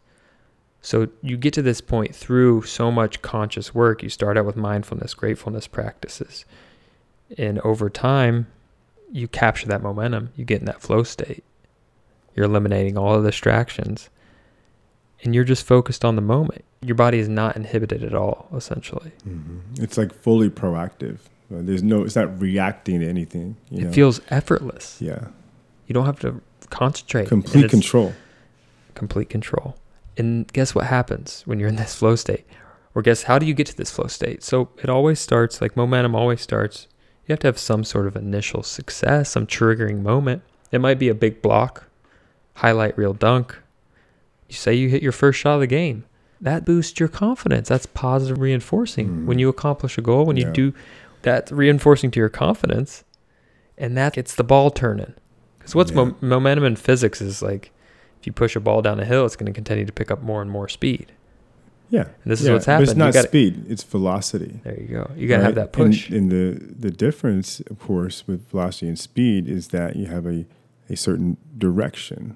So 0.82 1.10
you 1.22 1.36
get 1.36 1.54
to 1.56 1.62
this 1.62 1.82
point 1.82 2.16
through 2.16 2.64
so 2.64 2.90
much 2.90 3.22
conscious 3.22 3.76
work. 3.76 4.02
You 4.02 4.10
start 4.10 4.38
out 4.38 4.46
with 4.46 4.56
mindfulness, 4.56 5.14
gratefulness 5.14 5.68
practices, 5.68 6.46
and 7.38 7.60
over 7.60 7.90
time, 7.90 8.48
you 9.12 9.28
capture 9.28 9.68
that 9.68 9.82
momentum. 9.82 10.30
You 10.36 10.46
get 10.46 10.60
in 10.60 10.66
that 10.66 10.82
flow 10.82 11.04
state. 11.04 11.44
You're 12.36 12.46
eliminating 12.46 12.98
all 12.98 13.20
the 13.22 13.30
distractions, 13.30 14.10
and 15.24 15.34
you're 15.36 15.44
just 15.44 15.66
focused 15.66 16.06
on 16.06 16.16
the 16.16 16.22
moment. 16.22 16.64
Your 16.82 16.96
body 16.96 17.20
is 17.20 17.28
not 17.28 17.56
inhibited 17.56 18.04
at 18.04 18.14
all, 18.14 18.48
essentially. 18.56 19.12
hmm 19.24 19.60
It's 19.80 19.98
like 19.98 20.14
fully 20.14 20.50
proactive. 20.50 21.18
There's 21.52 21.82
no, 21.84 22.04
it's 22.04 22.16
not 22.16 22.40
reacting 22.40 23.00
to 23.00 23.08
anything. 23.08 23.58
You 23.72 23.80
it 23.80 23.86
know? 23.86 23.92
feels 23.92 24.22
effortless. 24.30 24.98
yeah. 25.02 25.28
You 25.88 25.94
don't 25.94 26.06
have 26.06 26.20
to 26.20 26.40
concentrate. 26.70 27.28
Complete 27.28 27.70
control. 27.72 28.14
Complete 28.94 29.30
control. 29.32 29.76
And 30.18 30.48
guess 30.54 30.76
what 30.76 30.86
happens 30.86 31.42
when 31.46 31.60
you're 31.60 31.70
in 31.70 31.78
this 31.78 31.96
flow 32.00 32.16
state? 32.16 32.46
Or 32.94 33.02
guess 33.02 33.24
how 33.24 33.40
do 33.40 33.48
you 33.48 33.56
get 33.56 33.66
to 33.68 33.76
this 33.76 33.90
flow 33.90 34.06
state? 34.08 34.44
So 34.44 34.70
it 34.84 34.90
always 34.90 35.20
starts 35.20 35.62
like 35.62 35.76
momentum 35.76 36.14
always 36.16 36.42
starts. 36.42 36.88
You 37.30 37.34
have 37.34 37.40
to 37.42 37.48
have 37.48 37.60
some 37.60 37.84
sort 37.84 38.08
of 38.08 38.16
initial 38.16 38.64
success, 38.64 39.30
some 39.30 39.46
triggering 39.46 40.02
moment. 40.02 40.42
It 40.72 40.82
might 40.82 40.98
be 40.98 41.10
a 41.10 41.14
big 41.14 41.44
block, 41.44 41.86
highlight 42.56 42.98
reel 42.98 43.14
dunk. 43.14 43.56
You 44.48 44.56
say 44.56 44.74
you 44.74 44.90
hit 44.90 45.04
your 45.04 45.12
first 45.12 45.38
shot 45.40 45.54
of 45.54 45.60
the 45.60 45.68
game. 45.68 46.06
That 46.42 46.66
boosts 46.66 47.00
your 47.00 47.08
confidence. 47.08 47.70
That's 47.70 47.86
positive 47.86 48.40
reinforcing. 48.40 49.10
Mm. 49.10 49.26
When 49.26 49.38
you 49.38 49.48
accomplish 49.48 49.96
a 50.00 50.02
goal, 50.02 50.26
when 50.26 50.38
you 50.38 50.48
Yeah. 50.48 50.54
do 50.54 50.74
that's 51.22 51.52
reinforcing 51.52 52.10
to 52.12 52.20
your 52.20 52.30
confidence, 52.30 53.04
and 53.78 53.96
that 53.96 54.14
gets 54.14 54.34
the 54.34 54.44
ball 54.44 54.72
turning. 54.72 55.14
Because 55.60 55.76
what's 55.76 55.92
Yeah. 55.92 56.06
mo- 56.06 56.16
momentum 56.22 56.64
in 56.66 56.78
physics 56.78 57.22
is 57.22 57.44
like 57.44 57.72
if 58.20 58.26
you 58.26 58.34
push 58.34 58.56
a 58.56 58.60
ball 58.60 58.82
down 58.82 59.00
a 59.00 59.06
hill, 59.06 59.28
it's 59.28 59.36
going 59.36 59.46
to 59.46 59.52
continue 59.56 59.86
to 59.86 59.94
pick 59.94 60.10
up 60.10 60.24
more 60.24 60.42
and 60.42 60.50
more 60.50 60.68
speed. 60.68 61.12
Yeah. 61.90 62.02
And 62.24 62.32
this 62.32 62.42
is 62.42 62.48
Yeah, 62.48 62.54
what's 62.54 62.66
but. 62.66 62.84
It's 62.84 62.96
not 62.96 63.14
gotta- 63.14 63.28
speed, 63.28 63.66
it's 63.68 63.84
velocity. 63.84 64.60
There 64.64 64.80
you 64.80 64.88
go. 64.88 65.12
You 65.18 65.28
got 65.28 65.38
to 65.38 65.44
have 65.44 65.56
that 65.56 65.74
push. 65.74 66.10
And, 66.10 66.32
and 66.32 66.32
the 66.32 66.74
the 66.88 66.92
difference, 66.92 67.60
of 67.62 67.80
course, 67.80 68.28
with 68.28 68.48
velocity 68.50 68.88
and 68.88 68.98
speed 69.00 69.48
is 69.48 69.70
that 69.70 69.96
you 69.96 70.06
have 70.06 70.26
a, 70.28 70.46
a 70.90 70.96
certain 70.96 71.38
direction, 71.58 72.36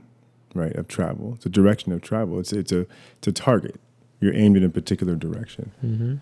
right, 0.55 0.75
of 0.75 0.87
travel. 0.87 1.33
It's 1.35 1.45
a 1.45 1.49
direction 1.49 1.91
of 1.91 2.01
travel. 2.01 2.39
It's 2.39 2.51
it's 2.51 2.71
a 2.71 2.87
it's 3.19 3.27
a 3.27 3.31
target. 3.31 3.79
You're 4.19 4.33
aimed 4.33 4.57
in 4.57 4.63
a 4.63 4.69
particular 4.69 5.15
direction. 5.15 5.71
mm-hmm. 5.85 6.15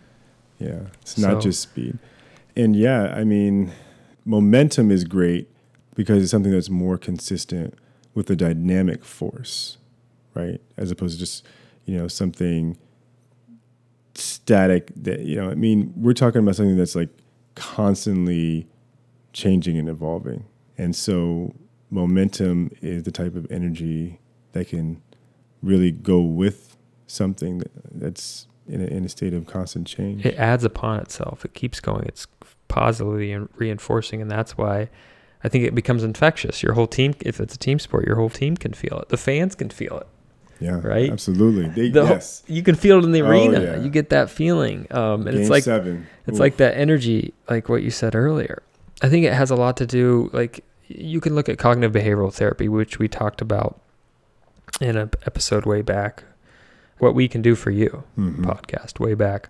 Yeah. 0.59 0.87
It's 1.01 1.17
not 1.17 1.33
So- 1.35 1.41
just 1.49 1.61
speed. 1.61 1.97
And 2.55 2.75
yeah, 2.75 3.13
I 3.15 3.23
mean, 3.23 3.71
momentum 4.25 4.91
is 4.91 5.03
great 5.05 5.47
because 5.95 6.21
it's 6.21 6.31
something 6.31 6.51
that's 6.51 6.69
more 6.69 6.97
consistent 6.97 7.75
with 8.13 8.29
a 8.29 8.35
dynamic 8.35 9.05
force, 9.05 9.77
right? 10.33 10.59
As 10.77 10.91
opposed 10.91 11.13
to 11.13 11.19
just, 11.19 11.45
you 11.85 11.95
know, 11.97 12.07
something 12.09 12.77
static 14.15 14.91
that, 14.95 15.21
you 15.21 15.35
know, 15.35 15.49
I 15.49 15.55
mean, 15.55 15.93
we're 15.95 16.13
talking 16.13 16.41
about 16.41 16.55
something 16.55 16.77
that's 16.77 16.95
like 16.95 17.09
constantly 17.55 18.67
changing 19.33 19.77
and 19.77 19.87
evolving. 19.89 20.45
And 20.77 20.95
so 20.95 21.53
momentum 21.89 22.71
is 22.81 23.03
the 23.03 23.11
type 23.11 23.35
of 23.35 23.49
energy 23.51 24.19
that 24.53 24.67
can 24.69 25.01
really 25.61 25.91
go 25.91 26.21
with 26.21 26.77
something 27.07 27.59
that, 27.59 27.71
that's 27.91 28.47
in 28.67 28.81
a, 28.81 28.85
in 28.85 29.05
a 29.05 29.09
state 29.09 29.33
of 29.33 29.45
constant 29.47 29.87
change. 29.87 30.25
It 30.25 30.35
adds 30.35 30.63
upon 30.63 30.99
itself. 30.99 31.45
It 31.45 31.53
keeps 31.53 31.79
going. 31.79 32.05
It's 32.05 32.27
positively 32.67 33.35
reinforcing, 33.55 34.21
and 34.21 34.31
that's 34.31 34.57
why 34.57 34.89
I 35.43 35.49
think 35.49 35.65
it 35.65 35.75
becomes 35.75 36.03
infectious. 36.03 36.63
Your 36.63 36.73
whole 36.73 36.87
team, 36.87 37.13
if 37.21 37.39
it's 37.39 37.55
a 37.55 37.57
team 37.57 37.79
sport, 37.79 38.05
your 38.05 38.15
whole 38.15 38.29
team 38.29 38.55
can 38.55 38.73
feel 38.73 38.99
it. 38.99 39.09
The 39.09 39.17
fans 39.17 39.55
can 39.55 39.69
feel 39.69 39.97
it. 39.97 40.07
Yeah, 40.61 40.79
Right? 40.81 41.09
Absolutely. 41.11 41.67
They, 41.69 41.89
The 41.89 42.01
whole- 42.05 42.15
yes. 42.15 42.43
You 42.47 42.61
can 42.63 42.75
feel 42.75 42.99
it 42.99 43.03
in 43.03 43.11
the 43.11 43.23
Oh, 43.23 43.29
arena. 43.29 43.59
yeah. 43.61 43.81
You 43.81 43.89
get 43.89 44.09
that 44.11 44.29
feeling, 44.29 44.85
um, 44.91 45.25
and 45.27 45.31
Game 45.31 45.41
it's 45.41 45.49
like 45.49 45.63
seven. 45.63 46.07
It's 46.27 46.35
Oof. 46.35 46.39
like 46.39 46.57
that 46.57 46.77
energy, 46.77 47.33
like 47.49 47.67
what 47.67 47.81
you 47.83 47.89
said 47.91 48.13
earlier. 48.15 48.61
I 49.01 49.09
think 49.09 49.25
it 49.25 49.33
has 49.33 49.49
a 49.49 49.55
lot 49.55 49.75
to 49.77 49.85
do, 49.87 50.29
like 50.33 50.63
you 50.87 51.19
can 51.19 51.33
look 51.35 51.49
at 51.49 51.57
cognitive 51.57 51.91
behavioral 51.93 52.31
therapy, 52.33 52.69
which 52.69 52.99
we 52.99 53.07
talked 53.07 53.41
about 53.41 53.81
in 54.79 54.95
an 54.97 55.09
episode 55.25 55.65
way 55.65 55.81
back. 55.81 56.23
What 56.99 57.15
we 57.15 57.27
can 57.27 57.41
do 57.41 57.55
for 57.55 57.71
you 57.71 58.03
Mhm. 58.17 58.37
podcast 58.45 58.99
way 58.99 59.15
back. 59.15 59.49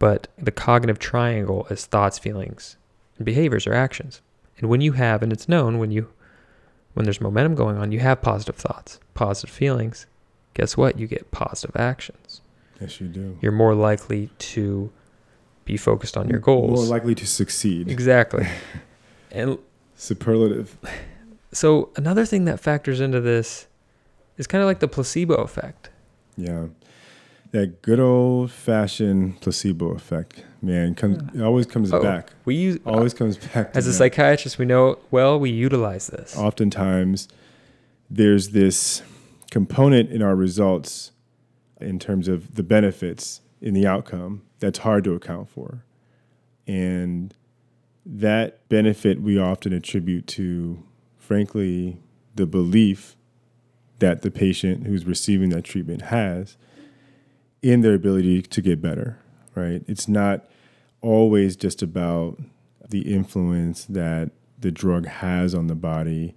But 0.00 0.26
the 0.36 0.50
cognitive 0.50 0.98
triangle 0.98 1.66
is 1.70 1.86
thoughts, 1.86 2.18
feelings, 2.18 2.76
and 3.16 3.24
behaviors 3.24 3.66
or 3.66 3.72
actions. 3.74 4.20
And 4.58 4.68
when 4.68 4.80
you 4.80 4.92
have, 4.92 5.22
and 5.22 5.32
it's 5.32 5.48
known 5.48 5.78
when 5.78 5.90
you 5.92 6.08
when 6.94 7.04
there's 7.04 7.20
momentum 7.20 7.54
going 7.54 7.76
on, 7.76 7.92
you 7.92 8.00
have 8.00 8.22
positive 8.22 8.56
thoughts, 8.56 8.98
positive 9.12 9.50
feelings. 9.54 10.06
Guess 10.56 10.74
what? 10.76 10.98
You 10.98 11.06
get 11.06 11.30
positive 11.32 11.76
actions. 11.76 12.40
Yes, 12.80 12.98
you 12.98 13.08
do. 13.08 13.36
You're 13.42 13.52
more 13.52 13.74
likely 13.74 14.30
to 14.38 14.90
be 15.66 15.76
focused 15.76 16.16
on 16.16 16.28
your 16.30 16.38
goals. 16.38 16.80
More 16.80 16.84
likely 16.96 17.14
to 17.14 17.26
succeed. 17.26 17.90
exactly. 17.90 18.46
and 19.30 19.58
Superlative. 19.96 20.78
so 21.52 21.90
another 21.96 22.24
thing 22.24 22.46
that 22.46 22.58
factors 22.58 23.00
into 23.00 23.20
this 23.20 23.66
is 24.38 24.46
kind 24.46 24.62
of 24.62 24.66
like 24.66 24.80
the 24.80 24.88
placebo 24.88 25.34
effect. 25.34 25.90
Yeah. 26.38 26.66
That 27.52 27.82
good 27.82 28.00
old 28.00 28.50
fashioned 28.50 29.40
placebo 29.42 29.90
effect, 29.90 30.42
man, 30.62 30.94
comes 30.94 31.18
it 31.34 31.42
always 31.42 31.66
comes 31.66 31.92
Oh, 31.92 32.02
back. 32.02 32.30
We 32.46 32.54
use 32.54 32.78
uh, 32.86 32.90
Always 32.90 33.12
comes 33.14 33.36
back. 33.36 33.70
As 33.74 33.86
a 33.86 33.90
that. 33.90 33.96
psychiatrist, 33.96 34.58
we 34.58 34.64
know 34.64 34.98
well 35.10 35.38
we 35.38 35.50
utilize 35.50 36.06
this. 36.08 36.34
oftentimes 36.36 37.28
there's 38.10 38.50
this 38.50 39.02
component 39.50 40.10
in 40.10 40.22
our 40.22 40.36
results 40.36 41.12
in 41.80 41.98
terms 41.98 42.28
of 42.28 42.54
the 42.54 42.62
benefits 42.62 43.40
in 43.60 43.74
the 43.74 43.86
outcome 43.86 44.42
that's 44.58 44.78
hard 44.80 45.04
to 45.04 45.14
account 45.14 45.48
for. 45.48 45.84
And 46.66 47.34
that 48.04 48.68
benefit 48.68 49.20
we 49.20 49.38
often 49.38 49.72
attribute 49.72 50.26
to, 50.28 50.82
frankly, 51.18 51.98
the 52.34 52.46
belief 52.46 53.16
that 53.98 54.22
the 54.22 54.30
patient 54.30 54.86
who's 54.86 55.04
receiving 55.04 55.50
that 55.50 55.64
treatment 55.64 56.02
has 56.02 56.56
in 57.62 57.80
their 57.80 57.94
ability 57.94 58.42
to 58.42 58.60
get 58.62 58.80
better, 58.80 59.18
right? 59.54 59.82
It's 59.86 60.06
not 60.06 60.46
always 61.00 61.56
just 61.56 61.82
about 61.82 62.38
the 62.88 63.12
influence 63.12 63.84
that 63.86 64.30
the 64.58 64.70
drug 64.70 65.06
has 65.06 65.54
on 65.54 65.66
the 65.66 65.74
body 65.74 66.34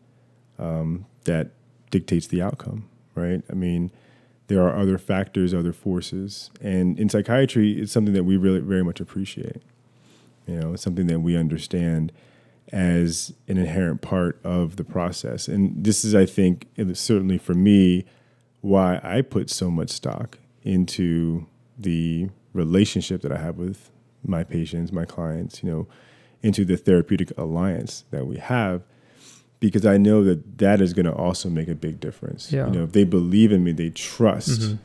um, 0.58 1.06
that 1.26 1.52
dictates 1.92 2.28
the 2.28 2.42
outcome, 2.42 2.90
right? 3.16 3.42
I 3.50 3.54
mean, 3.54 3.92
there 4.48 4.62
are 4.62 4.76
other 4.76 4.98
factors, 4.98 5.54
other 5.54 5.74
forces, 5.74 6.50
and 6.62 7.00
in 7.00 7.10
psychiatry, 7.10 7.80
it's 7.80 7.92
something 7.92 8.14
that 8.14 8.24
we 8.24 8.38
really 8.38 8.60
very 8.60 8.84
much 8.84 9.00
appreciate. 9.00 9.62
You 10.48 10.56
know, 10.56 10.74
it's 10.74 10.84
something 10.84 11.08
that 11.08 11.20
we 11.20 11.38
understand 11.38 12.12
as 12.72 13.34
an 13.48 13.58
inherent 13.58 14.02
part 14.02 14.40
of 14.44 14.76
the 14.76 14.84
process, 14.84 15.48
and 15.48 15.84
this 15.84 16.04
is, 16.04 16.16
I 16.16 16.26
think, 16.26 16.68
certainly 16.94 17.38
for 17.38 17.54
me, 17.54 18.06
why 18.62 19.00
I 19.04 19.22
put 19.22 19.50
so 19.50 19.72
much 19.72 19.90
stock 19.90 20.38
into 20.64 21.46
the 21.78 22.30
relationship 22.54 23.22
that 23.22 23.32
I 23.32 23.38
have 23.38 23.58
with 23.58 23.90
my 24.24 24.44
patients, 24.44 24.92
my 24.92 25.06
clients. 25.06 25.64
You 25.64 25.70
know, 25.70 25.88
into 26.42 26.66
the 26.66 26.78
therapeutic 26.78 27.38
alliance 27.38 28.06
that 28.12 28.26
we 28.26 28.38
have 28.38 28.84
because 29.60 29.86
I 29.86 29.98
know 29.98 30.24
that 30.24 30.58
that 30.60 30.82
is 30.82 30.94
going 30.94 31.06
to 31.06 31.14
also 31.14 31.50
make 31.50 31.68
a 31.68 31.76
big 31.76 32.00
difference. 32.00 32.52
Yeah. 32.52 32.68
You 32.68 32.72
know, 32.74 32.84
if 32.84 32.92
they 32.94 33.04
believe 33.04 33.52
in 33.52 33.64
me, 33.64 33.72
they 33.72 33.90
trust. 33.90 34.62
Mhm. 34.62 34.78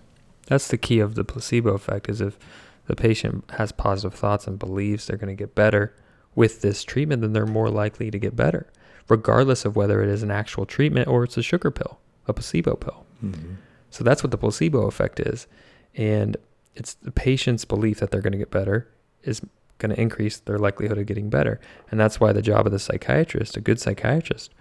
That's 0.47 0.69
the 0.69 0.77
key 0.79 0.99
of 0.99 1.15
the 1.15 1.25
placebo 1.25 1.71
effect 1.75 2.09
is 2.09 2.21
if 2.21 2.39
the 2.87 2.97
patient 2.97 3.45
has 3.53 3.73
positive 3.73 4.19
thoughts 4.19 4.47
and 4.47 4.59
believes 4.59 5.07
they're 5.07 5.17
going 5.17 5.35
to 5.35 5.41
get 5.41 5.55
better 5.55 5.95
with 6.35 6.61
this 6.61 6.83
treatment, 6.85 7.23
then 7.23 7.33
they're 7.33 7.47
more 7.47 7.71
likely 7.71 8.11
to 8.11 8.19
get 8.19 8.37
better, 8.37 8.67
regardless 9.09 9.65
of 9.65 9.77
whether 9.77 10.03
it 10.03 10.09
is 10.09 10.23
an 10.23 10.31
actual 10.31 10.67
treatment 10.67 11.09
or 11.09 11.25
it's 11.25 11.37
a 11.37 11.43
sugar 11.43 11.71
pill, 11.71 11.99
a 12.27 12.33
placebo 12.33 12.75
pill. 12.75 13.07
Mhm. 13.25 13.57
So 13.91 14.03
that's 14.05 14.23
what 14.23 14.33
the 14.33 14.37
placebo 14.39 14.87
effect 14.87 15.21
is. 15.21 15.47
And 15.95 16.37
it's 16.75 16.95
the 16.95 17.13
patient's 17.13 17.65
belief 17.65 18.01
that 18.01 18.11
they're 18.11 18.21
going 18.21 18.33
to 18.33 18.39
get 18.39 18.51
better 18.51 18.89
is 19.23 19.41
going 19.79 19.95
to 19.95 20.01
increase 20.01 20.39
their 20.39 20.59
likelihood 20.59 20.99
of 20.99 21.07
getting 21.07 21.31
better. 21.31 21.61
And 21.91 21.99
that's 21.99 22.19
why 22.21 22.33
the 22.33 22.43
job 22.43 22.67
of 22.67 22.73
the 22.73 22.79
psychiatrist, 22.79 23.57
a 23.57 23.61
good 23.61 23.81
psychiatrist, 23.81 24.53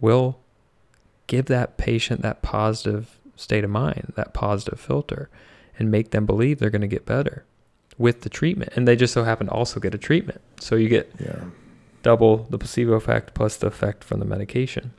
will 0.00 0.38
give 1.26 1.46
that 1.46 1.76
patient 1.76 2.22
that 2.22 2.42
positive 2.42 3.18
state 3.36 3.64
of 3.64 3.70
mind, 3.70 4.12
that 4.16 4.34
positive 4.34 4.80
filter, 4.80 5.28
and 5.78 5.90
make 5.90 6.10
them 6.10 6.26
believe 6.26 6.58
they're 6.58 6.70
going 6.70 6.80
to 6.82 6.86
get 6.88 7.06
better 7.06 7.44
with 7.96 8.22
the 8.22 8.28
treatment. 8.28 8.72
And 8.74 8.86
they 8.88 8.96
just 8.96 9.12
so 9.12 9.24
happen 9.24 9.46
to 9.48 9.52
also 9.52 9.78
get 9.80 9.94
a 9.94 9.98
treatment. 9.98 10.40
So 10.60 10.74
you 10.76 10.88
get 10.88 11.10
Yeah. 11.20 11.44
double 12.02 12.46
the 12.50 12.58
placebo 12.58 12.92
effect 12.94 13.34
plus 13.34 13.56
the 13.56 13.66
effect 13.66 14.04
from 14.04 14.20
the 14.20 14.26
medication. 14.26 14.92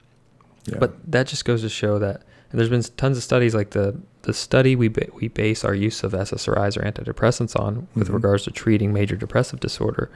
yeah. 0.65 0.77
But 0.79 1.11
that 1.11 1.25
just 1.27 1.45
goes 1.45 1.61
to 1.61 1.69
show 1.69 1.97
that, 1.99 2.21
and 2.51 2.59
there's 2.59 2.69
been 2.69 2.83
tons 2.97 3.17
of 3.17 3.23
studies 3.23 3.55
like 3.55 3.71
the 3.71 3.95
the 4.23 4.33
study 4.33 4.75
we 4.75 4.89
ba- 4.89 5.07
we 5.13 5.29
base 5.29 5.63
our 5.63 5.73
use 5.73 6.03
of 6.03 6.13
SSRIs 6.13 6.75
or 6.77 6.81
antidepressants 6.81 7.57
on 7.57 7.87
with 7.95 8.09
Mhm. 8.09 8.13
regards 8.15 8.43
to 8.43 8.51
treating 8.51 8.91
major 8.93 9.15
depressive 9.15 9.61
disorder. 9.61 10.09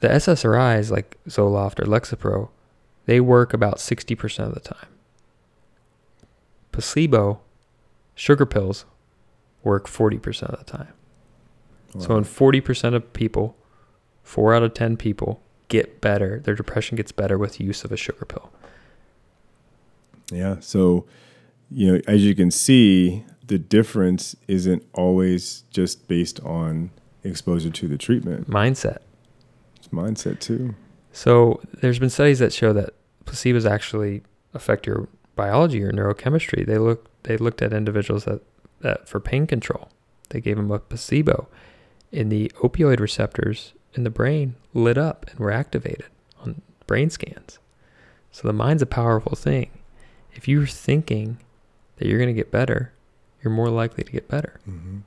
The 0.00 0.08
SSRIs 0.12 0.90
like 0.90 1.16
Zoloft 1.28 1.80
or 1.80 1.86
Lexapro, 1.86 2.50
they 3.06 3.20
work 3.20 3.52
about 3.52 3.76
60% 3.76 4.46
of 4.46 4.54
the 4.54 4.60
time. 4.60 4.88
Placebo, 6.70 7.40
sugar 8.14 8.46
pills, 8.46 8.84
work 9.62 9.86
40% 9.86 10.42
of 10.44 10.58
the 10.58 10.64
time. 10.64 10.92
So 11.98 12.16
in 12.16 12.24
40% 12.24 12.94
of 12.94 13.12
people, 13.12 13.54
4 14.22 14.54
out 14.54 14.62
of 14.62 14.72
10 14.72 14.96
people 14.96 15.42
get 15.68 16.00
better, 16.00 16.40
their 16.40 16.54
depression 16.54 16.96
gets 16.96 17.12
better 17.12 17.36
with 17.36 17.60
use 17.60 17.84
of 17.84 17.92
a 17.92 17.98
sugar 17.98 18.24
pill. 18.24 18.50
Yeah. 20.30 20.56
So, 20.60 21.04
you 21.70 21.92
know, 21.92 22.00
as 22.08 22.24
you 22.24 22.34
can 22.34 22.50
see, 22.50 23.24
the 23.46 23.58
difference 23.58 24.34
isn't 24.48 24.82
always 24.94 25.64
just 25.70 26.08
based 26.08 26.40
on 26.40 26.90
exposure 27.24 27.70
to 27.70 27.88
the 27.88 27.98
treatment. 27.98 28.48
Mindset. 28.48 28.98
It's 29.76 29.88
mindset 29.88 30.40
too. 30.40 30.74
So 31.12 31.60
there's 31.80 31.98
been 31.98 32.10
studies 32.10 32.38
that 32.38 32.52
show 32.52 32.72
that 32.72 32.94
placebos 33.24 33.70
actually 33.70 34.22
affect 34.54 34.86
your 34.86 35.08
biology 35.36 35.82
or 35.82 35.92
neurochemistry. 35.92 36.66
They 36.66 36.78
look 36.78 37.08
they 37.22 37.36
looked 37.36 37.62
at 37.62 37.72
individuals 37.72 38.24
that, 38.24 38.40
that 38.80 39.08
for 39.08 39.20
pain 39.20 39.46
control, 39.46 39.88
they 40.30 40.40
gave 40.40 40.56
them 40.56 40.70
a 40.70 40.78
placebo, 40.78 41.48
and 42.12 42.32
the 42.32 42.50
opioid 42.62 42.98
receptors 42.98 43.74
in 43.94 44.04
the 44.04 44.10
brain 44.10 44.56
lit 44.74 44.98
up 44.98 45.26
and 45.30 45.38
were 45.38 45.52
activated 45.52 46.06
on 46.40 46.62
brain 46.86 47.10
scans. 47.10 47.58
So 48.32 48.48
the 48.48 48.52
mind's 48.52 48.82
a 48.82 48.86
powerful 48.86 49.36
thing. 49.36 49.70
If 50.32 50.48
you're 50.48 50.66
thinking 50.66 51.38
that 51.96 52.08
you're 52.08 52.18
going 52.18 52.34
to 52.34 52.34
get 52.34 52.50
better, 52.50 52.92
you're 53.42 53.52
more 53.52 53.68
likely 53.68 54.02
to 54.02 54.10
get 54.10 54.28
better. 54.28 54.58
Mm-hmm. 54.68 54.98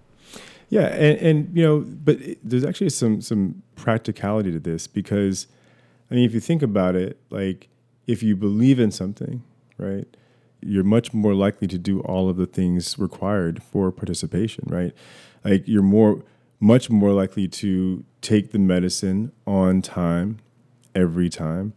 Yeah, 0.70 0.88
and, 0.88 1.20
and 1.20 1.58
you 1.58 1.64
know, 1.64 1.80
but 1.80 2.16
it, 2.22 2.38
there's 2.44 2.64
actually 2.64 2.90
some 2.90 3.22
some 3.22 3.62
practicality 3.76 4.52
to 4.52 4.60
this 4.60 4.88
because, 4.88 5.48
I 6.10 6.16
mean, 6.16 6.26
if 6.26 6.34
you 6.34 6.40
think 6.40 6.62
about 6.62 6.96
it, 6.96 7.20
like 7.30 7.68
if 8.08 8.22
you 8.22 8.36
believe 8.36 8.80
in 8.80 8.92
something, 8.92 9.44
right, 9.78 10.06
you're 10.62 10.84
much 10.84 11.14
more 11.14 11.34
likely 11.34 11.68
to 11.68 11.78
do 11.78 12.00
all 12.02 12.30
of 12.30 12.38
the 12.38 12.46
things 12.46 12.98
required 12.98 13.62
for 13.64 13.92
participation, 13.92 14.66
right? 14.68 14.94
Like 15.44 15.68
you're 15.68 15.84
more, 15.84 16.24
much 16.60 16.90
more 16.90 17.12
likely 17.12 17.48
to 17.48 18.04
take 18.22 18.52
the 18.52 18.60
medicine 18.60 19.32
on 19.46 19.82
time, 19.82 20.40
every 20.96 21.30
time, 21.30 21.74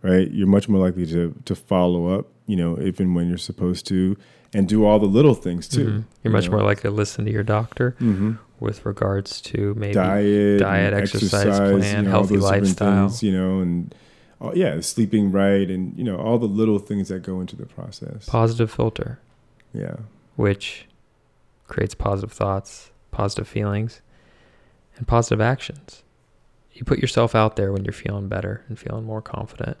right? 0.00 0.30
You're 0.30 0.46
much 0.46 0.68
more 0.68 0.80
likely 0.80 1.06
to 1.06 1.34
to 1.44 1.54
follow 1.54 2.06
up, 2.06 2.28
you 2.46 2.56
know, 2.56 2.76
if 2.76 2.98
and 2.98 3.14
when 3.14 3.28
you're 3.28 3.38
supposed 3.38 3.86
to, 3.88 4.16
and 4.54 4.68
do 4.68 4.84
all 4.84 4.98
the 4.98 5.06
little 5.06 5.34
things 5.34 5.66
too. 5.68 5.86
Mhm. 5.86 6.04
You're 6.22 6.32
much 6.32 6.46
know? 6.46 6.52
more 6.58 6.62
likely 6.62 6.90
to 6.90 6.94
listen 6.94 7.24
to 7.24 7.30
your 7.32 7.42
doctor 7.42 7.96
Mm-hmm. 8.00 8.32
with 8.60 8.84
regards 8.84 9.40
to 9.40 9.74
maybe 9.74 9.94
diet, 9.94 10.60
diet, 10.60 10.92
and 10.92 11.02
exercise 11.02 11.58
plan, 11.58 11.96
you 11.96 12.02
know, 12.02 12.10
healthy 12.10 12.36
lifestyle. 12.36 13.08
things, 13.08 13.22
you 13.22 13.32
know, 13.32 13.60
and 13.60 13.94
all, 14.40 14.56
yeah, 14.56 14.78
sleeping 14.80 15.30
right, 15.32 15.70
and 15.70 15.96
you 15.96 16.04
know, 16.04 16.16
all 16.16 16.38
the 16.38 16.46
little 16.46 16.78
things 16.78 17.08
that 17.08 17.22
go 17.22 17.40
into 17.40 17.56
the 17.56 17.66
process. 17.66 18.26
positive 18.28 18.70
filter, 18.70 19.18
yeah, 19.72 19.96
which 20.36 20.86
creates 21.68 21.94
positive 21.94 22.32
thoughts, 22.32 22.90
positive 23.10 23.48
feelings, 23.48 24.00
and 24.96 25.06
positive 25.08 25.40
actions. 25.40 26.02
You 26.72 26.84
put 26.84 26.98
yourself 26.98 27.34
out 27.34 27.56
there 27.56 27.72
when 27.72 27.84
you're 27.84 27.92
feeling 27.92 28.28
better 28.28 28.62
and 28.68 28.78
feeling 28.78 29.04
more 29.04 29.22
confident. 29.22 29.76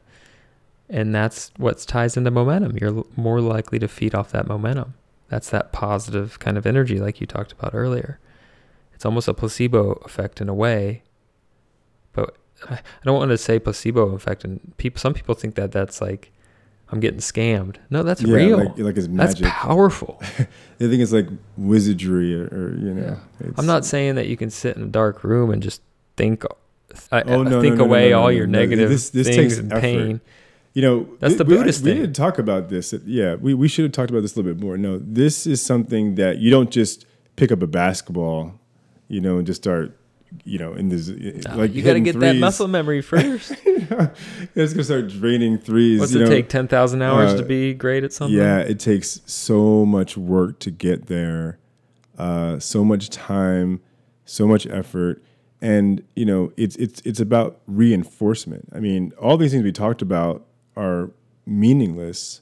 And 0.92 1.14
that's 1.14 1.50
what 1.56 1.78
ties 1.78 2.16
into 2.18 2.30
momentum. 2.30 2.76
You're 2.78 3.04
more 3.16 3.40
likely 3.40 3.78
to 3.78 3.88
feed 3.88 4.14
off 4.14 4.30
that 4.32 4.46
momentum. 4.46 4.92
That's 5.30 5.48
that 5.50 5.72
positive 5.72 6.38
kind 6.38 6.58
of 6.58 6.66
energy, 6.66 7.00
like 7.00 7.18
you 7.20 7.26
talked 7.26 7.52
about 7.52 7.74
earlier. 7.74 8.18
It's 8.94 9.06
almost 9.06 9.26
a 9.26 9.32
placebo 9.34 9.92
effect 10.04 10.42
in 10.42 10.48
a 10.50 10.54
way, 10.54 11.02
but 12.12 12.36
I 12.68 12.80
don't 13.04 13.16
want 13.18 13.30
to 13.30 13.38
say 13.38 13.58
placebo 13.58 14.10
effect. 14.14 14.44
And 14.44 14.76
people, 14.76 15.00
some 15.00 15.14
people 15.14 15.34
think 15.34 15.54
that 15.54 15.72
that's 15.72 16.02
like 16.02 16.30
I'm 16.90 17.00
getting 17.00 17.20
scammed. 17.20 17.76
No, 17.88 18.02
that's 18.02 18.20
yeah, 18.20 18.34
real. 18.36 18.58
like 18.58 18.78
like 18.78 18.96
it's 18.98 19.08
magic. 19.08 19.38
that's 19.38 19.54
powerful. 19.54 20.18
I 20.38 20.44
think 20.78 21.00
it's 21.00 21.12
like 21.12 21.28
wizardry, 21.56 22.34
or, 22.38 22.44
or 22.48 22.76
you 22.78 22.92
know. 22.92 23.18
Yeah. 23.40 23.50
I'm 23.56 23.64
not 23.66 23.86
saying 23.86 24.16
that 24.16 24.26
you 24.28 24.36
can 24.36 24.50
sit 24.50 24.76
in 24.76 24.82
a 24.82 24.86
dark 24.88 25.24
room 25.24 25.50
and 25.50 25.62
just 25.62 25.80
think, 26.18 26.44
uh, 26.44 27.22
Oh, 27.26 27.42
no, 27.42 27.62
think 27.62 27.76
no, 27.76 27.84
no, 27.84 27.84
away 27.86 28.12
all 28.12 28.30
your 28.30 28.46
negative 28.46 28.90
This- 28.90 29.08
this 29.08 29.26
things 29.26 29.36
takes 29.36 29.56
and 29.58 29.72
effort. 29.72 29.80
pain. 29.80 30.20
You 30.74 30.82
know, 30.82 31.08
That's 31.20 31.36
the 31.36 31.44
we- 31.44 31.56
Buddhist 31.56 31.82
we, 31.82 31.90
thing. 31.90 31.98
We 31.98 32.06
didn't 32.06 32.16
talk 32.16 32.38
about 32.38 32.68
this. 32.68 32.94
Yeah, 33.04 33.34
we, 33.34 33.54
we 33.54 33.68
should 33.68 33.84
have 33.84 33.92
talked 33.92 34.10
about 34.10 34.22
this 34.22 34.34
a 34.34 34.36
little 34.40 34.54
bit 34.54 34.62
more. 34.62 34.76
No, 34.78 34.98
this 34.98 35.46
is 35.46 35.60
something 35.60 36.14
that 36.16 36.38
you 36.38 36.50
don't 36.50 36.70
just 36.70 37.06
pick 37.36 37.52
up 37.52 37.62
a 37.62 37.66
basketball, 37.66 38.58
you 39.08 39.20
know, 39.20 39.38
and 39.38 39.46
just 39.46 39.62
start, 39.62 39.98
you 40.44 40.58
know, 40.58 40.72
in 40.72 40.88
this 40.88 41.08
like 41.54 41.74
you 41.74 41.82
got 41.82 41.92
to 41.94 42.00
get 42.00 42.18
that 42.20 42.36
muscle 42.36 42.68
memory 42.68 43.02
first. 43.12 43.52
It's 44.54 44.72
gonna 44.72 44.84
start 44.84 45.08
draining 45.08 45.58
threes. 45.58 46.00
What's 46.00 46.14
it 46.14 46.20
know? 46.20 46.26
take? 46.26 46.48
Ten 46.48 46.68
thousand 46.68 47.02
hours 47.02 47.34
uh, 47.34 47.36
to 47.38 47.42
be 47.42 47.74
great 47.74 48.02
at 48.04 48.12
something. 48.14 48.36
Yeah, 48.36 48.58
it 48.58 48.80
takes 48.80 49.20
so 49.26 49.84
much 49.84 50.16
work 50.16 50.58
to 50.60 50.70
get 50.70 51.06
there, 51.06 51.58
uh, 52.16 52.58
so 52.58 52.82
much 52.82 53.10
time, 53.10 53.82
so 54.24 54.46
much 54.46 54.66
effort, 54.68 55.22
and 55.60 56.02
you 56.16 56.24
know, 56.24 56.50
it's 56.56 56.76
it's 56.76 57.02
it's 57.02 57.20
about 57.20 57.60
reinforcement. 57.66 58.70
I 58.74 58.80
mean, 58.80 59.12
all 59.20 59.36
these 59.36 59.52
things 59.52 59.64
we 59.64 59.72
talked 59.72 60.00
about 60.00 60.46
are 60.76 61.10
meaningless 61.46 62.40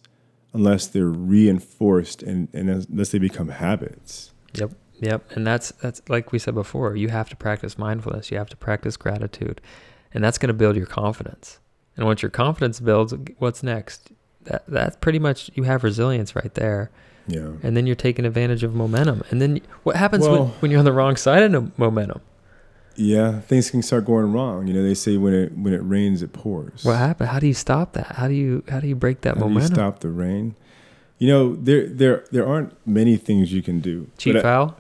unless 0.53 0.87
they're 0.87 1.07
reinforced 1.07 2.23
and, 2.23 2.49
and 2.53 2.69
unless 2.69 3.11
they 3.11 3.19
become 3.19 3.49
habits. 3.49 4.33
Yep. 4.55 4.73
Yep. 5.01 5.31
And 5.33 5.47
that's 5.47 5.71
that's 5.81 6.03
like 6.09 6.33
we 6.33 6.39
said 6.39 6.55
before, 6.55 6.95
you 6.97 7.09
have 7.09 7.29
to 7.31 7.37
practice 7.37 7.79
mindfulness, 7.79 8.31
you 8.31 8.37
have 8.37 8.51
to 8.51 8.57
practice 8.57 8.97
gratitude. 8.97 9.61
And 10.13 10.23
that's 10.23 10.39
going 10.39 10.49
to 10.49 10.55
build 10.55 10.77
your 10.77 10.87
confidence. 10.87 11.59
And 11.97 12.05
once 12.05 12.21
your 12.23 12.31
confidence 12.31 12.81
builds, 12.81 13.15
what's 13.39 13.63
next? 13.63 14.11
That 14.45 14.65
that's 14.67 14.97
pretty 14.97 15.19
much 15.19 15.51
you 15.55 15.63
have 15.63 15.85
resilience 15.85 16.35
right 16.37 16.53
there. 16.55 16.91
Yeah. 17.27 17.53
And 17.63 17.77
then 17.77 17.87
you're 17.87 17.97
taking 17.97 18.25
advantage 18.25 18.63
of 18.65 18.75
momentum. 18.75 19.23
And 19.31 19.41
then 19.41 19.61
what 19.85 19.97
happens 19.97 20.25
when, 20.25 20.33
Well- 20.33 20.55
when 20.61 20.71
you're 20.71 20.81
on 20.81 20.85
the 20.85 20.93
wrong 20.93 21.17
side 21.17 21.43
of 21.43 21.79
momentum? 21.79 22.21
Yeah, 22.97 23.41
things 23.41 23.71
can 23.71 23.83
start 23.83 24.05
going 24.05 24.33
wrong. 24.33 24.67
You 24.67 24.75
know, 24.75 24.83
they 24.83 24.95
say 24.95 25.17
when 25.17 25.33
it 25.33 25.57
when 25.57 25.73
it 25.73 25.79
rains, 25.83 26.23
it 26.23 26.33
pours. 26.33 26.85
What 26.85 26.97
happened? 26.99 27.31
How 27.31 27.39
do 27.39 27.47
you 27.47 27.55
stop 27.55 27.93
that? 27.95 28.17
How 28.17 28.29
do 28.29 28.35
you 28.35 28.63
how 28.69 28.81
do 28.81 28.87
you 28.89 28.97
break 28.97 29.23
that 29.23 29.35
How 29.35 29.35
do 29.35 29.41
you 29.41 29.55
momentum? 29.55 29.75
stop 29.75 30.01
the 30.01 30.11
rain? 30.11 30.55
You 31.19 31.29
know, 31.29 31.55
there 31.57 31.87
there 31.89 32.25
there 32.31 32.47
aren't 32.47 32.75
many 32.87 33.17
things 33.17 33.53
you 33.53 33.63
can 33.63 33.81
do. 33.81 34.09
Cheat 34.19 34.35
But 34.35 34.45
I- 34.45 34.73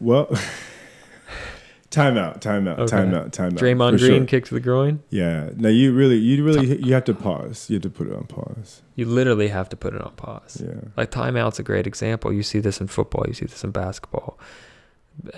Well, 0.00 0.26
timeout, 1.90 2.40
timeout, 2.40 2.40
time 2.40 2.68
out, 2.68 2.78
Okay. 2.80 2.90
time 2.96 3.14
out, 3.14 3.32
time 3.32 3.52
out. 3.54 3.58
Draymond 3.58 3.98
Green 3.98 4.20
sure. 4.20 4.24
kick 4.26 4.44
to 4.46 4.54
the 4.54 4.60
groin? 4.60 5.02
Yeah. 5.10 5.50
No, 5.56 5.68
you 5.68 5.92
really, 5.94 6.16
you 6.16 6.44
really, 6.44 6.80
you 6.84 6.92
have 6.94 7.04
to 7.04 7.14
pause. 7.14 7.68
You 7.70 7.74
have 7.76 7.82
to 7.82 7.90
put 7.90 8.06
it 8.08 8.12
on 8.14 8.24
pause. 8.26 8.82
You 8.94 9.06
literally 9.06 9.48
have 9.48 9.68
to 9.70 9.76
put 9.76 9.94
it 9.94 10.02
on 10.02 10.12
pause. 10.12 10.62
Yeah. 10.64 10.88
Like 10.96 11.10
timeout's 11.10 11.58
a 11.58 11.62
great 11.62 11.86
example. 11.86 12.32
You 12.32 12.42
see 12.42 12.58
this 12.60 12.80
in 12.80 12.86
football. 12.88 13.24
You 13.26 13.34
see 13.34 13.46
this 13.46 13.64
in 13.64 13.70
basketball. 13.70 14.38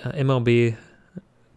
Uh, 0.04 0.10
MLB 0.12 0.76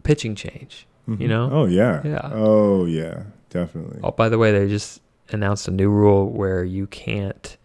pitching 0.04 0.34
change. 0.36 0.86
Mhm. 1.08 1.28
know? 1.28 1.48
Oh 1.52 1.64
yeah. 1.66 2.00
Yeah. 2.04 2.30
Oh 2.32 2.84
yeah. 2.86 3.24
Definitely. 3.50 4.00
Oh, 4.02 4.10
by 4.12 4.28
the 4.28 4.38
way, 4.38 4.52
they 4.52 4.68
just 4.68 5.00
announced 5.30 5.66
a 5.68 5.70
new 5.70 5.88
rule 5.90 6.28
where 6.30 6.64
you 6.64 6.86
can't, 6.86 7.56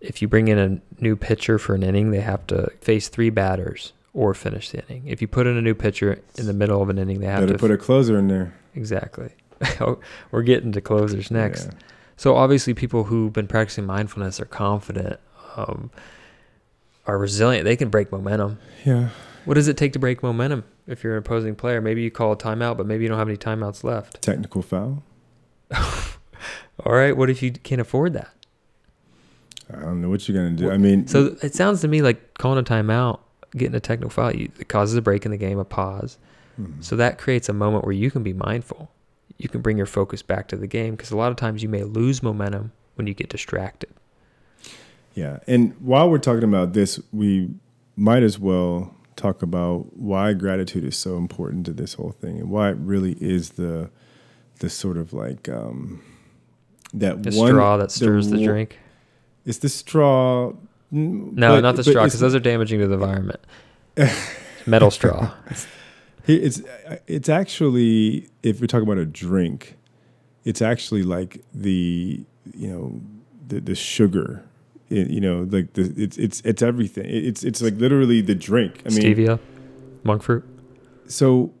if 0.00 0.20
you 0.22 0.28
bring 0.28 0.48
in 0.48 0.58
a 0.58 0.80
new 1.02 1.14
pitcher 1.16 1.58
for 1.58 1.74
an 1.74 1.82
inning, 1.82 2.10
they 2.10 2.20
have 2.20 2.46
to 2.48 2.70
face 2.80 3.08
three 3.08 3.30
batters 3.30 3.92
or 4.12 4.32
finish 4.34 4.70
the 4.70 4.82
inning. 4.88 5.04
If 5.06 5.20
you 5.22 5.28
put 5.28 5.46
in 5.46 5.56
a 5.56 5.62
new 5.62 5.74
pitcher 5.74 6.20
in 6.36 6.46
the 6.46 6.52
middle 6.52 6.80
of 6.82 6.88
an 6.88 6.98
inning, 6.98 7.20
they 7.20 7.26
have 7.26 7.40
Better 7.40 7.52
to 7.54 7.58
put 7.58 7.70
a 7.70 7.76
closer 7.76 8.18
in 8.18 8.28
there. 8.28 8.54
exactly. 8.74 9.30
Oh, 9.80 9.98
We're 10.30 10.42
getting 10.42 10.72
to 10.72 10.80
closers 10.80 11.30
next. 11.30 11.66
Yeah. 11.66 11.78
So 12.16 12.36
obviously, 12.36 12.74
people 12.74 13.04
who've 13.04 13.32
been 13.32 13.46
practicing 13.46 13.86
mindfulness 13.86 14.40
are 14.40 14.44
confident, 14.46 15.18
um, 15.56 15.90
are 17.06 17.18
resilient. 17.18 17.64
They 17.64 17.76
can 17.76 17.88
break 17.88 18.10
momentum. 18.12 18.58
Yeah. 18.84 19.08
What 19.44 19.54
does 19.54 19.68
it 19.68 19.76
take 19.76 19.92
to 19.94 19.98
break 19.98 20.22
momentum? 20.22 20.64
If 20.86 21.02
you're 21.04 21.14
an 21.14 21.18
opposing 21.18 21.54
player, 21.54 21.80
maybe 21.80 22.02
you 22.02 22.10
call 22.10 22.32
a 22.32 22.36
timeout, 22.36 22.76
but 22.76 22.86
maybe 22.86 23.04
you 23.04 23.08
don't 23.08 23.18
have 23.18 23.28
any 23.28 23.36
timeouts 23.36 23.84
left. 23.84 24.20
Technical 24.22 24.62
foul. 24.62 25.02
All 25.74 26.92
right, 26.92 27.16
what 27.16 27.30
if 27.30 27.42
you 27.42 27.52
can't 27.52 27.80
afford 27.80 28.12
that? 28.14 28.30
I 29.72 29.80
don't 29.80 30.00
know 30.02 30.10
what 30.10 30.28
you're 30.28 30.36
gonna 30.36 30.56
do. 30.56 30.70
I 30.70 30.76
mean, 30.76 31.06
So 31.06 31.36
it 31.42 31.54
sounds 31.54 31.80
to 31.82 31.88
me 31.88 32.02
like 32.02 32.34
calling 32.34 32.58
a 32.58 32.62
timeout, 32.62 33.20
getting 33.56 33.74
a 33.74 33.80
technical 33.80 34.10
foul, 34.10 34.34
you, 34.34 34.50
it 34.58 34.68
causes 34.68 34.94
a 34.96 35.02
break 35.02 35.24
in 35.24 35.30
the 35.30 35.36
game, 35.38 35.58
a 35.58 35.64
pause. 35.64 36.18
Mhm. 36.60 36.82
So 36.84 36.96
that 36.96 37.18
creates 37.18 37.48
a 37.48 37.52
moment 37.52 37.84
where 37.84 37.92
you 37.94 38.10
can 38.10 38.22
be 38.22 38.32
mindful. 38.32 38.90
You 39.38 39.48
can 39.48 39.62
bring 39.62 39.76
your 39.76 39.86
focus 39.86 40.22
back 40.22 40.48
to 40.48 40.56
the 40.56 40.66
game 40.66 40.92
because 40.94 41.10
a 41.10 41.16
lot 41.16 41.30
of 41.30 41.36
times 41.36 41.62
you 41.62 41.68
may 41.68 41.82
lose 41.82 42.22
momentum 42.22 42.72
when 42.96 43.06
you 43.06 43.14
get 43.14 43.28
distracted. 43.28 43.90
Yeah. 45.14 45.38
And 45.46 45.74
while 45.80 46.10
we're 46.10 46.18
talking 46.18 46.44
about 46.44 46.72
this, 46.72 47.00
we 47.12 47.50
might 47.96 48.22
as 48.22 48.38
well 48.38 48.94
talk 49.16 49.42
about 49.42 49.96
why 49.96 50.32
gratitude 50.32 50.84
is 50.84 50.96
so 50.96 51.16
important 51.16 51.66
to 51.66 51.72
this 51.72 51.94
whole 51.94 52.10
thing 52.12 52.38
and 52.38 52.50
why 52.50 52.70
it 52.70 52.76
really 52.78 53.12
is 53.20 53.50
the 53.50 53.90
the 54.60 54.68
sort 54.70 54.96
of 54.96 55.12
like 55.12 55.48
um 55.48 56.02
that 56.92 57.22
The 57.22 57.36
one 57.36 57.48
straw 57.48 57.76
that 57.76 57.90
stirs 57.90 58.28
the, 58.30 58.36
one- 58.36 58.44
drink. 58.44 58.78
It's 59.44 59.58
the 59.58 59.68
straw. 59.68 60.52
No, 60.90 61.56
but- 61.56 61.60
not 61.60 61.76
the 61.76 61.84
straw 61.84 62.04
because 62.04 62.20
those 62.20 62.34
are 62.34 62.40
damaging 62.40 62.80
to 62.80 62.86
the 62.86 62.94
environment. 62.94 63.40
Metal 64.66 64.90
straw. 64.90 65.30
It's 66.26 66.62
it's 67.06 67.28
actually 67.28 68.28
if 68.42 68.60
we're 68.60 68.66
talking 68.66 68.86
about 68.88 68.98
a 68.98 69.04
drink, 69.04 69.76
it's 70.44 70.62
actually 70.62 71.02
like 71.02 71.44
the 71.52 72.24
you 72.54 72.68
know 72.68 73.00
the 73.46 73.60
the 73.60 73.74
sugar, 73.74 74.42
it, 74.90 75.08
you 75.10 75.20
know 75.20 75.46
like 75.50 75.72
the 75.74 75.92
it's 75.96 76.16
it's 76.18 76.40
it's 76.42 76.62
everything. 76.62 77.04
It- 77.06 77.24
It's 77.26 77.44
it's 77.44 77.62
like 77.62 77.74
literally 77.76 78.20
the 78.20 78.34
drink. 78.34 78.82
I 78.86 78.90
mean, 78.90 79.00
Stevia, 79.02 79.38
monk 80.04 80.22
fruit. 80.22 80.44
so 81.06 81.52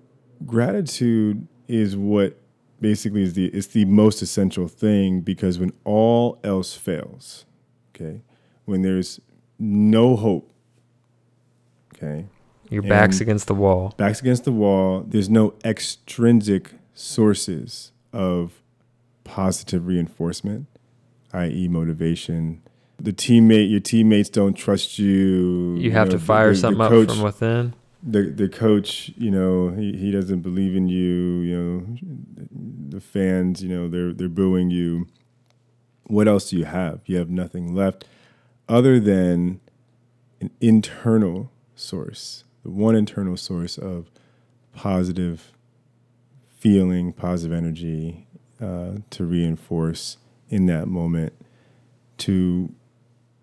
gratitude 0.46 1.46
is 1.68 1.96
what 1.96 2.38
basically 2.80 3.22
is 3.22 3.32
the 3.34 3.46
it's 3.46 3.68
the 3.68 3.84
most 3.86 4.20
essential 4.22 4.68
thing 4.68 5.20
because 5.20 5.58
when 5.58 5.72
all 5.84 6.38
else 6.44 6.74
fails, 6.74 7.46
okay, 7.94 8.20
when 8.66 8.82
there's 8.82 9.20
no 9.58 10.16
hope, 10.16 10.50
okay, 11.94 12.26
Your 12.70 12.82
back's 12.82 13.20
against 13.20 13.46
the 13.46 13.54
wall. 13.54 13.94
backs 13.96 14.20
against 14.20 14.44
the 14.44 14.52
wall. 14.52 15.04
There's 15.06 15.30
no 15.30 15.54
extrinsic 15.64 16.72
sources 16.92 17.92
of 18.12 18.60
positive 19.24 19.86
reinforcement, 19.86 20.66
i.e., 21.32 21.68
motivation. 21.68 22.62
The 23.00 23.12
teammate, 23.12 23.70
your 23.70 23.80
teammates 23.80 24.28
don't 24.28 24.54
trust 24.54 24.98
you. 24.98 25.76
You 25.78 25.90
have 25.92 26.08
know, 26.08 26.12
to 26.12 26.18
fire 26.18 26.48
the- 26.48 26.54
the 26.54 26.60
something 26.60 26.88
coach- 26.88 27.08
up 27.10 27.14
from 27.16 27.24
within. 27.24 27.72
the 28.02 28.22
the 28.30 28.48
coach, 28.48 29.10
you 29.16 29.30
know, 29.30 29.70
he, 29.70 29.96
he 29.96 30.10
doesn't 30.10 30.40
believe 30.40 30.74
in 30.76 30.88
you. 30.88 31.40
You 31.40 31.56
know, 31.56 32.46
the 32.88 33.00
fans, 33.00 33.62
you 33.62 33.68
know, 33.68 33.88
they're 33.88 34.12
they're 34.12 34.28
booing 34.28 34.70
you. 34.70 35.06
What 36.06 36.28
else 36.28 36.50
do 36.50 36.56
you 36.58 36.66
have? 36.66 37.00
You 37.06 37.16
have 37.16 37.30
nothing 37.30 37.74
left 37.74 38.04
other 38.68 39.00
than 39.00 39.60
an 40.40 40.50
internal 40.60 41.50
source, 41.74 42.44
the 42.62 42.70
one 42.70 42.94
internal 42.94 43.36
source 43.36 43.76
of 43.78 44.10
positive 44.74 45.52
feeling, 46.56 47.12
positive 47.12 47.56
energy 47.56 48.26
uh, 48.60 48.92
to 49.10 49.24
reinforce 49.24 50.16
in 50.48 50.66
that 50.66 50.86
moment 50.88 51.32
to 52.18 52.72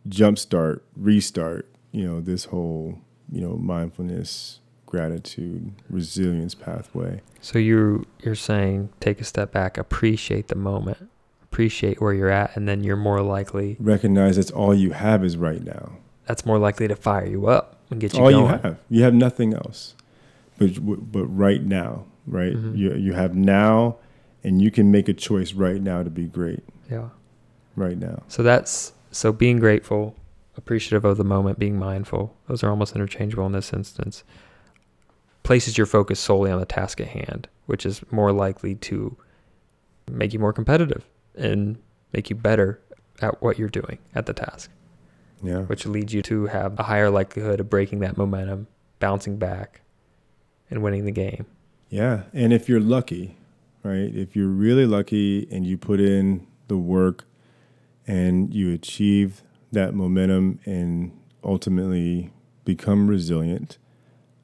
jumpstart, 0.08 0.82
restart, 0.96 1.68
you 1.92 2.06
know, 2.08 2.22
this 2.22 2.46
whole, 2.46 3.00
you 3.32 3.42
know, 3.42 3.56
mindfulness, 3.58 4.60
gratitude, 4.86 5.72
resilience 5.90 6.56
pathway. 6.56 7.22
So 7.42 7.60
you 7.60 8.06
you're 8.24 8.36
saying 8.36 8.90
take 9.00 9.20
a 9.22 9.24
step 9.24 9.52
back, 9.52 9.78
appreciate 9.78 10.48
the 10.48 10.56
moment, 10.56 11.10
appreciate 11.44 12.02
where 12.02 12.14
you're 12.14 12.30
at, 12.30 12.56
and 12.56 12.68
then 12.68 12.84
you're 12.84 12.96
more 12.98 13.22
likely. 13.22 13.78
Recognize 13.80 14.36
that's 14.36 14.52
all 14.52 14.74
you 14.74 14.92
have 14.92 15.24
is 15.24 15.38
right 15.38 15.64
now. 15.64 15.94
That's 16.28 16.46
more 16.46 16.60
likely 16.60 16.88
to 16.88 16.96
fire 16.96 17.26
you 17.26 17.48
up 17.48 17.78
and 17.90 18.00
get 18.00 18.08
It's 18.12 18.16
you 18.18 18.24
all 18.24 18.32
going. 18.32 18.46
you 18.46 18.60
have. 18.62 18.78
You 18.90 19.04
have 19.04 19.14
nothing 19.14 19.54
else. 19.54 19.96
But 20.58 21.12
but 21.12 21.26
right 21.26 21.64
now, 21.64 22.06
right? 22.28 22.54
Mhm. 22.54 22.78
You 22.78 22.94
you 22.94 23.14
have 23.14 23.36
now 23.36 23.98
and 24.44 24.62
you 24.62 24.72
can 24.72 24.92
make 24.92 25.08
a 25.10 25.14
choice 25.14 25.54
right 25.54 25.82
now 25.82 26.04
to 26.04 26.10
be 26.10 26.26
great. 26.26 26.64
Yeah. 26.90 27.10
Right 27.76 27.98
now. 27.98 28.24
So 28.28 28.44
that's 28.44 28.94
so 29.12 29.32
being 29.32 29.60
grateful, 29.60 30.16
appreciative 30.58 31.06
of 31.06 31.18
the 31.18 31.24
moment, 31.24 31.60
being 31.60 31.78
mindful. 31.78 32.36
Those 32.48 32.64
are 32.64 32.70
almost 32.70 32.96
interchangeable 32.96 33.46
in 33.46 33.52
this 33.52 33.74
instance. 33.74 34.24
Places 35.44 35.78
your 35.78 35.88
focus 35.88 36.20
solely 36.20 36.52
on 36.52 36.60
the 36.60 36.66
task 36.66 37.02
at 37.02 37.08
hand, 37.08 37.48
which 37.66 37.86
is 37.86 38.02
more 38.12 38.32
likely 38.32 38.76
to 38.76 39.16
make 40.10 40.34
you 40.34 40.40
more 40.40 40.54
competitive 40.54 41.04
and 41.36 41.78
make 42.14 42.30
you 42.30 42.36
better 42.36 42.80
at 43.22 43.42
what 43.42 43.58
you're 43.58 43.70
doing 43.70 43.98
at 44.14 44.26
the 44.26 44.34
task, 44.34 44.70
Yeah. 45.44 45.62
which 45.64 45.86
leads 45.86 46.14
you 46.14 46.22
to 46.24 46.48
have 46.48 46.80
a 46.80 46.84
higher 46.84 47.10
likelihood 47.10 47.60
of 47.60 47.70
breaking 47.70 48.00
that 48.00 48.18
momentum, 48.18 48.68
bouncing 49.00 49.38
back, 49.38 49.82
and 50.70 50.84
winning 50.84 51.06
the 51.06 51.12
game. 51.12 51.46
Yeah, 51.90 52.24
and 52.34 52.54
if 52.54 52.70
you're 52.70 52.80
lucky, 52.80 53.36
right? 53.84 54.14
If 54.16 54.36
you're 54.36 54.48
really 54.48 54.86
lucky 54.86 55.48
and 55.52 55.66
you 55.66 55.78
put 55.78 56.00
in 56.00 56.46
the 56.68 56.78
work 56.78 57.26
and 58.12 58.54
you 58.54 58.74
achieve 58.74 59.42
that 59.72 59.94
momentum 59.94 60.60
and 60.66 61.18
ultimately 61.44 62.30
become 62.66 63.08
resilient 63.08 63.78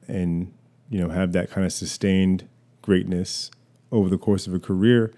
and 0.08 0.52
you 0.88 0.98
know 0.98 1.10
have 1.10 1.32
that 1.32 1.50
kind 1.50 1.66
of 1.66 1.72
sustained 1.72 2.48
greatness 2.82 3.50
over 3.92 4.08
the 4.08 4.18
course 4.18 4.46
of 4.46 4.54
a 4.54 4.58
career, 4.58 5.12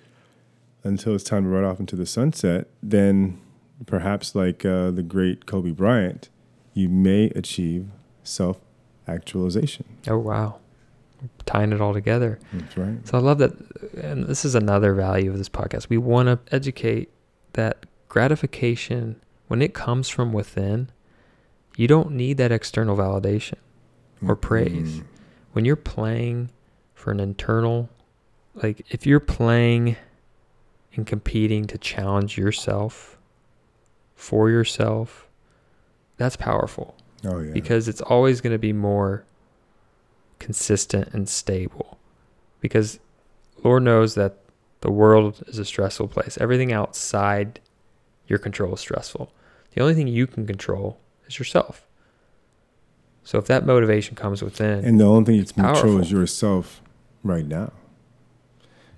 until 0.82 1.14
it's 1.14 1.24
time 1.24 1.44
to 1.44 1.48
ride 1.48 1.64
off 1.64 1.80
into 1.80 1.96
the 1.96 2.06
sunset, 2.06 2.68
then 2.82 3.40
perhaps 3.86 4.34
like 4.34 4.64
uh, 4.64 4.90
the 4.90 5.02
great 5.02 5.46
Kobe 5.46 5.70
Bryant, 5.70 6.28
you 6.74 6.88
may 6.88 7.26
achieve 7.36 7.88
self 8.24 8.60
actualization. 9.06 9.84
Oh 10.08 10.18
wow, 10.18 10.58
tying 11.46 11.72
it 11.72 11.80
all 11.80 11.92
together. 11.92 12.38
That's 12.52 12.76
right. 12.76 13.06
So 13.06 13.18
I 13.18 13.20
love 13.20 13.38
that, 13.38 13.52
and 14.02 14.26
this 14.26 14.44
is 14.44 14.54
another 14.54 14.94
value 14.94 15.30
of 15.30 15.38
this 15.38 15.48
podcast. 15.48 15.88
We 15.88 15.98
want 15.98 16.26
to 16.26 16.54
educate 16.54 17.10
that 17.52 17.86
gratification 18.10 19.16
when 19.48 19.62
it 19.62 19.72
comes 19.72 20.10
from 20.10 20.34
within. 20.34 20.90
You 21.76 21.86
don't 21.88 22.10
need 22.10 22.36
that 22.36 22.52
external 22.52 22.96
validation 22.96 23.54
or 24.26 24.36
praise. 24.36 24.98
Mm. 24.98 25.04
When 25.52 25.64
you're 25.64 25.76
playing 25.76 26.50
for 26.92 27.10
an 27.10 27.20
internal, 27.20 27.88
like 28.54 28.84
if 28.90 29.06
you're 29.06 29.20
playing 29.20 29.96
and 30.94 31.06
competing 31.06 31.66
to 31.68 31.78
challenge 31.78 32.36
yourself 32.36 33.16
for 34.14 34.50
yourself, 34.50 35.26
that's 36.18 36.36
powerful 36.36 36.96
Oh 37.24 37.38
yeah. 37.38 37.52
because 37.52 37.88
it's 37.88 38.02
always 38.02 38.40
going 38.42 38.52
to 38.52 38.58
be 38.58 38.72
more 38.74 39.24
consistent 40.38 41.14
and 41.14 41.28
stable. 41.28 41.96
Because 42.60 42.98
Lord 43.62 43.84
knows 43.84 44.16
that 44.16 44.36
the 44.80 44.90
world 44.90 45.42
is 45.46 45.58
a 45.58 45.64
stressful 45.64 46.08
place. 46.08 46.36
Everything 46.40 46.72
outside 46.72 47.60
your 48.30 48.38
control 48.38 48.72
is 48.72 48.80
stressful. 48.80 49.32
The 49.74 49.82
only 49.82 49.94
thing 49.94 50.06
you 50.06 50.26
can 50.26 50.46
control 50.46 50.98
is 51.26 51.38
yourself. 51.38 51.86
So 53.24 53.38
if 53.38 53.46
that 53.46 53.66
motivation 53.66 54.16
comes 54.16 54.42
within, 54.42 54.84
and 54.84 54.98
the 54.98 55.04
only 55.04 55.24
thing 55.24 55.34
you 55.34 55.44
can 55.44 55.64
control 55.64 55.98
is 55.98 56.10
yourself 56.10 56.80
right 57.22 57.44
now. 57.44 57.72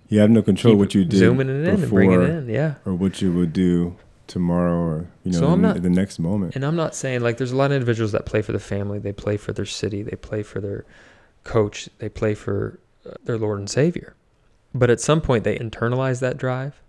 You 0.08 0.20
have 0.20 0.30
no 0.30 0.42
control 0.42 0.74
keep 0.74 0.78
what 0.78 0.94
you 0.94 1.04
did 1.06 1.18
zooming 1.18 1.48
it 1.48 1.66
in 1.66 1.80
and 1.80 1.88
bringing 1.88 2.20
before 2.20 2.38
in, 2.38 2.48
yeah. 2.48 2.74
or 2.84 2.94
what 2.94 3.22
you 3.22 3.32
would 3.32 3.54
do 3.54 3.96
tomorrow 4.26 4.74
or 4.74 5.06
you 5.24 5.32
know 5.32 5.38
So 5.38 5.46
I'm 5.46 5.54
in, 5.54 5.62
not- 5.62 5.82
the 5.82 5.90
next 5.90 6.18
moment. 6.18 6.54
And 6.54 6.64
I'm 6.64 6.76
not 6.76 6.94
saying 6.94 7.22
like 7.22 7.38
there's 7.38 7.52
a 7.52 7.56
lot 7.56 7.70
of 7.70 7.72
individuals 7.72 8.12
that 8.12 8.26
play 8.26 8.42
for 8.42 8.52
the 8.52 8.60
family, 8.60 8.98
they 8.98 9.12
play 9.12 9.38
for 9.38 9.54
their 9.54 9.64
city, 9.64 10.02
they 10.02 10.16
play 10.16 10.42
for 10.42 10.60
their 10.60 10.84
coach, 11.44 11.88
they 11.98 12.10
play 12.10 12.34
for 12.34 12.78
uh, 13.06 13.14
their 13.24 13.38
Lord 13.38 13.58
and 13.58 13.70
Savior. 13.70 14.14
But 14.74 14.90
at 14.90 15.00
some 15.00 15.22
point 15.22 15.44
they 15.44 15.58
internalize 15.58 16.20
that 16.20 16.36
drive. 16.36 16.81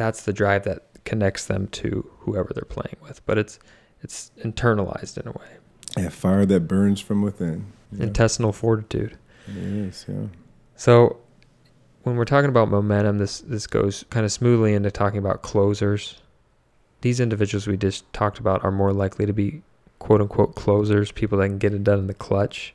That's 0.00 0.22
the 0.24 0.32
drive 0.32 0.64
that 0.64 0.86
connects 1.04 1.46
them 1.46 1.66
to 1.68 2.10
whoever 2.20 2.52
they're 2.54 2.64
playing 2.64 2.96
with. 3.02 3.24
But 3.26 3.38
it's 3.38 3.58
it's 4.02 4.30
internalized 4.42 5.18
in 5.18 5.28
a 5.28 5.32
way. 5.32 5.58
Yeah, 5.98 6.08
fire 6.08 6.46
that 6.46 6.60
burns 6.68 7.00
from 7.00 7.22
within. 7.22 7.72
Yeah, 7.92 8.04
Intestinal 8.04 8.52
fortitude. 8.52 9.18
it 9.48 9.56
is. 9.56 10.06
Yeah. 10.08 10.26
So 10.76 11.18
when 12.04 12.16
we're 12.16 12.24
talking 12.24 12.48
about 12.48 12.70
momentum, 12.70 13.18
this 13.18 13.40
this 13.40 13.66
goes 13.66 14.04
kind 14.10 14.24
of 14.24 14.32
smoothly 14.32 14.72
into 14.74 14.90
talking 14.90 15.18
about 15.18 15.42
closers. 15.42 16.20
These 17.02 17.20
individuals 17.20 17.66
we 17.66 17.76
just 17.76 18.10
talked 18.12 18.38
about 18.38 18.62
are 18.64 18.70
more 18.70 18.92
likely 18.92 19.26
to 19.26 19.32
be 19.32 19.62
quote 19.98 20.20
unquote 20.22 20.54
closers, 20.54 21.12
people 21.12 21.38
that 21.38 21.48
can 21.48 21.58
get 21.58 21.74
it 21.74 21.84
done 21.84 21.98
in 21.98 22.06
the 22.06 22.14
clutch, 22.14 22.74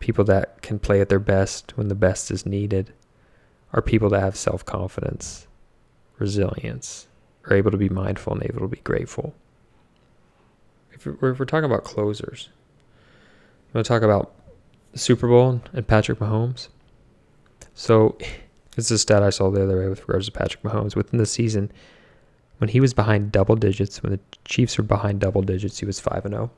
people 0.00 0.24
that 0.24 0.60
can 0.62 0.78
play 0.78 1.00
at 1.00 1.08
their 1.08 1.18
best 1.20 1.76
when 1.76 1.88
the 1.88 1.94
best 1.94 2.30
is 2.30 2.44
needed, 2.44 2.92
are 3.72 3.82
people 3.82 4.08
that 4.10 4.20
have 4.20 4.36
self 4.36 4.64
confidence, 4.64 5.46
resilience, 6.24 7.06
are 7.46 7.56
able 7.56 7.70
to 7.70 7.76
be 7.76 7.90
mindful 7.90 8.32
and 8.32 8.42
able 8.44 8.60
to 8.60 8.68
be 8.68 8.78
grateful. 8.78 9.34
If 10.92 11.04
we're, 11.04 11.32
if 11.32 11.38
we're 11.38 11.44
talking 11.44 11.70
about 11.70 11.84
closers, 11.84 12.48
I'm 13.68 13.72
going 13.74 13.84
to 13.84 13.88
talk 13.88 14.02
about 14.02 14.32
the 14.92 14.98
Super 14.98 15.28
Bowl 15.28 15.60
and 15.72 15.86
Patrick 15.86 16.18
Mahomes? 16.18 16.68
So, 17.74 18.16
this 18.76 18.86
is 18.86 18.92
a 18.92 18.98
stat 18.98 19.22
I 19.22 19.30
saw 19.30 19.50
the 19.50 19.64
other 19.64 19.82
day 19.82 19.88
with 19.88 20.08
regards 20.08 20.26
to 20.26 20.32
Patrick 20.32 20.62
Mahomes. 20.62 20.96
Within 20.96 21.18
the 21.18 21.26
season, 21.26 21.70
when 22.58 22.70
he 22.70 22.80
was 22.80 22.94
behind 22.94 23.30
double 23.30 23.56
digits, 23.56 24.02
when 24.02 24.12
the 24.12 24.20
Chiefs 24.46 24.78
were 24.78 24.84
behind 24.84 25.20
double 25.20 25.42
digits, 25.42 25.78
he 25.78 25.86
was 25.86 26.00
5 26.00 26.24
and 26.24 26.34
0. 26.34 26.50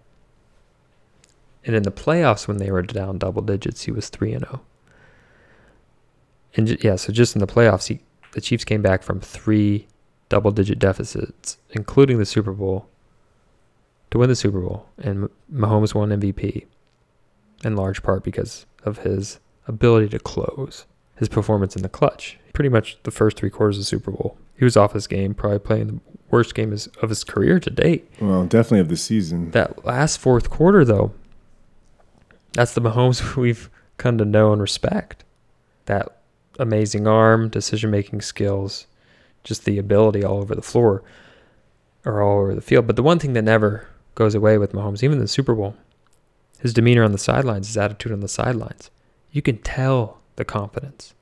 And 1.64 1.74
in 1.74 1.82
the 1.82 1.90
playoffs, 1.90 2.46
when 2.46 2.58
they 2.58 2.70
were 2.70 2.82
down 2.82 3.18
double 3.18 3.42
digits, 3.42 3.82
he 3.82 3.90
was 3.90 4.08
3 4.10 4.34
and 4.34 4.44
0. 4.44 4.60
And 6.54 6.84
yeah, 6.84 6.96
so 6.96 7.12
just 7.12 7.34
in 7.34 7.40
the 7.40 7.46
playoffs, 7.46 7.88
he, 7.88 8.00
the 8.36 8.42
Chiefs 8.42 8.64
came 8.64 8.82
back 8.82 9.02
from 9.02 9.18
three 9.18 9.88
double 10.28 10.50
digit 10.50 10.78
deficits, 10.78 11.56
including 11.70 12.18
the 12.18 12.26
Super 12.26 12.52
Bowl, 12.52 12.86
to 14.10 14.18
win 14.18 14.28
the 14.28 14.36
Super 14.36 14.60
Bowl. 14.60 14.86
And 14.98 15.30
Mahomes 15.50 15.94
won 15.94 16.10
MVP 16.10 16.66
in 17.64 17.76
large 17.76 18.02
part 18.02 18.22
because 18.22 18.66
of 18.84 18.98
his 18.98 19.40
ability 19.66 20.10
to 20.10 20.18
close, 20.18 20.84
his 21.16 21.30
performance 21.30 21.76
in 21.76 21.82
the 21.82 21.88
clutch. 21.88 22.38
Pretty 22.52 22.68
much 22.68 22.98
the 23.04 23.10
first 23.10 23.38
three 23.38 23.48
quarters 23.48 23.78
of 23.78 23.80
the 23.80 23.86
Super 23.86 24.10
Bowl, 24.10 24.36
he 24.54 24.66
was 24.66 24.76
off 24.76 24.92
his 24.92 25.06
game, 25.06 25.32
probably 25.32 25.58
playing 25.58 25.86
the 25.86 26.00
worst 26.30 26.54
game 26.54 26.74
of 26.74 27.08
his 27.08 27.24
career 27.24 27.58
to 27.58 27.70
date. 27.70 28.06
Well, 28.20 28.44
definitely 28.44 28.80
of 28.80 28.90
the 28.90 28.98
season. 28.98 29.52
That 29.52 29.82
last 29.86 30.18
fourth 30.18 30.50
quarter, 30.50 30.84
though, 30.84 31.14
that's 32.52 32.74
the 32.74 32.82
Mahomes 32.82 33.34
we've 33.36 33.70
come 33.96 34.18
to 34.18 34.26
know 34.26 34.52
and 34.52 34.60
respect. 34.60 35.24
That 35.86 36.15
amazing 36.58 37.06
arm, 37.06 37.48
decision 37.48 37.90
making 37.90 38.20
skills, 38.20 38.86
just 39.44 39.64
the 39.64 39.78
ability 39.78 40.24
all 40.24 40.38
over 40.38 40.54
the 40.54 40.62
floor 40.62 41.02
or 42.04 42.22
all 42.22 42.40
over 42.40 42.54
the 42.54 42.60
field. 42.60 42.86
But 42.86 42.96
the 42.96 43.02
one 43.02 43.18
thing 43.18 43.32
that 43.34 43.42
never 43.42 43.88
goes 44.14 44.34
away 44.34 44.58
with 44.58 44.72
Mahomes, 44.72 45.02
even 45.02 45.18
in 45.18 45.22
the 45.22 45.28
Super 45.28 45.54
Bowl, 45.54 45.76
his 46.58 46.72
demeanor 46.72 47.04
on 47.04 47.12
the 47.12 47.18
sidelines, 47.18 47.68
his 47.68 47.76
attitude 47.76 48.12
on 48.12 48.20
the 48.20 48.28
sidelines. 48.28 48.90
You 49.30 49.42
can 49.42 49.58
tell 49.58 50.20
the 50.36 50.44
confidence, 50.44 51.14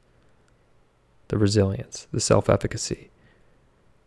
the 1.28 1.38
resilience, 1.38 2.06
the 2.12 2.20
self 2.20 2.48
efficacy. 2.48 3.10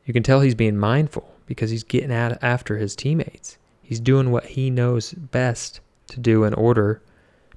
You 0.05 0.13
can 0.13 0.23
tell 0.23 0.39
he's 0.39 0.55
being 0.55 0.77
mindful 0.77 1.35
because 1.45 1.69
he's 1.69 1.83
getting 1.83 2.11
at 2.11 2.41
after 2.41 2.77
his 2.77 2.95
teammates. 2.95 3.57
He's 3.83 3.99
doing 3.99 4.31
what 4.31 4.45
he 4.45 4.69
knows 4.69 5.13
best 5.13 5.79
to 6.07 6.19
do 6.19 6.43
in 6.43 6.53
order 6.53 7.01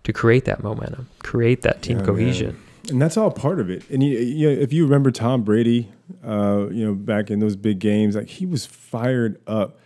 to 0.04 0.12
create 0.12 0.44
that 0.46 0.62
momentum, 0.62 1.08
create 1.20 1.62
that 1.62 1.82
team 1.82 1.98
Yeah, 1.98 2.04
man. 2.52 2.62
And 2.88 3.00
that's 3.00 3.16
all 3.16 3.30
part 3.30 3.60
of 3.60 3.70
it. 3.70 3.88
And 3.90 4.02
you, 4.02 4.18
you 4.18 4.48
know, 4.48 4.62
if 4.62 4.72
you 4.72 4.84
remember 4.84 5.10
Tom 5.10 5.42
Brady, 5.42 5.90
uh, 6.24 6.68
you 6.70 6.84
know, 6.84 6.94
back 6.94 7.30
in 7.30 7.40
those 7.40 7.56
big 7.56 7.78
games, 7.78 8.16
like 8.16 8.28
he 8.28 8.46
was 8.46 8.66
fired 8.66 9.40
up. 9.46 9.78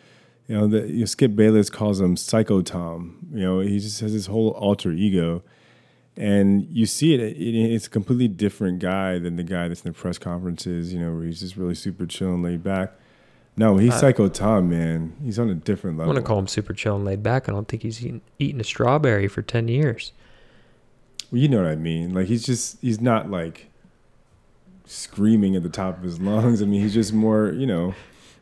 You 0.47 0.57
know, 0.59 0.66
the, 0.66 0.86
you 0.86 1.01
know, 1.01 1.05
Skip 1.07 1.34
Bayless 1.34 1.70
calls 1.70 2.01
him 2.01 2.16
Psycho 2.16 2.61
Tom. 2.61 3.18
You 3.32 3.40
know, 3.40 3.61
he 3.61 3.78
just 3.78 4.01
has 4.01 4.12
this 4.12 4.26
whole 4.26 4.51
alter 4.51 4.92
ego, 4.92 5.42
and 6.16 6.66
you 6.70 6.84
see 6.84 7.14
it. 7.14 7.20
it. 7.20 7.36
It's 7.38 7.86
a 7.86 7.90
completely 7.90 8.28
different 8.28 8.78
guy 8.78 9.18
than 9.18 9.36
the 9.36 9.42
guy 9.42 9.68
that's 9.68 9.82
in 9.82 9.92
the 9.92 9.99
press 9.99 10.18
conferences. 10.18 10.92
You 10.92 11.01
know, 11.01 11.14
where 11.14 11.24
he's 11.24 11.40
just 11.40 11.57
really 11.57 11.74
super 11.74 12.05
chill 12.07 12.34
and 12.34 12.42
laid 12.42 12.62
back. 12.62 12.92
No, 13.57 13.76
he's 13.76 13.95
I- 13.95 14.01
Psycho 14.01 14.28
Tom, 14.28 14.68
man. 14.68 15.14
He's 15.22 15.38
on 15.38 15.49
a 15.49 15.55
different 15.55 15.97
level. 15.97 16.11
I 16.11 16.14
want 16.14 16.24
to 16.24 16.28
call 16.28 16.38
him 16.38 16.47
super 16.49 16.74
chill 16.74 16.97
and 16.97 17.05
laid 17.05 17.22
back. 17.22 17.49
I 17.49 17.53
don't 17.53 17.68
think 17.68 17.82
he's 17.82 18.05
eaten, 18.05 18.20
eaten 18.38 18.61
a 18.61 18.64
strawberry 18.64 19.28
for 19.28 19.42
10 19.42 19.68
years. 19.68 20.12
Well, 21.30 21.40
you 21.40 21.48
know 21.48 21.58
what 21.58 21.66
I 21.66 21.76
mean. 21.76 22.14
Like 22.14 22.26
he's 22.26 22.44
just 22.44 22.80
he's 22.80 23.00
not 23.00 23.30
like 23.30 23.68
screaming 24.86 25.56
at 25.56 25.62
the 25.62 25.68
top 25.68 25.96
of 25.98 26.02
his 26.04 26.20
lungs. 26.20 26.62
I 26.62 26.66
mean, 26.66 26.80
he's 26.80 26.94
just 26.94 27.12
more, 27.12 27.50
you 27.52 27.66
know, 27.66 27.94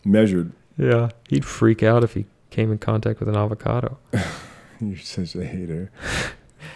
measured. 0.04 0.52
Yeah. 0.76 1.10
He'd 1.28 1.44
freak 1.44 1.82
out 1.82 2.02
if 2.04 2.14
he 2.14 2.26
came 2.50 2.72
in 2.72 2.78
contact 2.78 3.20
with 3.20 3.28
an 3.28 3.36
avocado. 3.36 3.98
You're 4.80 4.98
such 4.98 5.34
a 5.36 5.44
hater. 5.44 5.90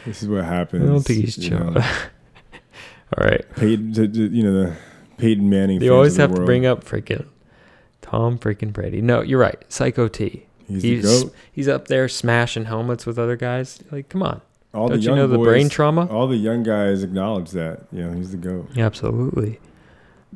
This 0.05 0.23
is 0.23 0.29
what 0.29 0.45
happens. 0.45 0.85
I 0.85 0.87
don't 0.87 1.01
think 1.03 1.25
he's 1.25 1.37
chill. 1.37 1.77
All 3.19 3.25
right. 3.27 3.45
Peyton, 3.57 3.93
the, 3.93 4.07
the- 4.07 4.21
you 4.37 4.43
know, 4.43 4.53
the 4.53 4.77
Peyton 5.19 5.49
Manning. 5.51 5.81
You 5.83 5.95
always 5.95 6.17
the 6.17 6.23
have 6.23 6.35
to 6.35 6.45
bring 6.45 6.67
up 6.67 6.85
freaking 6.85 7.27
Tom 8.03 8.39
freaking 8.39 8.73
Brady. 8.73 9.01
No, 9.01 9.23
you're 9.23 9.41
right. 9.41 9.63
Psycho 9.73 10.09
T. 10.09 10.47
He's, 10.69 10.83
He's 10.83 11.25
he's 11.53 11.69
up 11.69 11.87
there 11.87 12.09
smashing 12.09 12.65
helmets 12.65 13.07
with 13.07 13.19
other 13.21 13.37
guys. 13.37 13.79
Like, 13.93 14.09
come 14.09 14.23
on. 14.23 14.41
All 14.77 14.89
Don't 14.89 14.99
the 14.99 15.03
you 15.03 15.09
young 15.09 15.17
know 15.19 15.27
the 15.27 15.39
brain 15.39 15.69
trauma? 15.69 16.07
All 16.07 16.27
the 16.29 16.37
young 16.37 16.63
guys 16.63 17.03
acknowledge 17.03 17.51
that. 17.53 17.87
You 17.91 18.05
know, 18.05 18.13
he's 18.13 18.31
the 18.33 18.37
goat. 18.37 18.69
Yeah, 18.75 18.87
Absolutely. 18.87 19.59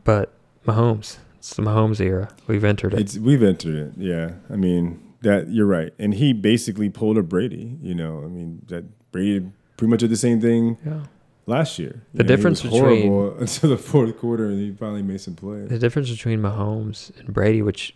But 0.04 0.32
Mahomes, 0.66 1.18
it's 1.38 1.54
the 1.54 1.62
Mahomes 1.62 2.00
era. 2.00 2.30
We've 2.46 2.64
entered 2.64 2.94
it. 2.94 3.00
It's 3.00 3.18
we've 3.18 3.42
entered 3.42 3.74
it. 3.74 3.92
Yeah, 3.96 4.32
I 4.48 4.56
mean 4.56 5.00
that 5.22 5.50
you're 5.50 5.66
right. 5.66 5.92
And 5.98 6.14
he 6.14 6.32
basically 6.32 6.88
pulled 6.88 7.18
a 7.18 7.22
Brady. 7.22 7.76
You 7.82 7.94
know, 7.94 8.22
I 8.24 8.28
mean 8.28 8.62
that 8.68 8.84
Brady 9.12 9.50
pretty 9.76 9.90
much 9.90 10.00
did 10.00 10.10
the 10.10 10.16
same 10.16 10.40
thing 10.40 10.78
yeah. 10.86 11.04
last 11.46 11.78
year. 11.78 12.02
The 12.14 12.22
You 12.22 12.24
know, 12.24 12.28
difference 12.36 12.62
was 12.62 12.72
between- 12.72 13.08
horrible 13.08 13.38
until 13.40 13.70
the 13.70 13.76
fourth 13.76 14.16
quarter, 14.18 14.46
and 14.46 14.58
he 14.58 14.72
finally 14.72 15.02
made 15.02 15.20
some 15.20 15.34
plays. 15.34 15.68
The 15.68 15.78
difference 15.78 16.10
between 16.10 16.40
Mahomes 16.40 17.16
and 17.18 17.32
Brady, 17.34 17.60
which 17.62 17.94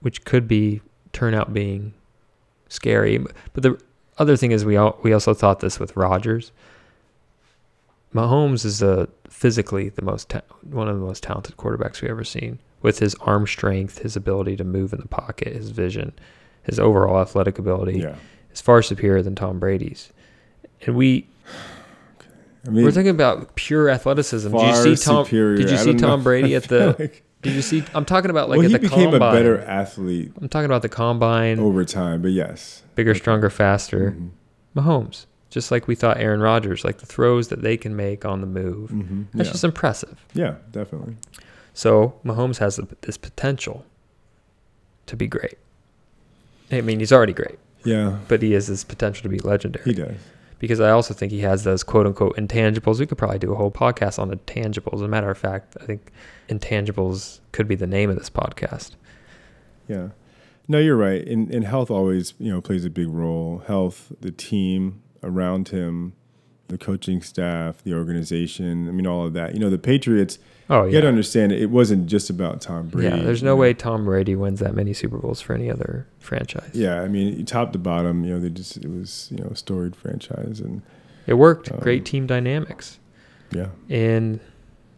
which 0.00 0.24
could 0.24 0.46
be 0.46 0.82
turn 1.12 1.32
out 1.32 1.54
being 1.54 1.94
scary, 2.68 3.18
but 3.54 3.62
the 3.62 3.80
other 4.18 4.36
thing 4.36 4.50
is 4.52 4.64
we 4.64 4.76
all 4.76 4.98
we 5.02 5.12
also 5.12 5.34
thought 5.34 5.60
this 5.60 5.78
with 5.78 5.96
Rodgers. 5.96 6.52
Mahomes 8.14 8.64
is 8.64 8.82
a 8.82 9.08
physically 9.28 9.88
the 9.90 10.02
most 10.02 10.30
ta- 10.30 10.40
one 10.62 10.88
of 10.88 10.98
the 10.98 11.04
most 11.04 11.22
talented 11.22 11.56
quarterbacks 11.56 12.00
we've 12.00 12.10
ever 12.10 12.24
seen. 12.24 12.58
With 12.82 12.98
his 12.98 13.14
arm 13.16 13.46
strength, 13.46 13.98
his 13.98 14.16
ability 14.16 14.56
to 14.56 14.64
move 14.64 14.92
in 14.92 15.00
the 15.00 15.08
pocket, 15.08 15.48
his 15.48 15.70
vision, 15.70 16.12
his 16.62 16.78
overall 16.78 17.20
athletic 17.20 17.58
ability 17.58 18.00
Yeah, 18.00 18.14
is 18.52 18.60
far 18.60 18.80
superior 18.82 19.22
than 19.22 19.34
Tom 19.34 19.58
Brady's. 19.58 20.12
And 20.82 20.94
we 20.96 21.26
I 22.66 22.70
mean, 22.70 22.84
We're 22.84 22.90
talking 22.92 23.08
about 23.08 23.54
pure 23.56 23.88
athleticism. 23.88 24.50
Did 24.50 24.60
you 24.86 24.96
see 24.96 25.04
Tom? 25.04 25.24
superior. 25.24 25.56
Did 25.56 25.70
you 25.70 25.76
see 25.78 25.94
Tom 25.94 26.20
know. 26.20 26.24
Brady 26.24 26.54
at 26.54 26.64
the? 26.68 26.96
like- 26.98 27.22
Did 27.42 27.52
you 27.54 27.62
see? 27.62 27.84
I'm 27.94 28.04
talking 28.04 28.30
about 28.30 28.48
like 28.48 28.58
well, 28.58 28.64
at 28.66 28.70
he 28.70 28.76
the 28.76 28.80
became 28.88 29.10
combine. 29.10 29.30
a 29.34 29.38
better 29.38 29.60
athlete 29.60 30.32
I'm 30.40 30.48
talking 30.48 30.66
about 30.66 30.82
the 30.82 30.88
combine. 30.88 31.58
over 31.60 31.84
time, 31.84 32.22
but 32.22 32.32
yes, 32.32 32.82
bigger, 32.94 33.14
stronger, 33.14 33.50
faster. 33.50 34.12
Mhm. 34.12 34.30
Mahomes, 34.74 35.26
just 35.50 35.70
like 35.70 35.86
we 35.86 35.94
thought 35.94 36.18
Aaron 36.18 36.40
Rodgers, 36.40 36.84
like 36.84 36.98
the 36.98 37.06
throws 37.06 37.48
that 37.48 37.62
they 37.62 37.76
can 37.76 37.94
make 37.94 38.24
on 38.24 38.40
the 38.40 38.46
move. 38.46 38.90
Mhm. 38.90 39.26
That's 39.34 39.48
yeah. 39.48 39.52
just 39.52 39.64
impressive. 39.64 40.24
yeah, 40.34 40.56
definitely. 40.72 41.16
So 41.72 42.14
Mahomes 42.24 42.58
has 42.58 42.80
this 43.02 43.16
potential 43.18 43.84
to 45.06 45.14
be 45.16 45.26
great. 45.26 45.58
I 46.72 46.80
mean, 46.80 46.98
he's 46.98 47.12
already 47.12 47.32
great, 47.34 47.58
Yeah, 47.84 48.18
but 48.28 48.42
he 48.42 48.52
has 48.52 48.66
this 48.66 48.82
potential 48.82 49.22
to 49.22 49.28
be 49.28 49.38
legendary. 49.38 49.84
he 49.84 49.92
does. 49.92 50.16
Because 50.58 50.80
I 50.80 50.90
also 50.90 51.14
think 51.14 51.32
he 51.32 51.40
has 51.40 51.64
those 51.64 51.82
quote 51.82 52.06
unquote 52.06 52.36
intangibles. 52.36 52.98
We 52.98 53.06
could 53.06 53.18
probably 53.18 53.38
do 53.38 53.52
a 53.52 53.56
whole 53.56 53.70
podcast 53.70 54.18
on 54.18 54.30
intangibles. 54.30 54.94
As 54.94 55.02
a 55.02 55.08
matter 55.08 55.30
of 55.30 55.38
fact, 55.38 55.76
I 55.80 55.84
think 55.84 56.12
intangibles 56.48 57.40
could 57.52 57.68
be 57.68 57.74
the 57.74 57.86
name 57.86 58.10
of 58.10 58.16
this 58.16 58.30
podcast. 58.30 58.92
Yeah. 59.88 60.08
No, 60.68 60.78
you're 60.78 60.96
right. 60.96 61.26
And 61.26 61.52
and 61.52 61.64
health 61.64 61.90
always, 61.90 62.34
you 62.38 62.50
know, 62.50 62.60
plays 62.60 62.84
a 62.84 62.90
big 62.90 63.08
role. 63.08 63.62
Health, 63.66 64.12
the 64.20 64.32
team 64.32 65.02
around 65.22 65.68
him, 65.68 66.14
the 66.68 66.78
coaching 66.78 67.22
staff, 67.22 67.82
the 67.82 67.94
organization. 67.94 68.88
I 68.88 68.92
mean, 68.92 69.06
all 69.06 69.26
of 69.26 69.32
that. 69.34 69.54
You 69.54 69.60
know, 69.60 69.70
the 69.70 69.78
Patriots. 69.78 70.38
Oh 70.68 70.84
You 70.84 70.92
got 70.92 71.02
to 71.02 71.08
understand 71.08 71.52
it 71.52 71.70
wasn't 71.70 72.06
just 72.06 72.28
about 72.28 72.60
Tom 72.60 72.88
Brady. 72.88 73.16
yeah. 73.16 73.22
There's 73.22 73.42
no 73.42 73.54
way 73.54 73.72
Tom 73.72 74.04
Brady 74.04 74.34
wins 74.34 74.60
that 74.60 74.74
many 74.74 74.92
Super 74.92 75.18
Bowls 75.18 75.40
for 75.40 75.54
any 75.54 75.70
other 75.70 76.06
franchise. 76.18 76.70
Yeah, 76.72 77.00
I 77.02 77.08
mean, 77.08 77.44
top 77.46 77.72
to 77.72 77.78
bottom, 77.78 78.24
you 78.24 78.32
know, 78.34 78.40
they 78.40 78.50
just 78.50 78.76
it 78.78 78.88
was 78.90 79.28
you 79.30 79.38
know 79.38 79.50
a 79.50 79.56
storied 79.56 79.94
franchise, 79.94 80.60
and 80.60 80.82
it 81.26 81.34
worked. 81.34 81.70
Um, 81.70 81.78
Great 81.80 82.04
team 82.04 82.26
dynamics, 82.26 82.98
yeah, 83.52 83.68
and 83.88 84.40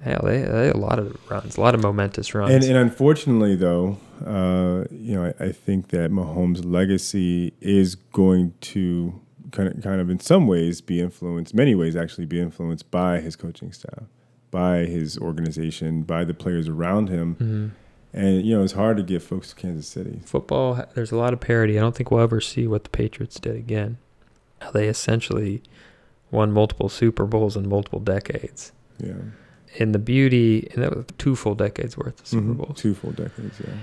hell, 0.01 0.21
they, 0.25 0.41
they 0.43 0.67
had 0.69 0.75
a 0.75 0.79
lot 0.79 0.99
of 0.99 1.19
runs, 1.31 1.57
a 1.57 1.61
lot 1.61 1.75
of 1.75 1.83
momentous 1.83 2.35
runs. 2.35 2.53
and 2.53 2.65
and 2.65 2.77
unfortunately 2.77 3.55
though, 3.57 3.99
uh, 4.25 4.85
you 4.91 5.15
know, 5.15 5.33
I, 5.39 5.45
I 5.45 5.53
think 5.53 5.89
that 5.89 6.11
Mahomes' 6.11 6.65
legacy 6.65 7.53
is 7.61 7.95
going 7.95 8.55
to 8.63 9.21
kind 9.53 9.69
of 9.69 9.83
kind 9.83 10.01
of 10.01 10.09
in 10.09 10.21
some 10.21 10.47
ways 10.47 10.81
be 10.81 11.01
influenced, 11.01 11.55
many 11.55 11.75
ways 11.75 11.95
actually 11.97 12.27
be 12.27 12.41
influenced 12.41 12.91
by 12.91 13.21
his 13.21 13.37
coaching 13.37 13.73
staff, 13.73 14.05
by 14.51 14.79
his 14.87 15.19
organization, 15.19 16.03
by 16.03 16.25
the 16.25 16.35
players 16.35 16.69
around 16.69 17.09
him, 17.09 17.37
Mhm. 17.37 17.71
and 18.19 18.45
you 18.47 18.57
know, 18.57 18.63
it's 18.63 18.73
hard 18.73 18.97
to 18.97 19.03
get 19.03 19.21
folks 19.23 19.51
to 19.51 19.55
Kansas 19.57 19.87
City. 19.87 20.21
football 20.25 20.83
there's 20.95 21.13
a 21.13 21.17
lot 21.17 21.33
of 21.35 21.41
parity 21.41 21.77
i 21.79 21.81
don't 21.81 21.95
think 21.95 22.11
we'll 22.11 22.21
ever 22.23 22.41
see 22.41 22.67
what 22.67 22.85
the 22.85 22.91
patriots 22.91 23.39
did 23.39 23.55
again 23.57 23.99
how 24.63 24.71
they 24.71 24.89
essentially 24.89 25.63
won 26.31 26.51
multiple 26.51 26.89
super 26.89 27.27
bowls 27.27 27.57
in 27.57 27.69
multiple 27.69 28.01
decades 28.01 28.73
Yeah, 28.99 29.13
and 29.79 29.95
the 29.95 29.99
beauty 29.99 30.69
and 30.75 30.83
that 30.83 30.97
was 30.97 31.05
two 31.19 31.37
full 31.37 31.55
decades 31.55 31.97
worth 31.99 32.19
of 32.21 32.27
super 32.27 32.43
Mhm. 32.55 32.57
bowls 32.57 32.79
two 32.81 32.95
full 32.95 33.13
decades. 33.13 33.61
Yeah, 33.61 33.75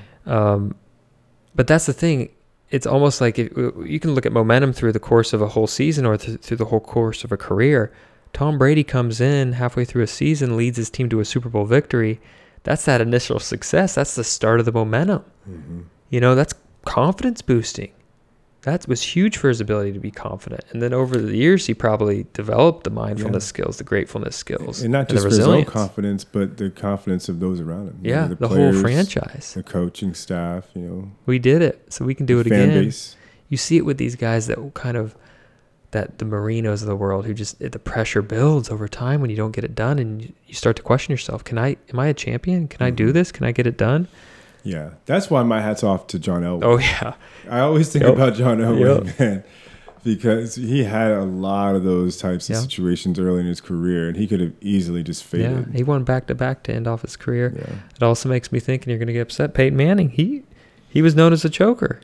um, 0.54 0.74
but 1.56 1.68
that's 1.68 1.86
the 1.86 1.94
thing 1.94 2.30
it's 2.72 2.88
almost 2.88 3.22
like 3.22 3.38
if, 3.38 3.52
you 3.86 4.00
can 4.00 4.16
look 4.16 4.26
at 4.26 4.32
momentum 4.34 4.74
through 4.74 4.92
the 4.92 5.00
course 5.00 5.32
of 5.34 5.42
a 5.42 5.50
whole 5.50 5.68
season 5.68 6.04
or 6.06 6.18
th- 6.18 6.40
through 6.40 6.58
the 6.58 6.66
whole 6.66 6.80
course 6.80 7.24
of 7.24 7.32
a 7.32 7.38
career 7.38 7.92
tom 8.36 8.58
brady 8.60 8.84
comes 8.84 9.20
in 9.20 9.54
halfway 9.54 9.84
through 9.86 10.04
a 10.04 10.08
season 10.08 10.56
leads 10.56 10.78
his 10.78 10.90
team 10.92 11.10
to 11.10 11.20
a 11.20 11.26
super 11.26 11.50
bowl 11.50 11.66
victory 11.66 12.20
that's 12.64 12.86
that 12.86 13.02
initial 13.02 13.40
success 13.40 13.96
that's 13.96 14.14
the 14.16 14.24
start 14.24 14.60
of 14.60 14.66
the 14.68 14.72
momentum 14.72 15.24
hmm 15.46 15.82
you 16.12 16.22
know, 16.22 16.36
that's 16.36 16.54
confidence 16.86 17.42
boosting. 17.42 17.92
That 18.62 18.88
was 18.88 19.02
huge 19.02 19.38
for 19.38 19.50
his 19.50 19.60
ability 19.60 19.92
to 19.94 20.00
be 20.00 20.12
confident. 20.12 20.64
And 20.70 20.82
then 20.82 20.94
over 20.94 21.18
the 21.18 21.36
years, 21.36 21.66
he 21.66 21.74
probably 21.74 22.28
developed 22.32 22.84
the 22.84 22.92
mindfulness 22.92 23.44
Yeah. 23.46 23.48
skills, 23.50 23.78
the 23.80 23.84
gratefulness 23.84 24.36
skills, 24.36 24.82
and 24.84 24.92
not 24.92 25.08
the 25.10 25.16
just 25.16 25.24
for 25.26 25.30
his 25.30 25.40
own 25.48 25.66
confidence, 25.66 26.24
but 26.24 26.58
the 26.58 26.70
confidence 26.70 27.28
of 27.28 27.40
those 27.40 27.60
around 27.60 27.88
him. 27.90 28.00
You 28.04 28.12
know, 28.14 28.22
Yeah, 28.22 28.28
the, 28.40 28.48
whole 28.48 28.72
franchise. 28.74 29.54
the 29.56 29.64
coaching 29.64 30.14
staff, 30.14 30.68
you 30.76 30.82
know, 30.84 31.12
We 31.26 31.40
did 31.40 31.62
it, 31.64 31.92
so 31.92 32.06
we 32.06 32.14
can 32.14 32.28
do 32.28 32.36
the 32.36 32.42
it 32.42 32.48
again. 32.48 32.84
base. 32.86 33.16
You 33.50 33.58
see 33.58 33.78
it 33.78 33.86
with 33.86 33.98
these 33.98 34.16
guys 34.16 34.46
that 34.48 34.74
kind 34.76 34.96
of 34.96 35.16
that 35.92 36.18
the 36.18 36.26
Marinos 36.26 36.82
of 36.82 36.88
the 36.88 36.96
world 36.96 37.26
who 37.26 37.34
just 37.34 37.60
the 37.60 37.80
pressure 37.80 38.22
builds 38.22 38.70
over 38.70 38.88
time 38.88 39.22
when 39.22 39.30
you 39.30 39.36
don't 39.36 39.52
get 39.52 39.64
it 39.64 39.76
done, 39.76 40.00
and 40.00 40.34
you, 40.48 40.54
start 40.54 40.76
to 40.78 40.82
question 40.84 41.12
yourself: 41.12 41.44
Can 41.44 41.58
I? 41.58 41.78
Am 41.94 42.00
I 42.00 42.08
a 42.08 42.14
champion? 42.14 42.68
Can 42.68 42.86
I 42.86 42.90
do 42.90 43.10
Mhm. 43.10 43.14
this? 43.14 43.32
Can 43.32 43.46
I 43.46 43.52
get 43.52 43.66
it 43.68 43.78
done? 43.78 44.08
Yeah, 44.64 44.92
that's 45.06 45.30
why 45.30 45.44
my 45.44 45.62
hat's 45.62 45.84
off 45.84 46.08
to 46.08 46.20
John 46.20 46.42
Elway. 46.44 46.64
Oh 46.64 46.78
yeah, 46.80 47.14
I 47.50 47.60
always 47.60 47.90
think 47.92 48.04
Yep. 48.04 48.14
about 48.16 48.34
John 48.34 48.58
Elway, 48.58 49.06
Yep. 49.06 49.20
man, 49.20 49.44
because 50.04 50.56
he 50.56 50.84
had 50.84 51.12
a 51.12 51.24
lot 51.24 51.76
of 51.76 51.84
those 51.84 52.18
types 52.18 52.50
of 52.50 52.56
Yeah. 52.56 52.62
situations 52.62 53.20
early 53.20 53.42
in 53.42 53.46
his 53.46 53.62
career, 53.62 54.08
and 54.08 54.18
he 54.18 54.28
could 54.28 54.40
have 54.40 54.54
easily 54.62 55.04
just 55.04 55.24
yeah. 55.34 55.50
faded. 55.50 55.76
He 55.76 55.84
won 55.84 56.04
back 56.04 56.28
to 56.28 56.36
back 56.36 56.64
to 56.64 56.74
end 56.74 56.88
off 56.88 57.02
his 57.04 57.16
career. 57.16 57.54
Yeah, 57.56 57.76
It 57.96 58.04
also 58.04 58.28
makes 58.30 58.52
me 58.52 58.60
think, 58.60 58.84
and 58.84 58.90
you're 58.90 58.98
going 59.00 59.08
to 59.08 59.14
get 59.14 59.22
upset. 59.22 59.54
Peyton 59.54 59.78
Manning, 59.78 60.10
he 60.10 60.44
he 60.90 61.02
was 61.02 61.14
known 61.16 61.34
as 61.34 61.44
a 61.44 61.50
choker. 61.50 62.00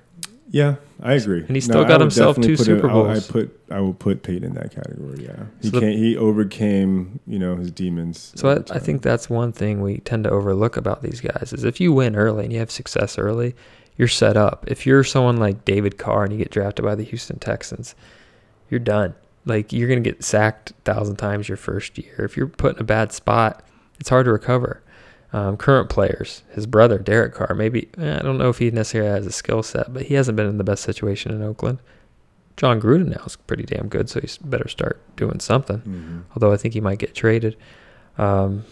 Yeah, 0.52 0.76
I 1.02 1.14
agree. 1.14 1.44
And 1.48 1.56
he 1.56 1.62
still 1.62 1.86
got 1.86 2.02
himself 2.02 2.36
two 2.40 2.56
Super 2.58 2.88
Bowls. 2.90 3.30
I 3.30 3.32
put 3.32 3.60
I 3.72 3.80
will 3.80 3.94
put 3.94 4.22
Peyton 4.22 4.44
in 4.44 4.54
that 4.56 4.76
category. 4.76 5.24
Yeah, 5.24 5.46
he 5.62 5.70
So 5.70 5.72
the- 5.72 5.80
can't. 5.80 5.96
He 5.98 6.16
overcame 6.18 7.20
you 7.26 7.40
know 7.40 7.56
his 7.56 7.72
demons. 7.72 8.34
So 8.36 8.50
I, 8.50 8.76
I 8.76 8.80
think 8.80 9.02
that's 9.02 9.30
one 9.30 9.52
thing 9.54 9.82
we 9.82 10.00
tend 10.00 10.26
to 10.26 10.30
overlook 10.30 10.78
about 10.78 11.02
these 11.02 11.22
guys 11.22 11.54
is 11.54 11.64
if 11.64 11.80
you 11.82 11.94
win 11.94 12.16
early 12.16 12.44
and 12.44 12.54
you 12.54 12.60
have 12.60 12.70
success 12.72 13.18
early, 13.18 13.56
you're 13.98 14.08
set 14.10 14.36
up. 14.38 14.66
If 14.68 14.86
you're 14.86 15.04
someone 15.04 15.38
like 15.38 15.64
David 15.66 15.98
Carr 15.98 16.24
and 16.26 16.34
you 16.34 16.38
get 16.40 16.52
drafted 16.52 16.84
by 16.86 16.96
the 16.96 17.04
Houston 17.04 17.40
Texans, 17.40 17.96
you're 18.70 18.80
done. 18.80 19.16
Like 19.46 19.72
you're 19.74 19.88
gonna 19.90 20.02
get 20.02 20.24
sacked 20.24 20.72
a 20.72 20.74
thousand 20.84 21.16
times 21.16 21.48
your 21.50 21.58
first 21.58 21.98
year. 21.98 22.16
If 22.20 22.36
you're 22.38 22.48
put 22.48 22.76
in 22.76 22.82
a 22.82 22.86
bad 22.86 23.12
spot, 23.14 23.64
it's 24.00 24.10
hard 24.10 24.26
to 24.26 24.32
recover. 24.32 24.84
Um, 25.34 25.56
current 25.56 25.90
players, 25.90 26.44
his 26.52 26.68
brother 26.68 26.98
Derek 27.00 27.34
Carr, 27.34 27.56
maybe 27.56 27.90
eh, 27.98 28.18
I 28.18 28.22
don't 28.22 28.38
know 28.38 28.50
if 28.50 28.58
he 28.58 28.70
necessarily 28.70 29.12
has 29.12 29.26
a 29.26 29.32
skill 29.32 29.64
set, 29.64 29.94
but 29.94 30.04
he 30.04 30.16
hasn't 30.16 30.36
been 30.36 30.48
in 30.48 30.58
the 30.58 30.64
best 30.64 30.84
situation 30.84 31.32
in 31.32 31.42
Oakland. 31.42 31.80
Jon 32.58 32.82
Gruden 32.82 33.08
now 33.08 33.24
is 33.26 33.38
pretty 33.38 33.64
damn 33.64 33.88
good, 33.88 34.10
so 34.10 34.20
he's 34.20 34.38
better 34.38 34.68
start 34.68 35.00
doing 35.16 35.40
something. 35.40 35.80
Mhm. 35.80 36.24
Although 36.36 36.52
I 36.52 36.58
think 36.58 36.74
he 36.74 36.82
might 36.82 37.00
get 37.00 37.16
traded. 37.16 37.56
Um, 38.18 38.66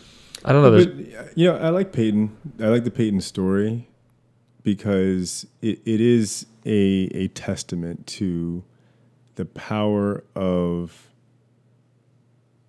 I 0.43 0.51
don't 0.51 0.63
know. 0.63 0.85
But, 0.85 1.37
you 1.37 1.47
know, 1.47 1.57
I 1.57 1.69
like 1.69 1.91
Peyton. 1.93 2.35
I 2.59 2.67
like 2.67 2.83
the 2.83 2.91
Peyton 2.91 3.21
story 3.21 3.87
because 4.63 5.47
it, 5.61 5.79
it 5.85 6.01
is 6.01 6.45
a 6.65 7.09
a 7.13 7.27
testament 7.29 8.05
to 8.07 8.63
the 9.35 9.45
power 9.45 10.23
of 10.35 11.07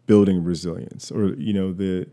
building 0.06 0.42
resilience, 0.42 1.10
or 1.10 1.34
you 1.34 1.52
know, 1.52 1.72
the 1.72 2.06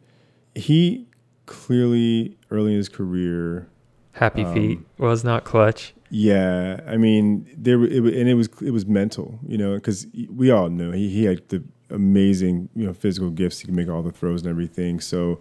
he 0.56 1.07
clearly 1.48 2.38
early 2.52 2.72
in 2.74 2.78
his 2.78 2.90
career. 2.90 3.68
Happy 4.12 4.44
Um, 4.44 4.54
Feet 4.54 4.80
was 5.00 5.24
not 5.24 5.44
clutch. 5.44 5.94
Yeah, 6.10 6.80
I 6.88 6.96
mean, 6.98 7.46
there 7.58 7.84
it, 7.84 7.92
and 8.04 8.30
it 8.30 8.36
was 8.36 8.48
it 8.62 8.72
was 8.72 8.86
mental, 8.86 9.40
you 9.48 9.58
know, 9.58 9.76
because 9.76 10.08
we 10.34 10.52
all 10.52 10.70
know 10.70 10.92
he 10.92 11.10
he 11.10 11.26
had 11.26 11.42
the 11.50 11.64
amazing 11.90 12.70
you 12.76 12.86
know 12.86 12.94
physical 12.94 13.30
gifts. 13.30 13.60
He 13.60 13.66
could 13.66 13.76
make 13.76 13.90
all 13.90 14.02
the 14.04 14.12
throws 14.12 14.42
and 14.42 14.50
everything. 14.50 15.00
So 15.02 15.40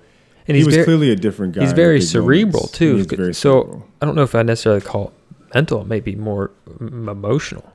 And 0.49 0.57
he 0.57 0.61
he's 0.61 0.67
was 0.67 0.75
very, 0.75 0.85
clearly 0.85 1.11
a 1.11 1.17
different 1.17 1.55
guy. 1.55 1.63
he's 1.63 1.73
very 1.73 2.01
cerebral, 2.01 2.67
too. 2.69 3.05
Very 3.05 3.33
So- 3.35 3.63
cerebral. 3.63 3.89
I 4.03 4.07
don't 4.07 4.15
know 4.17 4.23
if 4.25 4.35
I 4.35 4.43
necessarily 4.43 4.81
call 4.81 5.09
it 5.09 5.55
mental. 5.55 5.81
It 5.83 5.87
may 5.87 6.01
be 6.01 6.17
more 6.17 6.51
emotional. 6.81 7.73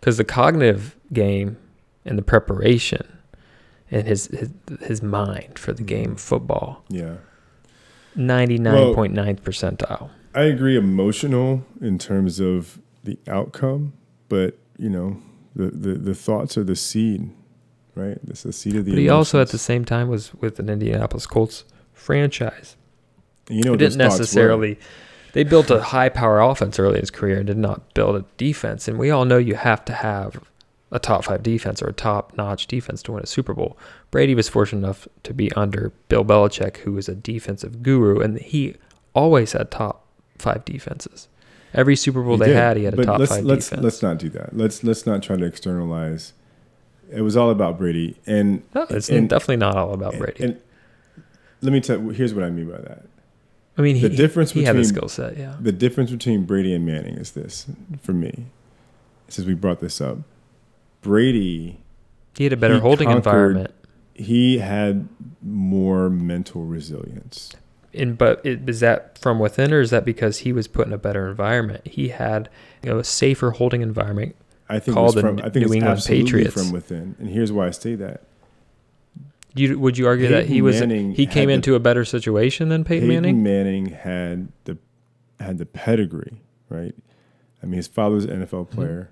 Because 0.00 0.16
the 0.16 0.24
cognitive 0.24 0.96
game 1.12 1.56
and 2.04 2.16
the 2.18 2.22
preparation 2.22 3.04
and 3.90 4.06
his, 4.06 4.26
his 4.26 4.50
his 4.80 5.02
mind 5.02 5.58
for 5.58 5.72
the 5.72 5.82
game 5.82 6.12
of 6.12 6.20
football, 6.20 6.84
yeah, 6.88 7.14
99.9th 8.18 9.40
percentile. 9.40 10.10
I 10.34 10.42
agree. 10.42 10.76
Emotional 10.76 11.64
in 11.80 11.98
terms 11.98 12.40
of 12.40 12.80
the 13.04 13.18
outcome, 13.26 13.94
but 14.28 14.58
you 14.76 14.90
know, 14.90 15.22
the 15.54 15.70
the, 15.70 15.94
the 15.94 16.14
thoughts 16.14 16.58
are 16.58 16.64
the 16.64 16.76
seed, 16.76 17.30
right? 17.94 18.18
It's 18.26 18.42
the 18.42 18.52
seed 18.52 18.76
of 18.76 18.84
the. 18.84 18.92
But 18.92 18.98
he 18.98 19.08
also 19.08 19.40
at 19.40 19.48
the 19.48 19.58
same 19.58 19.84
time 19.84 20.08
was 20.08 20.34
with 20.34 20.58
an 20.58 20.68
Indianapolis 20.68 21.26
Colts 21.26 21.64
franchise. 21.92 22.76
And 23.48 23.58
you 23.58 23.64
know, 23.64 23.76
didn't 23.76 23.98
necessarily. 23.98 24.78
They 25.32 25.44
built 25.44 25.70
a 25.70 25.80
high 25.80 26.08
power 26.08 26.40
offense 26.40 26.78
early 26.78 26.94
in 26.94 27.00
his 27.00 27.10
career 27.10 27.36
and 27.38 27.46
did 27.46 27.58
not 27.58 27.92
build 27.94 28.16
a 28.16 28.24
defense. 28.38 28.88
And 28.88 28.98
we 28.98 29.10
all 29.10 29.24
know 29.24 29.36
you 29.36 29.54
have 29.54 29.84
to 29.84 29.92
have 29.92 30.42
a 30.90 30.98
top 30.98 31.24
five 31.24 31.42
defense 31.42 31.82
or 31.82 31.88
a 31.88 31.92
top 31.92 32.36
notch 32.36 32.66
defense 32.66 33.02
to 33.02 33.12
win 33.12 33.22
a 33.22 33.26
Super 33.26 33.52
Bowl. 33.54 33.76
Brady 34.10 34.34
was 34.34 34.48
fortunate 34.48 34.78
enough 34.78 35.06
to 35.24 35.34
be 35.34 35.52
under 35.52 35.92
Bill 36.08 36.24
Belichick, 36.24 36.78
who 36.78 36.92
was 36.92 37.08
a 37.08 37.14
defensive 37.14 37.82
guru, 37.82 38.20
and 38.20 38.38
he 38.38 38.74
always 39.14 39.52
had 39.52 39.70
top 39.70 40.06
five 40.38 40.64
defenses. 40.64 41.28
Every 41.74 41.96
Super 41.96 42.22
Bowl 42.22 42.34
He 42.34 42.40
they 42.40 42.46
did. 42.46 42.56
had, 42.56 42.76
he 42.78 42.84
had 42.84 42.98
a 42.98 43.04
top 43.04 43.18
let's, 43.20 43.32
five 43.34 43.44
let's, 43.44 43.68
defense. 43.68 43.84
Let's 43.84 44.02
not 44.02 44.18
do 44.18 44.30
that. 44.30 44.56
Let's 44.56 44.82
let's 44.82 45.04
not 45.06 45.22
try 45.22 45.36
to 45.36 45.44
externalize. 45.44 46.32
It 47.10 47.20
was 47.22 47.36
all 47.36 47.50
about 47.50 47.76
Brady, 47.78 48.16
and 48.26 48.62
no, 48.74 48.86
it's 48.88 49.08
and- 49.10 49.28
definitely 49.28 49.56
not 49.56 49.76
all 49.76 49.92
about 49.92 50.14
and- 50.14 50.22
Brady. 50.22 50.44
And, 50.44 50.60
let 51.60 51.72
me 51.72 51.80
tell. 51.80 51.98
Here's 52.10 52.32
what 52.32 52.44
I 52.44 52.50
mean 52.50 52.70
by 52.70 52.78
that. 52.78 53.02
I 53.76 53.82
mean, 53.82 53.96
he, 53.96 54.02
the 54.02 54.16
difference 54.16 54.52
he 54.52 54.64
had 54.64 54.76
the 54.76 54.80
between- 54.80 54.94
skill 54.96 55.08
set, 55.08 55.36
yeah. 55.36 55.56
The 55.60 55.72
difference 55.72 56.10
between 56.10 56.44
Brady 56.44 56.72
and 56.74 56.84
Manning 56.86 57.14
is 57.16 57.32
this, 57.32 57.66
for 58.00 58.12
me. 58.12 58.46
Since 59.28 59.46
we 59.46 59.54
brought 59.54 59.80
this 59.80 60.00
up, 60.00 60.18
Brady 61.08 61.80
He 62.36 62.44
had 62.44 62.52
a 62.52 62.56
better 62.56 62.78
holding 62.80 63.08
conquered- 63.08 63.16
environment. 63.56 63.74
he 64.14 64.58
had 64.58 65.08
more 65.42 66.10
mental 66.10 66.64
resilience. 66.64 67.52
And 67.94 68.18
but 68.18 68.44
it, 68.44 68.68
is 68.68 68.80
that 68.80 69.16
from 69.18 69.38
within, 69.38 69.72
or 69.72 69.80
is 69.80 69.90
that 69.90 70.04
because 70.04 70.38
he 70.38 70.52
was 70.52 70.68
put 70.68 70.86
in 70.86 70.92
a 70.92 70.98
better 70.98 71.26
environment? 71.28 71.86
He 71.86 72.08
had 72.08 72.48
you 72.82 72.90
know 72.90 72.98
a 72.98 73.04
safer 73.04 73.52
holding 73.52 73.80
environment. 73.80 74.36
I 74.68 74.78
think 74.78 74.94
Called 74.94 75.08
it's 75.08 75.14
the 75.16 75.20
from, 75.22 75.38
I 75.38 75.42
think 75.48 75.54
New 75.56 75.62
it's 75.62 75.74
England 75.74 76.02
Patriots. 76.06 76.52
from 76.54 76.70
within. 76.70 77.16
And 77.18 77.30
here's 77.30 77.50
why 77.50 77.66
I 77.68 77.70
say 77.70 77.94
that. 77.94 78.24
You 79.54 79.78
would 79.78 79.96
you 79.96 80.06
argue 80.06 80.28
that 80.28 80.46
he 80.46 80.60
was 80.60 80.78
Manning 80.80 81.12
he 81.14 81.26
came 81.26 81.48
the- 81.48 81.54
into 81.54 81.74
a 81.74 81.80
better 81.80 82.04
situation 82.04 82.68
than 82.68 82.84
Peyton, 82.84 83.08
Manning? 83.08 83.42
Manning 83.42 83.86
had 83.86 84.48
the 84.64 84.76
had 85.40 85.56
the 85.58 85.64
pedigree, 85.66 86.42
right? 86.68 86.94
I 87.62 87.66
mean, 87.66 87.76
his 87.78 87.88
father 87.88 88.16
was 88.16 88.24
an 88.26 88.44
NFL 88.44 88.70
player. 88.70 89.08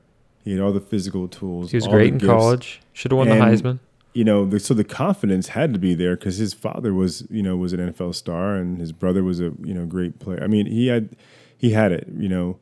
He 0.47 0.53
had 0.53 0.61
all 0.61 0.71
the 0.71 0.81
physical 0.81 1.27
tools. 1.27 1.73
He 1.73 1.77
was 1.77 1.89
great 1.89 2.13
in 2.13 2.19
gifts. 2.19 2.31
college. 2.31 2.81
Should 2.93 3.11
have 3.11 3.19
won 3.19 3.29
the 3.29 3.35
Heisman. 3.35 3.81
You 4.13 4.23
know, 4.23 4.47
the, 4.47 4.61
so 4.61 4.75
the 4.75 4.85
confidence 4.85 5.49
had 5.49 5.73
to 5.73 5.81
be 5.81 5.93
there 5.93 6.15
because 6.17 6.37
his 6.37 6.55
father 6.55 6.95
was, 6.95 7.27
you 7.29 7.43
know, 7.43 7.57
was 7.57 7.73
an 7.73 7.81
NFL 7.81 8.15
star, 8.15 8.55
and 8.55 8.79
his 8.79 8.93
brother 8.93 9.25
was 9.25 9.41
a, 9.41 9.53
you 9.65 9.75
know, 9.75 9.87
great 9.87 10.21
player. 10.21 10.41
I 10.41 10.47
mean, 10.47 10.67
he 10.67 10.87
had, 10.87 11.17
he 11.59 11.71
had 11.71 11.91
it, 11.91 12.07
you 12.17 12.29
know, 12.29 12.61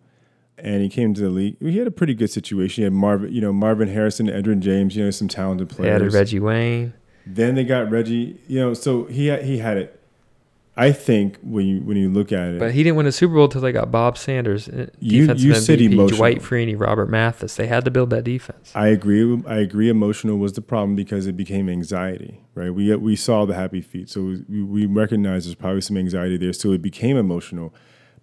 and 0.56 0.80
he 0.82 0.88
came 0.88 1.12
to 1.12 1.20
the 1.20 1.28
league. 1.28 1.58
He 1.60 1.76
had 1.76 1.86
a 1.86 1.90
pretty 1.90 2.14
good 2.14 2.30
situation. 2.30 2.80
He 2.80 2.84
had 2.84 2.94
Marvin, 2.94 3.30
you 3.30 3.42
know, 3.42 3.52
Marvin 3.52 3.88
Harrison, 3.88 4.28
Edgerrin 4.28 4.60
James, 4.60 4.96
you 4.96 5.04
know, 5.04 5.10
some 5.10 5.28
talented 5.28 5.68
They 5.68 5.74
players. 5.76 5.94
added 5.96 6.14
Reggie 6.14 6.40
Wayne. 6.40 6.94
Then 7.26 7.54
they 7.54 7.64
got 7.64 7.90
Reggie, 7.90 8.40
you 8.48 8.60
know, 8.60 8.72
so 8.72 9.04
he 9.04 9.26
had, 9.26 9.44
he 9.44 9.58
had 9.58 9.76
it. 9.76 10.00
I 10.76 10.90
think 10.90 11.38
when 11.42 11.66
you 11.66 11.80
when 11.82 11.96
you 11.96 12.08
look 12.10 12.32
at 12.32 12.48
it, 12.54 12.58
But 12.58 12.72
he 12.72 12.82
didn't 12.82 12.96
win 12.96 13.06
a 13.06 13.12
Super 13.12 13.34
Bowl 13.34 13.44
until 13.44 13.60
they 13.60 13.70
got 13.70 13.92
Bob 13.92 14.18
Sanders, 14.18 14.68
uh, 14.68 14.86
You- 14.98 15.22
defensive 15.22 15.46
you 15.46 15.54
said 15.54 15.78
MVP, 15.78 15.92
emotional. 15.92 16.18
Dwight 16.18 16.40
Freeney, 16.40 16.78
Robert 16.78 17.08
Mathis. 17.08 17.54
They 17.54 17.68
had 17.68 17.84
to 17.84 17.92
build 17.92 18.10
that 18.10 18.24
defense. 18.24 18.72
I 18.74 18.88
agree. 18.88 19.40
I 19.46 19.58
agree. 19.58 19.88
Emotional 19.88 20.36
was 20.36 20.54
the 20.54 20.60
problem 20.60 20.96
because 20.96 21.28
it 21.28 21.36
became 21.36 21.68
anxiety, 21.68 22.40
right? 22.56 22.74
We 22.74 22.94
we 22.96 23.14
saw 23.14 23.44
the 23.44 23.54
happy 23.54 23.80
feet, 23.80 24.10
so 24.10 24.34
we, 24.48 24.62
we 24.62 24.86
recognize 24.86 25.44
there's 25.44 25.54
probably 25.54 25.80
some 25.80 25.96
anxiety 25.96 26.36
there. 26.36 26.52
So 26.52 26.72
it 26.72 26.82
became 26.82 27.16
emotional, 27.16 27.72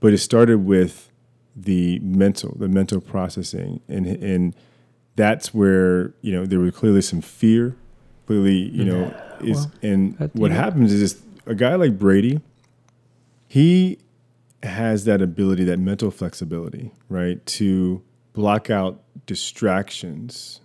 but 0.01 0.11
it 0.11 0.17
started 0.17 0.65
with 0.65 1.09
the 1.55 1.99
mental, 1.99 2.55
the 2.59 2.67
mental 2.67 2.99
processing, 2.99 3.79
and 3.87 4.05
and 4.05 4.55
that's 5.15 5.53
where 5.53 6.13
you 6.21 6.33
know 6.33 6.45
there 6.45 6.59
was 6.59 6.75
clearly 6.75 7.01
some 7.01 7.21
fear. 7.21 7.77
Clearly, 8.27 8.69
you 8.69 8.85
know, 8.85 9.13
is 9.41 9.67
well, 9.67 9.71
and 9.81 10.29
what 10.33 10.51
happens 10.51 10.93
is 10.93 11.21
a 11.45 11.55
guy 11.55 11.75
like 11.75 11.97
Brady, 11.97 12.39
he 13.47 13.97
has 14.63 15.05
that 15.05 15.21
ability, 15.21 15.63
that 15.65 15.79
mental 15.79 16.11
flexibility, 16.11 16.91
right, 17.09 17.43
to 17.47 18.01
block 18.33 18.69
out 18.69 19.01
distractions, 19.25 20.61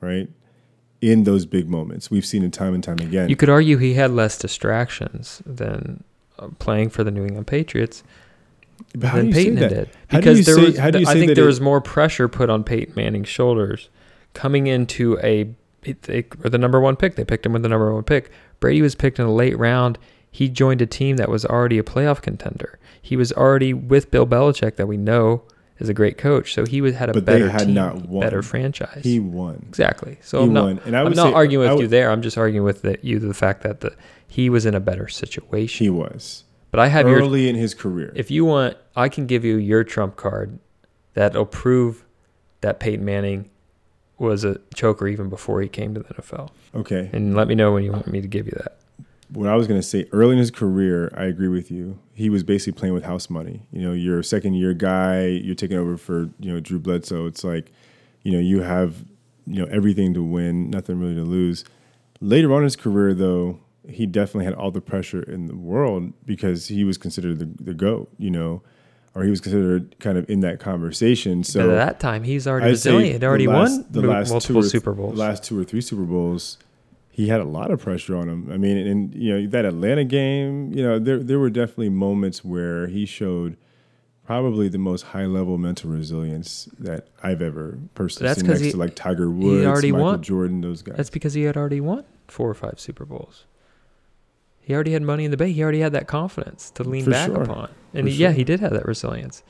right, 0.00 0.28
in 1.00 1.24
those 1.24 1.46
big 1.46 1.68
moments. 1.68 2.10
We've 2.10 2.26
seen 2.26 2.44
it 2.44 2.52
time 2.52 2.74
and 2.74 2.84
time 2.84 2.98
again. 2.98 3.28
You 3.28 3.36
could 3.36 3.48
argue 3.48 3.78
he 3.78 3.94
had 3.94 4.10
less 4.10 4.38
distractions 4.38 5.42
than 5.46 6.04
uh, 6.38 6.48
playing 6.58 6.90
for 6.90 7.02
the 7.04 7.10
New 7.10 7.24
England 7.24 7.46
Patriots 7.46 8.02
But 8.94 9.08
how 9.08 9.16
than 9.16 9.32
Peyton 9.32 9.56
did. 9.56 9.88
Because 10.10 10.44
there 10.46 10.54
say- 10.56 10.64
was, 10.66 10.78
how 10.78 10.90
do 10.90 11.00
you 11.00 11.06
I 11.08 11.14
think 11.14 11.34
there 11.34 11.44
it- 11.44 11.46
was 11.48 11.60
more 11.60 11.80
pressure 11.80 12.28
put 12.28 12.50
on 12.50 12.62
Peyton 12.64 12.94
Manning's 12.94 13.28
shoulders 13.28 13.88
coming 14.34 14.66
into 14.66 15.18
a. 15.22 15.54
They 15.82 16.24
were 16.42 16.48
the 16.50 16.58
number 16.58 16.80
one 16.80 16.96
pick. 16.96 17.16
They 17.16 17.24
picked 17.24 17.44
him 17.46 17.52
with 17.52 17.62
the 17.62 17.68
number 17.68 17.92
one 17.92 18.04
pick. 18.04 18.30
Brady 18.60 18.82
was 18.82 18.94
picked 18.94 19.18
in 19.18 19.26
a 19.26 19.32
late 19.32 19.58
round. 19.58 19.98
He 20.30 20.48
joined 20.48 20.80
a 20.80 20.86
team 20.86 21.16
that 21.16 21.28
was 21.28 21.44
already 21.44 21.78
a 21.78 21.82
playoff 21.82 22.22
contender. 22.22 22.78
He 23.00 23.16
was 23.16 23.32
already 23.32 23.74
with 23.74 24.10
Bill 24.10 24.26
Belichick, 24.26 24.76
that 24.76 24.86
we 24.86 24.96
know 24.96 25.42
is 25.78 25.88
a 25.88 25.94
great 25.94 26.16
coach. 26.16 26.54
So 26.54 26.64
he 26.64 26.80
was 26.80 26.94
had 26.94 27.10
a 27.10 27.12
But 27.12 27.24
better 27.24 27.50
had 27.50 27.62
team, 27.66 27.74
not 27.74 28.06
won. 28.08 28.20
better 28.20 28.40
franchise. 28.42 29.00
He 29.02 29.18
won. 29.18 29.64
Exactly. 29.68 30.18
So 30.22 30.38
He 30.38 30.44
I'm 30.46 30.52
not, 30.52 30.64
won. 30.64 30.80
And 30.86 30.96
I 30.96 31.02
I'm 31.02 31.12
not 31.12 31.34
arguing 31.34 31.66
with 31.68 31.76
would- 31.76 31.82
you 31.82 31.88
there. 31.88 32.10
I'm 32.10 32.22
just 32.22 32.38
arguing 32.38 32.64
with 32.64 32.82
the, 32.82 32.98
you 33.02 33.18
the 33.18 33.34
fact 33.34 33.62
that 33.64 33.80
the 33.80 33.94
he 34.28 34.48
was 34.48 34.64
in 34.64 34.74
a 34.74 34.80
better 34.80 35.08
situation. 35.08 35.84
He 35.84 35.90
was 35.90 36.44
but 36.70 36.80
I 36.80 36.88
have 36.88 37.06
your 37.06 37.18
early 37.18 37.50
in 37.50 37.56
his 37.56 37.74
career. 37.74 38.12
if 38.14 38.30
you 38.30 38.46
want, 38.46 38.78
I 38.96 39.10
can 39.10 39.26
give 39.26 39.44
you 39.44 39.56
your 39.56 39.84
trump 39.84 40.16
card 40.16 40.58
that'll 41.12 41.44
prove 41.44 42.06
that 42.62 42.80
Peyton 42.80 43.04
Manning 43.04 43.50
was 44.22 44.44
a 44.44 44.58
choker 44.74 45.06
even 45.08 45.28
before 45.28 45.60
he 45.60 45.68
came 45.68 45.92
to 45.94 46.00
the 46.00 46.14
NFL. 46.14 46.48
okay, 46.74 47.10
And 47.12 47.34
let 47.36 47.48
me 47.48 47.54
know 47.54 47.72
when 47.72 47.84
you 47.84 47.92
want 47.92 48.06
me 48.06 48.20
to 48.22 48.28
give 48.28 48.46
you 48.46 48.52
that. 48.56 48.78
what 49.30 49.48
I 49.48 49.56
was 49.56 49.66
going 49.66 49.80
to 49.80 49.86
say 49.86 50.06
early 50.12 50.32
in 50.32 50.38
his 50.38 50.50
career, 50.50 51.12
I 51.16 51.24
agree 51.24 51.48
with 51.48 51.70
you. 51.70 51.98
He 52.14 52.30
was 52.30 52.42
basically 52.42 52.78
playing 52.78 52.94
with 52.94 53.04
house 53.04 53.28
money. 53.28 53.62
You 53.72 53.82
know, 53.82 53.92
you're 53.92 54.20
a 54.20 54.24
second 54.24 54.54
year 54.54 54.72
guy, 54.74 55.26
you're 55.26 55.54
taking 55.54 55.76
over 55.76 55.96
for, 55.96 56.30
you 56.40 56.52
know, 56.52 56.60
Drew 56.60 56.78
Bledsoe. 56.78 57.26
It's 57.26 57.44
like, 57.44 57.72
you 58.22 58.32
know, 58.32 58.38
you 58.38 58.60
have, 58.62 59.04
you 59.46 59.60
know, 59.60 59.68
everything 59.72 60.14
to 60.14 60.22
win, 60.22 60.70
nothing 60.70 60.98
really 61.00 61.14
to 61.16 61.22
lose. 61.24 61.64
Later 62.20 62.52
on 62.52 62.58
in 62.58 62.64
his 62.64 62.76
career, 62.76 63.14
though, 63.14 63.58
he 63.88 64.06
definitely 64.06 64.44
had 64.44 64.54
all 64.54 64.70
the 64.70 64.80
pressure 64.80 65.22
in 65.22 65.48
the 65.48 65.56
world 65.56 66.12
because 66.24 66.68
he 66.68 66.84
was 66.84 66.96
considered 66.96 67.40
the, 67.40 67.46
the 67.64 67.74
GOAT, 67.74 68.08
you 68.18 68.30
know, 68.30 68.62
or 69.14 69.24
he 69.24 69.30
was 69.30 69.40
considered 69.40 69.94
kind 70.00 70.16
of 70.16 70.28
in 70.30 70.40
that 70.40 70.58
conversation. 70.60 71.44
So 71.44 71.70
at 71.70 71.74
that 71.74 72.00
time, 72.00 72.22
he's 72.22 72.46
already 72.46 72.68
resilient. 72.70 73.12
He'd 73.14 73.24
already 73.24 73.46
last- 73.46 73.80
won 73.80 73.86
the 73.90 74.02
last 74.02 74.28
two 74.28 74.32
multiple 74.34 74.60
or 74.60 74.64
Super 74.64 74.92
Bowls. 74.92 75.14
The 75.14 75.20
last 75.20 75.44
two 75.44 75.58
or 75.58 75.64
three 75.64 75.80
Super 75.82 76.02
Bowls, 76.04 76.58
he 77.10 77.28
had 77.28 77.40
a 77.40 77.44
lot 77.44 77.70
of 77.70 77.80
pressure 77.80 78.16
on 78.16 78.28
him. 78.28 78.48
I 78.50 78.56
mean, 78.56 78.76
and 78.78 79.14
you 79.14 79.38
know 79.40 79.46
that 79.48 79.64
Atlanta 79.66 80.04
game, 80.04 80.72
you 80.72 80.82
know, 80.82 80.98
there 80.98 81.18
there 81.18 81.38
were 81.38 81.50
definitely 81.50 81.90
moments 81.90 82.42
where 82.44 82.86
he 82.86 83.04
showed 83.04 83.56
probably 84.24 84.68
the 84.68 84.78
most 84.78 85.02
high 85.02 85.26
level 85.26 85.58
mental 85.58 85.90
resilience 85.90 86.68
that 86.78 87.08
I've 87.22 87.42
ever 87.42 87.76
personally 87.94 88.28
That's 88.28 88.40
seen 88.40 88.48
next 88.48 88.60
he- 88.62 88.70
to 88.70 88.76
like 88.76 88.94
Tiger 88.94 89.28
Woods, 89.30 89.66
already 89.66 89.92
Michael 89.92 90.04
won. 90.06 90.22
Jordan, 90.22 90.60
those 90.62 90.80
guys. 90.80 90.96
That's 90.96 91.10
because 91.10 91.34
he 91.34 91.42
had 91.42 91.56
already 91.56 91.80
won 91.80 92.04
four 92.28 92.48
or 92.48 92.54
five 92.54 92.78
Super 92.80 93.04
Bowls. 93.04 93.44
He 94.72 94.74
already 94.74 94.92
had 94.94 95.02
money 95.02 95.26
in 95.26 95.30
the 95.30 95.36
bank. 95.36 95.54
He 95.54 95.62
already 95.62 95.80
had 95.80 95.92
that 95.92 96.06
confidence 96.06 96.70
to 96.70 96.82
lean 96.82 97.04
For 97.04 97.10
back 97.10 97.26
sure. 97.26 97.42
upon. 97.42 97.70
And 97.92 98.08
he, 98.08 98.14
yeah, 98.14 98.32
he 98.32 98.42
did 98.42 98.60
have 98.60 98.72
that 98.72 98.86
resilience. 98.86 99.42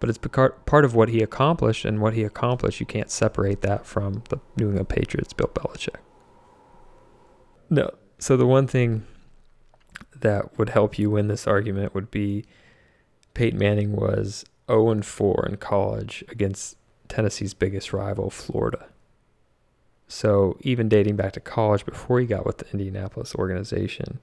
But 0.00 0.10
it's 0.10 0.18
part 0.18 0.84
of 0.84 0.94
what 0.94 1.08
he 1.08 1.22
accomplished, 1.22 1.86
and 1.86 2.02
what 2.02 2.12
he 2.12 2.24
accomplished, 2.24 2.78
you 2.78 2.84
can't 2.84 3.10
separate 3.10 3.62
that 3.62 3.86
from 3.86 4.22
the 4.28 4.38
New 4.58 4.66
England 4.66 4.90
Patriots, 4.90 5.32
Bill 5.32 5.48
Belichick. 5.48 5.96
No. 7.70 7.88
So 8.18 8.36
the 8.36 8.44
one 8.44 8.66
thing 8.66 9.06
that 10.14 10.58
would 10.58 10.68
help 10.68 10.98
you 10.98 11.08
win 11.08 11.28
this 11.28 11.46
argument 11.46 11.94
would 11.94 12.10
be 12.10 12.44
Peyton 13.32 13.58
Manning 13.58 13.96
was 13.96 14.44
0 14.70 14.90
and 14.90 15.06
4 15.06 15.46
in 15.48 15.56
college 15.56 16.22
against 16.28 16.76
Tennessee's 17.08 17.54
biggest 17.54 17.94
rival, 17.94 18.28
Florida. 18.28 18.88
So 20.06 20.58
even 20.60 20.90
dating 20.90 21.16
back 21.16 21.32
to 21.32 21.40
college 21.40 21.86
before 21.86 22.20
he 22.20 22.26
got 22.26 22.44
with 22.44 22.58
the 22.58 22.70
Indianapolis 22.72 23.34
organization, 23.34 24.20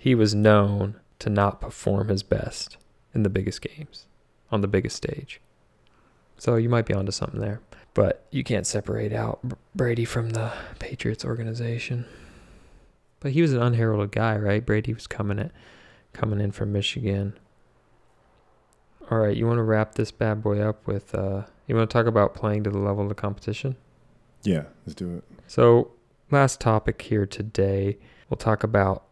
he 0.00 0.14
was 0.14 0.34
known 0.34 0.98
to 1.18 1.28
not 1.28 1.60
perform 1.60 2.08
his 2.08 2.22
best 2.22 2.78
in 3.12 3.22
the 3.22 3.28
biggest 3.28 3.60
games 3.60 4.06
on 4.50 4.62
the 4.62 4.66
biggest 4.66 4.96
stage. 4.96 5.42
So 6.38 6.56
you 6.56 6.70
might 6.70 6.86
be 6.86 6.94
onto 6.94 7.12
something 7.12 7.38
there. 7.38 7.60
But 7.92 8.24
you 8.30 8.42
can't 8.42 8.66
separate 8.66 9.12
out 9.12 9.40
Brady 9.74 10.06
from 10.06 10.30
the 10.30 10.52
Patriots 10.78 11.22
organization. 11.22 12.06
But 13.18 13.32
he 13.32 13.42
was 13.42 13.52
an 13.52 13.60
unheralded 13.60 14.10
guy, 14.10 14.36
right? 14.38 14.64
Brady 14.64 14.94
was 14.94 15.06
coming 15.06 15.38
in, 15.38 15.52
coming 16.14 16.40
in 16.40 16.50
from 16.50 16.72
Michigan. 16.72 17.38
All 19.10 19.18
right, 19.18 19.36
you 19.36 19.46
want 19.46 19.58
to 19.58 19.64
wrap 19.64 19.96
this 19.96 20.12
bad 20.12 20.42
boy 20.42 20.60
up 20.60 20.86
with 20.86 21.14
uh 21.14 21.42
you 21.66 21.76
want 21.76 21.90
to 21.90 21.92
talk 21.92 22.06
about 22.06 22.34
playing 22.34 22.64
to 22.64 22.70
the 22.70 22.78
level 22.78 23.02
of 23.02 23.10
the 23.10 23.14
competition? 23.14 23.76
yeah, 24.44 24.62
let's 24.86 24.94
do 24.94 25.16
it. 25.16 25.24
So, 25.46 25.90
last 26.30 26.58
topic 26.58 27.02
here 27.02 27.26
today, 27.26 27.98
we'll 28.30 28.38
talk 28.38 28.62
about. 28.64 29.04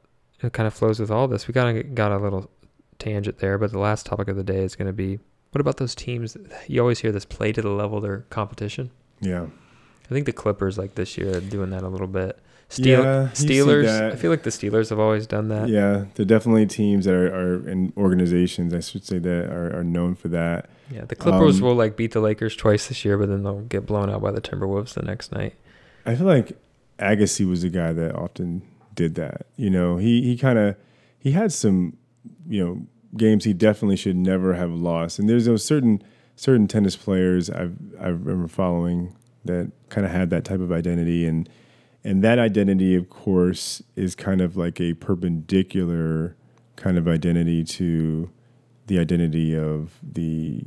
It 0.43 0.53
kind 0.53 0.67
of 0.67 0.75
flows 0.75 1.01
with 1.01 1.11
all 1.11 1.27
this. 1.29 1.49
We 1.49 1.55
kind 1.55 1.79
of 1.79 1.95
got 1.95 2.13
a 2.13 2.19
little 2.19 2.51
tangent 2.99 3.39
there, 3.39 3.59
but 3.59 3.73
the 3.73 3.79
last 3.79 4.07
topic 4.07 4.29
of 4.29 4.37
the 4.37 4.45
day 4.45 4.63
is 4.63 4.77
going 4.77 4.87
to 4.87 4.93
be 4.93 5.19
what 5.53 5.61
about 5.61 5.79
those 5.79 5.95
teams? 5.95 6.37
You 6.67 6.81
always 6.81 7.01
hear 7.01 7.11
this 7.11 7.25
play 7.25 7.53
to 7.53 7.63
the 7.63 7.71
level 7.71 7.97
of 7.99 8.03
their 8.03 8.19
competition. 8.31 8.91
Yeah, 9.21 9.47
I 10.05 10.09
think 10.15 10.27
the 10.27 10.33
Clippers, 10.33 10.77
like 10.79 10.95
this 10.95 11.17
year, 11.17 11.39
are 11.39 11.41
doing 11.41 11.71
that 11.71 11.83
a 11.83 11.89
little 11.89 12.07
bit. 12.07 12.39
Steel, 12.69 13.03
Yeah, 13.03 13.29
Steelers. 13.33 14.13
I 14.13 14.17
feel 14.17 14.31
like 14.31 14.43
the 14.43 14.51
Steelers 14.51 14.91
have 14.91 14.99
always 14.99 15.27
done 15.27 15.49
that. 15.49 15.71
yeah. 15.71 16.05
They're 16.15 16.27
definitely 16.27 16.67
teams 16.67 17.07
that 17.07 17.15
are, 17.15 17.35
are 17.35 17.67
in 17.69 17.95
organizations, 17.97 18.75
I 18.75 18.81
should 18.81 19.07
say, 19.07 19.19
that 19.19 19.47
are, 19.47 19.79
are 19.79 19.85
known 19.85 20.15
for 20.15 20.29
that. 20.29 20.69
Yeah, 20.91 21.07
the 21.07 21.17
Clippers 21.17 21.57
Um, 21.57 21.63
will 21.67 21.75
like 21.75 21.97
beat 21.97 22.13
the 22.13 22.21
Lakers 22.21 22.55
twice 22.55 22.89
this 22.89 23.07
year, 23.07 23.17
but 23.17 23.31
then 23.31 23.43
they'll 23.43 23.63
get 23.63 23.87
blown 23.87 24.11
out 24.11 24.21
by 24.21 24.33
the 24.33 24.43
Timberwolves 24.43 24.93
the 24.95 25.03
next 25.03 25.33
night. 25.33 25.55
I 26.05 26.15
feel 26.15 26.27
like 26.27 26.59
Agassi 26.99 27.49
was 27.49 27.65
a 27.65 27.71
guy 27.71 27.95
that 27.95 28.15
often 28.15 28.61
did 28.99 29.15
that. 29.15 29.47
You 29.57 29.71
know, 29.71 29.97
he 29.97 30.23
he 30.23 30.37
kind 30.37 30.59
of 30.59 30.77
he 31.19 31.31
had 31.33 31.53
some, 31.53 31.97
you 32.49 32.63
know, 32.65 32.87
games 33.17 33.45
he 33.45 33.53
definitely 33.55 33.97
should 33.97 34.17
never 34.17 34.55
have 34.55 34.71
lost. 34.73 35.19
And 35.19 35.29
there's 35.29 35.47
those 35.47 35.65
certain 35.65 36.03
certain 36.37 36.67
tennis 36.69 36.97
players 36.97 37.49
I've 37.49 37.77
I 38.01 38.09
remember 38.09 38.49
following 38.49 39.15
that 39.45 39.71
kind 39.89 40.05
of 40.05 40.13
had 40.13 40.31
that 40.31 40.45
type 40.45 40.61
of 40.61 40.71
identity 40.73 41.27
and 41.27 41.49
and 42.05 42.23
that 42.23 42.39
identity 42.39 42.95
of 42.95 43.09
course 43.09 43.83
is 43.97 44.15
kind 44.15 44.41
of 44.41 44.57
like 44.57 44.81
a 44.81 44.95
perpendicular 44.95 46.37
kind 46.77 46.99
of 46.99 47.09
identity 47.09 47.65
to 47.65 48.31
the 48.89 48.99
identity 48.99 49.57
of 49.57 49.99
the 50.03 50.63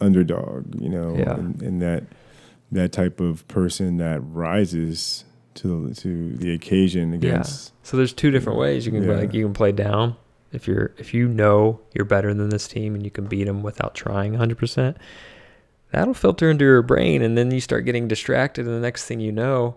underdog, 0.00 0.74
you 0.80 0.88
know, 0.88 1.16
Yeah. 1.16 1.34
and, 1.34 1.62
and 1.62 1.82
that 1.82 2.04
that 2.72 2.92
type 2.92 3.20
of 3.20 3.46
person 3.48 3.96
that 3.98 4.20
rises 4.22 5.24
to 5.60 5.88
the 5.88 5.94
to 5.96 6.32
the 6.36 6.52
occasion 6.54 7.12
against. 7.12 7.68
Yeah. 7.68 7.72
So 7.82 7.96
there's 7.96 8.12
two 8.12 8.30
different 8.30 8.58
ways 8.58 8.86
you 8.86 8.92
can 8.92 9.04
Yeah. 9.04 9.16
like 9.16 9.32
you 9.34 9.44
can 9.44 9.54
play 9.54 9.72
down 9.72 10.16
if 10.52 10.66
you're 10.66 10.92
if 10.98 11.12
you 11.14 11.28
know 11.28 11.80
you're 11.94 12.04
better 12.04 12.32
than 12.34 12.50
this 12.50 12.66
team 12.68 12.94
and 12.94 13.04
you 13.04 13.10
can 13.10 13.26
beat 13.26 13.44
them 13.44 13.62
without 13.62 13.94
trying 13.94 14.34
100%. 14.34 14.96
That'll 15.92 16.14
filter 16.14 16.50
into 16.50 16.64
your 16.64 16.82
brain 16.82 17.20
and 17.22 17.36
then 17.36 17.50
you 17.50 17.60
start 17.60 17.84
getting 17.84 18.06
distracted 18.08 18.66
and 18.66 18.74
the 18.74 18.80
next 18.80 19.06
thing 19.06 19.20
you 19.20 19.32
know 19.32 19.76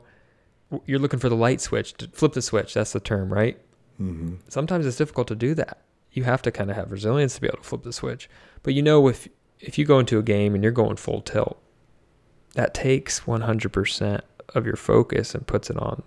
you're 0.86 1.00
looking 1.00 1.20
for 1.20 1.30
the 1.30 1.36
light 1.36 1.62
switch 1.62 1.94
to 1.98 2.08
flip 2.10 2.34
the 2.34 2.42
switch. 2.42 2.74
That's 2.74 2.94
the 2.94 3.00
term, 3.00 3.32
right? 3.34 3.60
hmm 3.98 4.36
Sometimes 4.48 4.86
it's 4.86 4.98
difficult 4.98 5.28
to 5.30 5.36
do 5.36 5.54
that. 5.56 5.80
You 6.12 6.24
have 6.24 6.42
to 6.44 6.52
kind 6.52 6.70
of 6.70 6.76
have 6.76 6.92
resilience 6.92 7.36
to 7.36 7.42
be 7.42 7.48
able 7.48 7.58
to 7.58 7.64
flip 7.64 7.84
the 7.84 7.94
switch. 7.94 8.30
But 8.64 8.74
you 8.74 8.82
know 8.82 9.08
if 9.08 9.28
if 9.60 9.78
you 9.78 9.86
go 9.86 10.00
into 10.00 10.18
a 10.20 10.24
game 10.24 10.56
and 10.56 10.64
you're 10.64 10.74
going 10.74 10.96
full 10.98 11.22
tilt, 11.22 11.58
that 12.54 12.74
takes 12.74 13.22
100% 13.22 14.22
of 14.56 14.66
your 14.66 14.76
focus 14.76 15.34
and 15.36 15.46
puts 15.46 15.70
it 15.70 15.78
on 15.78 16.04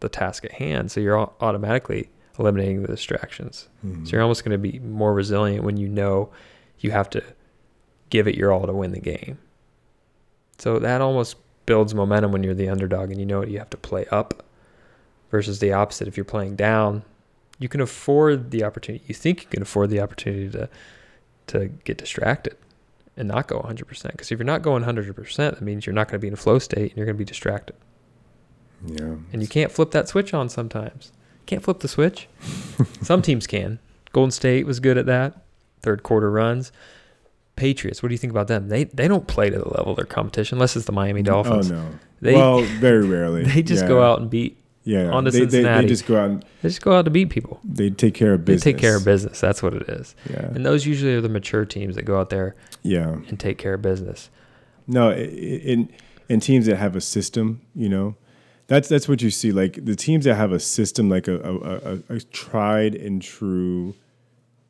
the 0.00 0.08
task 0.08 0.44
at 0.44 0.52
hand. 0.52 0.90
So 0.90 1.00
you're 1.00 1.18
automatically 1.40 2.10
eliminating 2.38 2.82
the 2.82 2.88
distractions. 2.88 3.68
hmm 3.82 4.04
So 4.04 4.12
you're 4.12 4.22
almost 4.22 4.44
going 4.44 4.52
to 4.52 4.58
be 4.58 4.78
more 4.80 5.14
resilient 5.14 5.64
when 5.64 5.76
you 5.76 5.88
know 5.88 6.30
you 6.78 6.90
have 6.90 7.08
to 7.10 7.22
give 8.10 8.26
it 8.26 8.34
your 8.34 8.52
all 8.52 8.66
to 8.66 8.72
win 8.72 8.92
the 8.92 9.00
game. 9.00 9.38
So 10.58 10.78
that 10.78 11.00
almost 11.00 11.36
builds 11.66 11.94
momentum 11.94 12.32
when 12.32 12.42
you're 12.42 12.54
the 12.54 12.68
underdog 12.68 13.10
and 13.10 13.18
you 13.18 13.26
know 13.26 13.44
you 13.44 13.58
have 13.58 13.70
to 13.70 13.76
play 13.76 14.06
up 14.10 14.44
versus 15.30 15.60
the 15.60 15.72
opposite. 15.72 16.08
If 16.08 16.16
you're 16.16 16.24
playing 16.24 16.56
down, 16.56 17.04
you 17.58 17.68
can 17.68 17.80
afford 17.80 18.50
the 18.50 18.64
opportunity. 18.64 19.04
You 19.06 19.14
think 19.14 19.42
you 19.42 19.48
can 19.48 19.62
afford 19.62 19.90
the 19.90 20.00
opportunity 20.00 20.50
to 20.50 20.68
to 21.48 21.66
get 21.84 21.98
distracted 21.98 22.56
and 23.16 23.28
not 23.28 23.46
go 23.46 23.60
100%. 23.60 23.86
Because 24.12 24.30
if 24.32 24.38
you're 24.38 24.46
not 24.46 24.62
going 24.62 24.84
100%, 24.84 25.36
that 25.36 25.60
means 25.60 25.86
you're 25.86 25.94
not 25.94 26.08
going 26.08 26.18
to 26.18 26.22
be 26.22 26.28
in 26.28 26.34
a 26.34 26.36
flow 26.36 26.58
state 26.58 26.90
and 26.90 26.96
you're 26.96 27.06
going 27.06 27.16
to 27.16 27.18
be 27.18 27.24
distracted. 27.24 27.76
yeah. 28.86 29.16
And 29.32 29.42
you 29.42 29.48
can't 29.48 29.70
flip 29.70 29.90
that 29.92 30.08
switch 30.08 30.32
on 30.34 30.48
sometimes. 30.48 31.12
Can't 31.46 31.62
flip 31.62 31.80
the 31.80 31.88
switch. 31.88 32.28
Some 33.02 33.20
teams 33.22 33.46
can. 33.46 33.78
Golden 34.12 34.30
State 34.30 34.66
was 34.66 34.78
good 34.80 34.96
at 34.98 35.06
that. 35.06 35.42
Third 35.82 36.02
quarter 36.02 36.30
runs. 36.30 36.70
Patriots, 37.56 38.02
what 38.02 38.08
do 38.08 38.14
you 38.14 38.18
think 38.18 38.30
about 38.30 38.48
them? 38.48 38.68
They 38.68 38.84
they 38.84 39.08
don't 39.08 39.26
play 39.26 39.50
to 39.50 39.58
the 39.58 39.68
level 39.68 39.90
of 39.90 39.96
their 39.96 40.06
competition 40.06 40.56
unless 40.56 40.74
it's 40.76 40.86
the 40.86 40.92
Miami 40.92 41.22
mm-hmm. 41.22 41.32
Dolphins. 41.32 41.70
Oh 41.70 41.74
no. 41.74 41.88
They 42.20 42.34
well, 42.34 42.60
very 42.62 43.06
rarely. 43.06 43.44
they 43.52 43.62
just 43.62 43.82
Yeah. 43.82 43.88
go 43.88 44.02
out 44.02 44.20
and 44.20 44.30
beat. 44.30 44.56
Yeah, 44.84 45.10
on 45.10 45.24
to 45.24 45.30
they, 45.30 45.44
they, 45.44 45.62
they 45.62 45.86
just 45.86 46.06
go 46.06 46.18
out 46.18 46.30
and 46.30 46.44
They 46.62 46.68
just 46.68 46.82
go 46.82 46.96
out 46.96 47.04
to 47.04 47.10
beat 47.10 47.30
people. 47.30 47.60
they 47.64 47.90
take 47.90 48.14
care 48.14 48.34
of 48.34 48.44
business. 48.44 48.64
They 48.64 48.72
take 48.72 48.80
care 48.80 48.96
of 48.96 49.04
business. 49.04 49.40
That's 49.40 49.62
what 49.62 49.74
it 49.74 49.88
is. 49.88 50.14
Yeah, 50.28 50.46
And 50.54 50.66
those 50.66 50.86
usually 50.86 51.14
are 51.14 51.20
the 51.20 51.28
mature 51.28 51.64
teams 51.64 51.94
that 51.96 52.02
go 52.02 52.18
out 52.18 52.30
there 52.30 52.56
yeah. 52.82 53.08
and 53.28 53.38
take 53.38 53.58
care 53.58 53.74
of 53.74 53.82
business. 53.82 54.30
No, 54.86 55.12
in 55.12 55.88
in 56.28 56.40
teams 56.40 56.66
that 56.66 56.76
have 56.76 56.96
a 56.96 57.00
system, 57.00 57.60
you 57.74 57.88
know, 57.88 58.16
that's 58.66 58.88
that's 58.88 59.08
what 59.08 59.22
you 59.22 59.30
see. 59.30 59.52
Like 59.52 59.84
the 59.84 59.94
teams 59.94 60.24
that 60.24 60.34
have 60.34 60.50
a 60.50 60.58
system, 60.58 61.08
like 61.08 61.28
a 61.28 61.38
a, 61.40 61.54
a, 62.14 62.16
a 62.16 62.20
tried 62.20 62.94
and 62.96 63.22
true, 63.22 63.94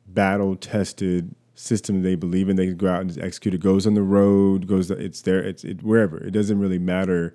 battle 0.07 0.55
tested 0.55 1.33
system 1.55 2.01
they 2.03 2.15
believe 2.15 2.49
in, 2.49 2.55
they 2.55 2.67
can 2.67 2.77
go 2.77 2.87
out 2.87 3.01
and 3.01 3.17
execute. 3.19 3.53
It 3.55 3.61
goes 3.61 3.87
on 3.87 3.95
the 3.95 4.03
road, 4.03 4.67
goes. 4.67 4.91
It's 4.91 5.21
there. 5.21 5.39
It's 5.43 5.63
it 5.63 5.81
wherever. 5.81 6.17
It 6.17 6.31
doesn't 6.31 6.59
really 6.59 6.79
matter 6.79 7.33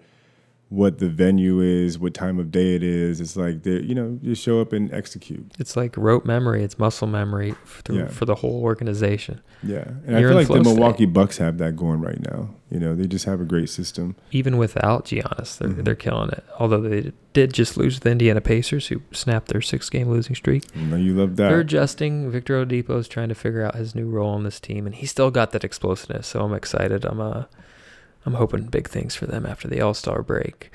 what 0.70 0.98
the 0.98 1.08
venue 1.08 1.60
is, 1.60 1.98
what 1.98 2.12
time 2.12 2.38
of 2.38 2.50
day 2.50 2.74
it 2.74 2.82
is. 2.82 3.20
It's 3.22 3.36
like 3.36 3.64
you 3.64 3.94
know, 3.94 4.18
you 4.22 4.34
show 4.34 4.60
up 4.60 4.72
and 4.74 4.92
execute. 4.92 5.50
It's 5.58 5.76
like 5.76 5.96
rote 5.96 6.26
memory. 6.26 6.62
It's 6.62 6.78
muscle 6.78 7.06
memory 7.08 7.54
for 7.64 7.82
the, 7.84 7.94
Yeah. 7.94 8.08
for 8.08 8.26
the 8.26 8.34
whole 8.34 8.62
organization. 8.62 9.40
Yeah, 9.62 9.88
and 10.06 10.14
I 10.16 10.20
You're 10.20 10.28
feel 10.30 10.36
like 10.38 10.46
the 10.48 10.52
flow 10.54 10.62
state. 10.62 10.74
Milwaukee 10.74 11.06
Bucks 11.06 11.38
have 11.38 11.56
that 11.58 11.74
going 11.76 12.00
right 12.00 12.20
now. 12.30 12.50
You 12.70 12.78
know, 12.80 12.94
they 12.94 13.06
just 13.06 13.24
have 13.24 13.40
a 13.40 13.44
great 13.46 13.70
system. 13.70 14.14
Even 14.30 14.58
without 14.58 15.06
Giannis, 15.06 15.56
they're 15.56 15.70
Mhm. 15.70 15.84
they're 15.84 15.94
killing 15.94 16.28
it. 16.30 16.44
Although 16.58 16.82
they 16.82 17.12
did 17.32 17.54
just 17.54 17.78
lose 17.78 17.94
to 17.94 18.00
the 18.02 18.10
Indiana 18.10 18.42
Pacers, 18.42 18.88
who 18.88 19.00
snapped 19.10 19.48
their 19.48 19.62
six 19.62 19.88
game 19.88 20.10
losing 20.10 20.36
streak. 20.36 20.64
Know, 20.76 20.96
you 20.96 21.14
love 21.14 21.36
that. 21.36 21.48
They're 21.48 21.60
adjusting. 21.60 22.30
Victor 22.30 22.62
Oladipo 22.62 22.98
is 22.98 23.08
trying 23.08 23.30
to 23.30 23.34
figure 23.34 23.62
out 23.62 23.74
his 23.76 23.94
new 23.94 24.06
role 24.08 24.30
on 24.30 24.44
this 24.44 24.60
team, 24.60 24.84
and 24.84 24.94
he's 24.94 25.10
still 25.10 25.30
got 25.30 25.52
that 25.52 25.64
explosiveness. 25.64 26.26
So 26.26 26.44
I'm 26.44 26.52
excited. 26.52 27.06
I'm 27.06 27.20
uh, 27.20 27.44
I'm 28.26 28.34
hoping 28.34 28.64
big 28.64 28.88
things 28.88 29.14
for 29.14 29.26
them 29.26 29.46
after 29.46 29.68
the 29.68 29.80
All 29.80 29.94
Star 29.94 30.22
break. 30.22 30.70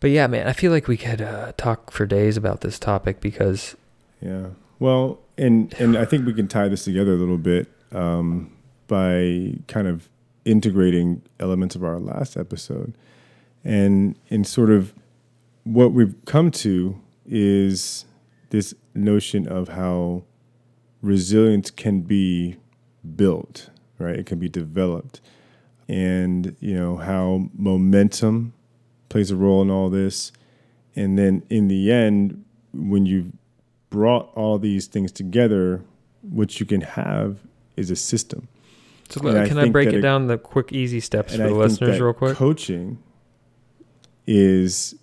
But 0.00 0.10
yeah, 0.10 0.26
man, 0.26 0.46
I 0.46 0.52
feel 0.52 0.72
like 0.72 0.88
we 0.88 0.96
could 0.96 1.20
uh, 1.20 1.52
talk 1.56 1.90
for 1.90 2.06
days 2.06 2.36
about 2.36 2.62
this 2.62 2.78
topic 2.78 3.20
because 3.20 3.76
Yeah. 4.20 4.48
Well, 4.78 5.20
and 5.36 5.74
and 5.78 5.96
I 5.96 6.04
think 6.04 6.26
we 6.26 6.32
can 6.32 6.48
tie 6.48 6.68
this 6.68 6.84
together 6.84 7.12
a 7.12 7.16
little 7.16 7.38
bit 7.38 7.68
um, 7.92 8.50
by 8.88 9.54
kind 9.68 9.86
of 9.86 10.08
integrating 10.44 11.22
elements 11.38 11.76
of 11.76 11.84
our 11.84 11.98
last 11.98 12.36
episode, 12.36 12.94
and 13.62 14.16
and 14.30 14.46
sort 14.46 14.70
of 14.70 14.94
what 15.64 15.92
we've 15.92 16.14
come 16.24 16.50
to 16.50 17.00
is 17.26 18.06
this 18.48 18.74
notion 18.94 19.46
of 19.46 19.68
how 19.68 20.24
resilience 21.02 21.70
can 21.70 22.00
be 22.00 22.56
built, 23.16 23.70
right? 23.98 24.16
It 24.16 24.26
can 24.26 24.38
be 24.38 24.48
developed, 24.48 25.20
and 25.90 26.54
you 26.60 26.72
know 26.74 26.96
how 26.98 27.48
momentum 27.52 28.52
plays 29.08 29.32
a 29.32 29.36
role 29.36 29.60
in 29.60 29.70
all 29.70 29.90
this, 29.90 30.30
and 30.94 31.18
then 31.18 31.42
in 31.50 31.66
the 31.66 31.90
end, 31.90 32.44
when 32.72 33.04
you've 33.06 33.32
brought 33.90 34.32
all 34.36 34.56
these 34.56 34.86
things 34.86 35.10
together, 35.10 35.82
what 36.22 36.60
you 36.60 36.64
can 36.66 36.80
have 36.82 37.40
is 37.76 37.90
a 37.90 37.96
system. 37.96 38.46
So 39.08 39.20
And 39.26 39.48
can 39.48 39.58
I 39.58 39.62
think 39.62 39.72
break 39.72 39.88
it 39.88 39.94
it- 39.96 40.00
down 40.00 40.28
the 40.28 40.38
quick, 40.38 40.72
easy 40.72 41.00
steps 41.00 41.34
for 41.34 41.42
I 41.42 41.48
the 41.48 41.54
listeners, 41.54 41.98
real 42.00 42.12
quick? 42.12 42.36
coaching 42.36 42.98
is 44.28 44.94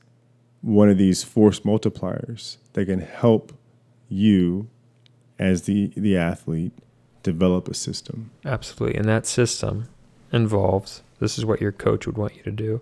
one 0.62 0.90
of 0.90 0.98
these 0.98 1.22
force 1.24 1.60
multipliers 1.62 2.58
that 2.74 2.86
can 2.86 3.02
help 3.02 3.52
you 4.08 4.70
as 5.38 5.64
the 5.64 5.88
the 5.98 6.16
athlete 6.16 6.72
develop 7.24 7.68
a 7.68 7.74
system. 7.74 8.32
Absolutely. 8.46 8.98
And 8.98 9.08
that 9.10 9.26
system 9.26 9.90
involves 10.32 11.04
this 11.20 11.38
is 11.38 11.46
what 11.46 11.62
your 11.62 11.72
coach 11.72 12.06
would 12.06 12.18
want 12.18 12.36
you 12.36 12.44
to 12.44 12.52
do. 12.52 12.82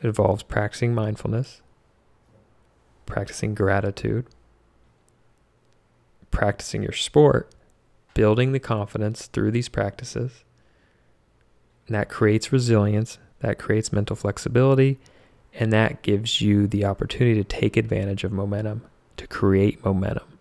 It 0.00 0.06
involves 0.06 0.42
practicing 0.42 0.94
mindfulness, 0.94 1.62
practicing 3.06 3.54
gratitude, 3.54 4.26
practicing 6.30 6.82
your 6.82 6.92
sport, 6.92 7.50
building 8.14 8.52
the 8.52 8.60
confidence 8.60 9.26
through 9.26 9.50
these 9.50 9.68
practices. 9.68 10.44
And 11.86 11.94
that 11.94 12.08
creates 12.08 12.52
resilience, 12.52 13.18
that 13.40 13.58
creates 13.58 13.92
mental 13.92 14.16
flexibility, 14.16 14.98
and 15.54 15.72
that 15.72 16.02
gives 16.02 16.40
you 16.40 16.66
the 16.66 16.84
opportunity 16.84 17.42
to 17.42 17.44
take 17.44 17.76
advantage 17.76 18.24
of 18.24 18.32
momentum, 18.32 18.82
to 19.16 19.26
create 19.26 19.84
momentum, 19.84 20.38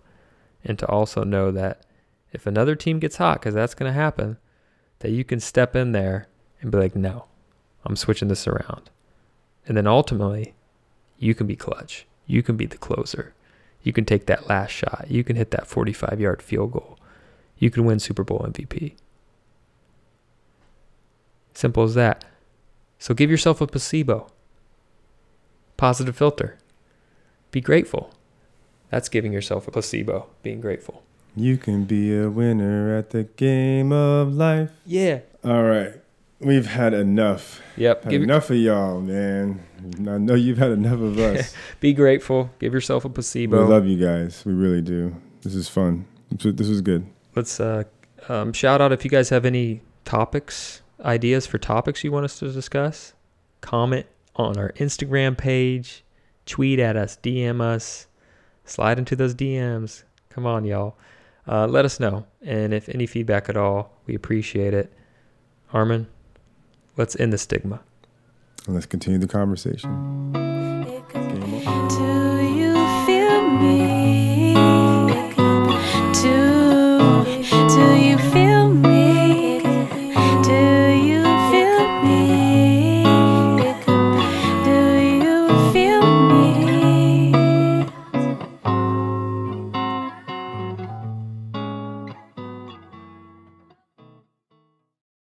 and 0.63 0.79
to 0.79 0.87
also 0.87 1.23
know 1.23 1.51
that 1.51 1.85
if 2.31 2.47
another 2.47 2.75
team 2.75 2.99
gets 2.99 3.17
hot, 3.17 3.39
because 3.39 3.53
that's 3.53 3.75
going 3.75 3.89
to 3.89 3.93
happen, 3.93 4.37
that 5.03 5.11
you 5.11 5.25
can 5.25 5.41
step 5.41 5.75
in 5.75 5.91
there 5.91 6.29
and 6.61 6.71
be 6.71 6.77
like, 6.77 6.95
no, 6.95 7.25
I'm 7.83 7.97
switching 7.97 8.29
this 8.29 8.47
around. 8.47 8.89
And 9.67 9.75
then 9.75 9.85
ultimately, 9.85 10.53
you 11.19 11.35
can 11.35 11.45
be 11.45 11.57
clutch. 11.57 12.05
You 12.25 12.41
can 12.41 12.55
be 12.55 12.65
the 12.65 12.77
closer. 12.77 13.33
You 13.81 13.91
can 13.91 14.05
take 14.05 14.27
that 14.27 14.47
last 14.47 14.71
shot. 14.71 15.07
You 15.09 15.25
can 15.25 15.35
hit 15.35 15.51
that 15.51 15.67
45 15.67 16.21
yard 16.21 16.41
field 16.41 16.71
goal. 16.71 16.97
You 17.57 17.69
can 17.69 17.83
win 17.83 17.99
Super 17.99 18.23
Bowl 18.23 18.47
MVP. 18.49 18.93
Simple 21.53 21.83
as 21.83 21.95
that. 21.95 22.23
So 22.97 23.13
give 23.13 23.29
yourself 23.29 23.59
a 23.59 23.67
placebo, 23.67 24.31
positive 25.75 26.15
filter. 26.15 26.57
Be 27.51 27.59
grateful. 27.59 28.13
That's 28.89 29.09
giving 29.09 29.33
yourself 29.33 29.67
a 29.67 29.71
placebo, 29.71 30.29
being 30.43 30.61
grateful. 30.61 31.03
You 31.35 31.57
can 31.57 31.85
be 31.85 32.15
a 32.15 32.29
winner 32.29 32.95
at 32.95 33.09
the 33.09 33.23
game 33.23 33.91
of 33.91 34.33
life. 34.33 34.69
Yeah. 34.85 35.19
All 35.43 35.63
right. 35.63 35.93
We've 36.39 36.67
had 36.67 36.93
enough. 36.93 37.61
Yep. 37.77 38.03
Had 38.03 38.11
Give, 38.11 38.21
enough 38.21 38.49
of 38.49 38.57
y'all, 38.57 39.01
man. 39.01 39.63
I 39.99 40.17
know 40.17 40.35
you've 40.35 40.57
had 40.57 40.71
enough 40.71 40.99
of 40.99 41.17
us. 41.17 41.55
be 41.79 41.93
grateful. 41.93 42.51
Give 42.59 42.73
yourself 42.73 43.05
a 43.05 43.09
placebo. 43.09 43.65
we 43.65 43.73
love 43.73 43.87
you 43.87 43.97
guys. 43.97 44.43
We 44.45 44.53
really 44.53 44.81
do. 44.81 45.15
This 45.41 45.55
is 45.55 45.69
fun. 45.69 46.05
This 46.31 46.67
is 46.67 46.81
good. 46.81 47.05
Let's 47.35 47.59
uh, 47.59 47.83
um, 48.29 48.53
shout 48.53 48.81
out 48.81 48.91
if 48.91 49.03
you 49.03 49.09
guys 49.09 49.29
have 49.29 49.45
any 49.45 49.81
topics, 50.05 50.81
ideas 51.03 51.47
for 51.47 51.57
topics 51.57 52.03
you 52.03 52.11
want 52.11 52.25
us 52.25 52.37
to 52.39 52.51
discuss. 52.51 53.13
Comment 53.61 54.05
on 54.35 54.57
our 54.57 54.71
Instagram 54.73 55.37
page, 55.37 56.03
tweet 56.45 56.79
at 56.79 56.95
us, 56.95 57.17
DM 57.23 57.61
us, 57.61 58.07
slide 58.65 58.99
into 58.99 59.15
those 59.15 59.33
DMs. 59.33 60.03
Come 60.29 60.45
on, 60.45 60.65
y'all. 60.65 60.95
Uh, 61.47 61.67
let 61.67 61.85
us 61.85 61.99
know. 61.99 62.25
And 62.41 62.73
if 62.73 62.89
any 62.89 63.05
feedback 63.05 63.49
at 63.49 63.57
all, 63.57 63.97
we 64.05 64.15
appreciate 64.15 64.73
it. 64.73 64.91
Armin, 65.71 66.07
let's 66.97 67.15
end 67.19 67.33
the 67.33 67.37
stigma. 67.37 67.81
And 68.65 68.75
let's 68.75 68.85
continue 68.85 69.19
the 69.19 69.27
conversation. 69.27 70.31
It 70.87 71.09
could 71.09 71.33
Game 71.33 72.02